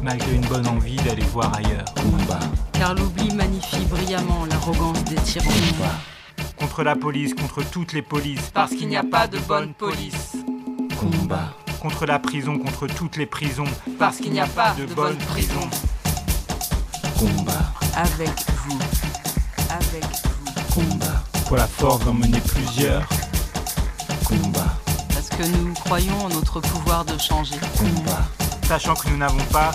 Malgré 0.02 0.34
une 0.34 0.46
bonne 0.46 0.66
envie 0.66 0.96
d'aller 0.96 1.24
voir 1.32 1.52
ailleurs. 1.56 1.84
Combat. 1.94 2.40
Car 2.72 2.94
l'oubli 2.94 3.32
magnifie 3.34 3.84
brillamment 3.86 4.44
l'arrogance 4.46 5.02
des 5.04 5.16
tyrans. 5.16 5.46
Contre 6.58 6.82
la 6.82 6.96
police, 6.96 7.34
contre 7.34 7.62
toutes 7.62 7.92
les 7.92 8.02
polices. 8.02 8.50
Parce 8.52 8.72
qu'il 8.72 8.88
n'y 8.88 8.96
a 8.96 9.04
pas 9.04 9.26
de 9.26 9.38
bonne 9.38 9.72
police. 9.74 10.36
Combat. 10.98 11.54
Contre 11.80 12.06
la 12.06 12.18
prison, 12.18 12.58
contre 12.58 12.86
toutes 12.86 13.16
les 13.16 13.26
prisons. 13.26 13.64
Parce 13.98 14.18
qu'il 14.18 14.32
n'y 14.32 14.40
a 14.40 14.46
pas 14.46 14.74
de 14.74 14.86
bonne 14.86 15.16
prison. 15.16 15.68
Combat. 17.18 17.72
Avec 17.96 18.30
vous. 18.66 18.78
Avec 19.70 20.04
vous. 20.04 20.80
Combat. 20.80 21.24
Pour 21.46 21.56
la 21.56 21.66
force 21.66 22.04
d'emmener 22.04 22.40
plusieurs. 22.40 23.06
Combat. 24.24 24.78
Parce 25.08 25.28
que 25.28 25.44
nous 25.56 25.72
croyons 25.74 26.24
en 26.24 26.28
notre 26.28 26.60
pouvoir 26.60 27.04
de 27.04 27.18
changer. 27.18 27.56
Combat. 27.76 28.22
Sachant 28.66 28.94
que 28.94 29.08
nous 29.10 29.18
n'avons 29.18 29.44
pas 29.52 29.72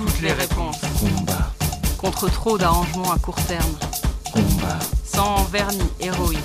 Toutes 0.00 0.20
les 0.22 0.32
réponses. 0.32 0.80
Combat. 0.98 1.50
Contre 1.98 2.30
trop 2.30 2.56
d'arrangements 2.56 3.12
à 3.12 3.18
court 3.18 3.34
terme. 3.46 3.70
Combat. 4.32 4.78
Sans 5.04 5.44
vernis 5.52 5.90
héroïque. 6.00 6.38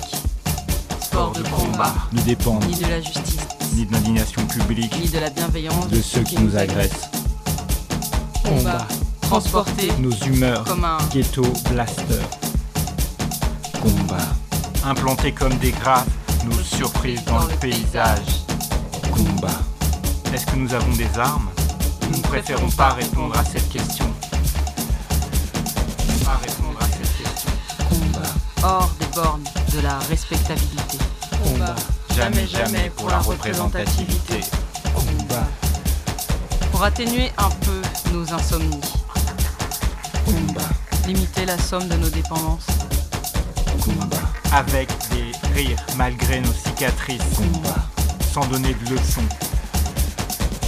Sport 1.00 1.32
de 1.32 1.42
combat. 1.44 1.94
Ne 2.12 2.20
dépend 2.20 2.58
Ni 2.60 2.74
de 2.74 2.86
la 2.86 3.00
justice. 3.00 3.38
ni 3.74 3.86
de 3.86 3.92
l'indignation 3.94 4.46
publique. 4.46 4.94
Ni 5.00 5.08
de 5.08 5.18
la 5.18 5.30
bienveillance 5.30 5.88
de 5.88 6.02
ceux 6.02 6.22
qui 6.22 6.38
nous 6.38 6.54
agressent. 6.54 7.08
Combat. 8.44 8.86
Transporter. 9.22 9.90
Nos 10.00 10.12
humeurs. 10.26 10.64
Comme 10.64 10.84
un 10.84 10.98
Ghetto 11.10 11.42
blaster. 11.70 12.20
Combat. 13.82 14.28
Implantés 14.84 15.32
comme 15.32 15.54
des 15.58 15.70
graphes, 15.72 16.06
nos 16.44 16.60
surprises 16.62 17.24
dans 17.24 17.38
le 17.40 17.54
paysage. 17.54 18.44
Combat. 19.10 19.48
Est-ce 20.34 20.44
que 20.44 20.56
nous 20.56 20.74
avons 20.74 20.92
des 20.92 21.08
armes? 21.18 21.48
Nous 22.10 22.16
ne 22.18 22.22
préférons 22.22 22.70
pas 22.70 22.90
répondre 22.90 23.36
à 23.36 23.44
cette 23.44 23.68
question. 23.68 24.04
Pas 26.24 26.36
répondre 26.36 26.78
à 26.80 26.86
cette 26.86 27.16
question. 27.16 27.50
hors 28.62 28.90
des 29.00 29.06
bornes 29.14 29.44
de 29.74 29.80
la 29.80 29.98
respectabilité. 29.98 30.98
Combat. 31.42 31.74
jamais, 32.14 32.46
jamais 32.46 32.90
pour 32.96 33.08
la 33.08 33.18
représentativité. 33.18 34.40
Combat. 34.94 35.46
Pour 36.70 36.82
atténuer 36.84 37.30
un 37.38 37.50
peu 37.50 37.82
nos 38.12 38.32
insomnies. 38.32 38.80
Combat. 40.24 40.68
Limiter 41.06 41.46
la 41.46 41.58
somme 41.58 41.88
de 41.88 41.96
nos 41.96 42.08
dépendances. 42.08 42.66
Combat. 43.84 44.16
Avec 44.52 44.88
des 45.10 45.32
rires 45.54 45.84
malgré 45.96 46.40
nos 46.40 46.52
cicatrices. 46.52 47.22
Combat. 47.36 47.86
Sans 48.32 48.46
donner 48.46 48.74
de 48.74 48.94
leçons. 48.94 49.28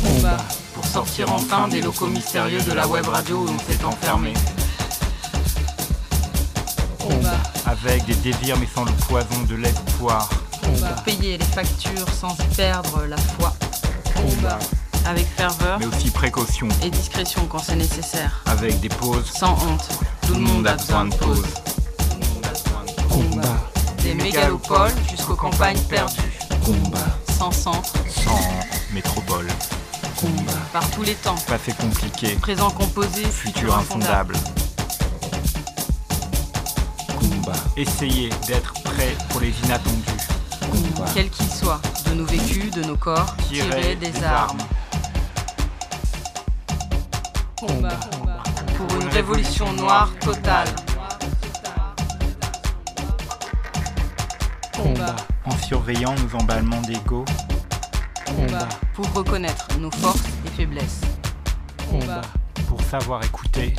Combat. 0.03 0.39
Sortir 0.93 1.31
enfin 1.33 1.69
des 1.69 1.83
locaux 1.83 2.07
mystérieux 2.07 2.63
de 2.63 2.73
la 2.73 2.89
web 2.89 3.07
radio 3.07 3.37
où 3.37 3.49
on 3.49 3.59
s'est 3.59 3.85
enfermé. 3.85 4.33
Combat. 6.99 7.39
Avec 7.67 8.07
des 8.07 8.15
désirs 8.15 8.57
mais 8.59 8.69
sans 8.75 8.85
le 8.85 8.93
poison 8.93 9.43
de 9.49 9.55
l'espoir. 9.57 10.29
Pour 10.63 11.03
payer 11.05 11.37
les 11.37 11.45
factures 11.45 12.09
sans 12.09 12.35
perdre 12.57 13.05
la 13.07 13.19
foi. 13.19 13.55
Combat. 14.15 14.59
Avec 15.07 15.27
ferveur. 15.37 15.79
Mais 15.79 15.87
aussi 15.87 16.11
précaution. 16.11 16.69
Et 16.83 16.91
discrétion 16.91 17.47
quand 17.47 17.59
c'est 17.59 17.77
nécessaire. 17.77 18.43
Avec 18.47 18.81
des 18.81 18.89
pauses. 18.89 19.31
Sans 19.31 19.53
honte. 19.53 19.89
Tout 20.27 20.35
le 20.35 20.41
monde 20.41 20.67
a 20.67 20.75
besoin 20.75 21.05
de 21.05 21.15
pauses. 21.15 21.55
Combat. 23.09 23.57
Des 24.03 24.15
mégalopoles 24.15 24.95
jusqu'aux 25.11 25.37
campagnes 25.37 25.81
perdues. 25.83 26.39
Combat. 26.65 26.99
Sans 27.39 27.53
centre. 27.53 27.93
Sans 28.09 28.41
métropole. 28.93 29.47
Combat. 30.21 30.53
Par 30.73 30.91
tous 30.91 31.05
les 31.05 31.15
temps. 31.15 31.37
Passé 31.47 31.73
compliqué. 31.73 32.35
Présent 32.41 32.71
composé. 32.71 33.23
Futur 33.23 33.77
infondable. 33.77 34.35
Combat. 37.21 37.53
Essayez 37.77 38.31
d'être 38.49 38.73
prêt 38.83 39.17
pour 39.29 39.41
les 39.41 39.55
inattendus. 39.65 40.27
Combat. 40.73 41.09
Quels 41.15 41.31
qu'ils 41.31 41.51
soient, 41.51 41.81
de 42.07 42.15
nos 42.15 42.25
vécus, 42.25 42.69
de 42.73 42.83
nos 42.83 42.97
corps, 42.97 43.37
tirer, 43.49 43.95
des, 43.95 44.25
armes. 44.25 44.59
Combat. 47.57 48.01
Pour 48.77 49.01
une 49.01 49.09
révolution 49.11 49.73
noire 49.75 50.11
totale. 50.21 50.69
Combat. 54.75 55.15
En 55.45 55.57
surveillant 55.59 56.17
nos 56.17 56.41
emballements 56.41 56.83
d'ego. 56.83 57.25
Combat. 58.37 58.69
Pour 58.95 59.13
reconnaître 59.15 59.69
nos 59.79 59.91
forces 59.91 60.23
et 60.47 60.51
faiblesses. 60.51 61.01
Combat. 61.91 62.21
Pour 62.69 62.81
savoir 62.83 63.25
écouter. 63.25 63.75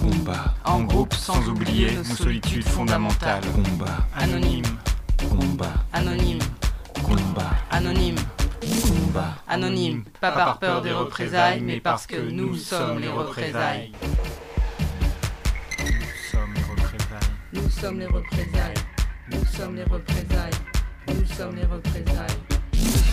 Combat. 0.00 0.54
En, 0.64 0.82
groupe, 0.82 1.12
sans, 1.12 1.48
oublier 1.48 1.90
nos 1.96 2.04
solitudes 2.04 2.68
fondamentales. 2.68 3.42
Combat. 3.54 4.06
Anonyme. 4.16 4.64
Combat. 5.28 5.74
Anonyme. 5.92 6.38
Combat. 7.02 7.50
Anonyme. 7.70 8.18
Combat. 8.82 9.36
Anonyme. 9.48 10.04
Pas 10.20 10.32
par 10.32 10.58
peur 10.58 10.82
des 10.82 10.92
représailles, 10.92 11.60
mais 11.60 11.80
parce 11.80 12.06
que 12.06 12.16
nous 12.16 12.54
sommes 12.54 13.00
les 13.00 13.08
représailles. 13.08 13.92
Nous 17.52 17.68
sommes 17.70 17.98
les 17.98 18.06
représailles. 18.06 18.74
Nous 19.32 19.44
sommes 19.44 19.74
les 19.74 19.84
représailles. 19.84 20.50
Nous 21.08 21.26
sommes 21.26 21.56
les 21.56 21.64
représailles. 21.64 22.45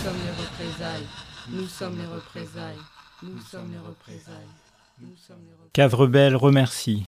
Nous 0.04 0.10
sommes 0.10 0.22
les 0.26 0.44
représailles. 0.44 1.06
Nous 1.48 1.66
sommes 1.66 1.98
les 1.98 2.06
représailles. 2.06 2.76
Nous 3.22 3.40
sommes 3.40 3.72
les 3.72 3.78
représailles. 3.78 4.34
Nous 5.00 5.16
sommes 5.16 5.38
les 5.46 5.52
représailles. 5.52 5.70
Cadrebel 5.72 6.36
remercie 6.36 7.04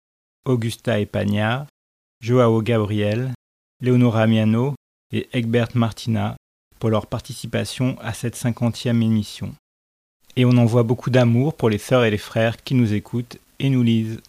Augusta 0.45 0.99
Epagna, 0.99 1.68
Joao 2.20 2.61
Gabriel, 2.62 3.30
Leonora 3.80 4.26
Miano 4.26 4.74
et 5.12 5.28
Egbert 5.32 5.68
Martina 5.76 6.34
pour 6.80 6.91
leur 6.91 7.07
participation 7.07 7.97
à 8.01 8.12
cette 8.12 8.34
cinquantième 8.34 9.03
émission. 9.03 9.55
Et 10.34 10.45
on 10.45 10.57
envoie 10.57 10.82
beaucoup 10.82 11.11
d'amour 11.11 11.55
pour 11.55 11.70
les 11.70 11.78
sœurs 11.78 12.03
et 12.03 12.11
les 12.11 12.18
frères 12.18 12.57
qui 12.57 12.74
nous 12.74 12.93
écoutent 12.93 13.38
et 13.61 13.70
nous 13.70 13.84
lisent. 13.84 14.20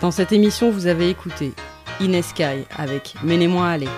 Dans 0.00 0.10
cette 0.10 0.32
émission, 0.32 0.70
vous 0.70 0.86
avez 0.86 1.10
écouté 1.10 1.52
Ineskai 2.00 2.64
avec 2.76 3.14
Menez-moi 3.22 3.66
aller. 3.66 3.88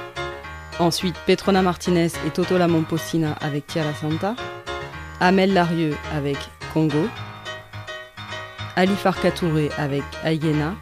Ensuite, 0.79 1.17
Petrona 1.27 1.63
Martinez 1.63 2.09
et 2.27 2.31
Toto 2.31 2.59
La 2.59 2.69
Momposina 2.69 3.33
avec 3.41 3.71
Chiara 3.71 3.95
Santa. 3.95 4.35
Amel 5.21 5.53
Larieux 5.53 5.97
avec 6.15 6.37
Congo. 6.73 7.07
Ali 8.77 8.95
Farka 8.95 9.31
Touré 9.31 9.71
avec 9.79 10.03
Aigena. 10.25 10.75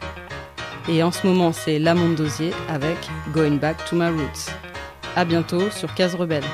Et 0.89 1.03
en 1.03 1.11
ce 1.11 1.27
moment, 1.27 1.53
c'est 1.53 1.79
Lamont 1.79 2.11
Dosier 2.11 2.53
avec 2.68 2.97
Going 3.33 3.57
Back 3.57 3.85
to 3.85 3.97
My 3.97 4.09
Roots. 4.09 4.51
A 5.16 5.25
bientôt 5.25 5.71
sur 5.71 5.93
Case 5.95 6.14
Rebelle. 6.14 6.45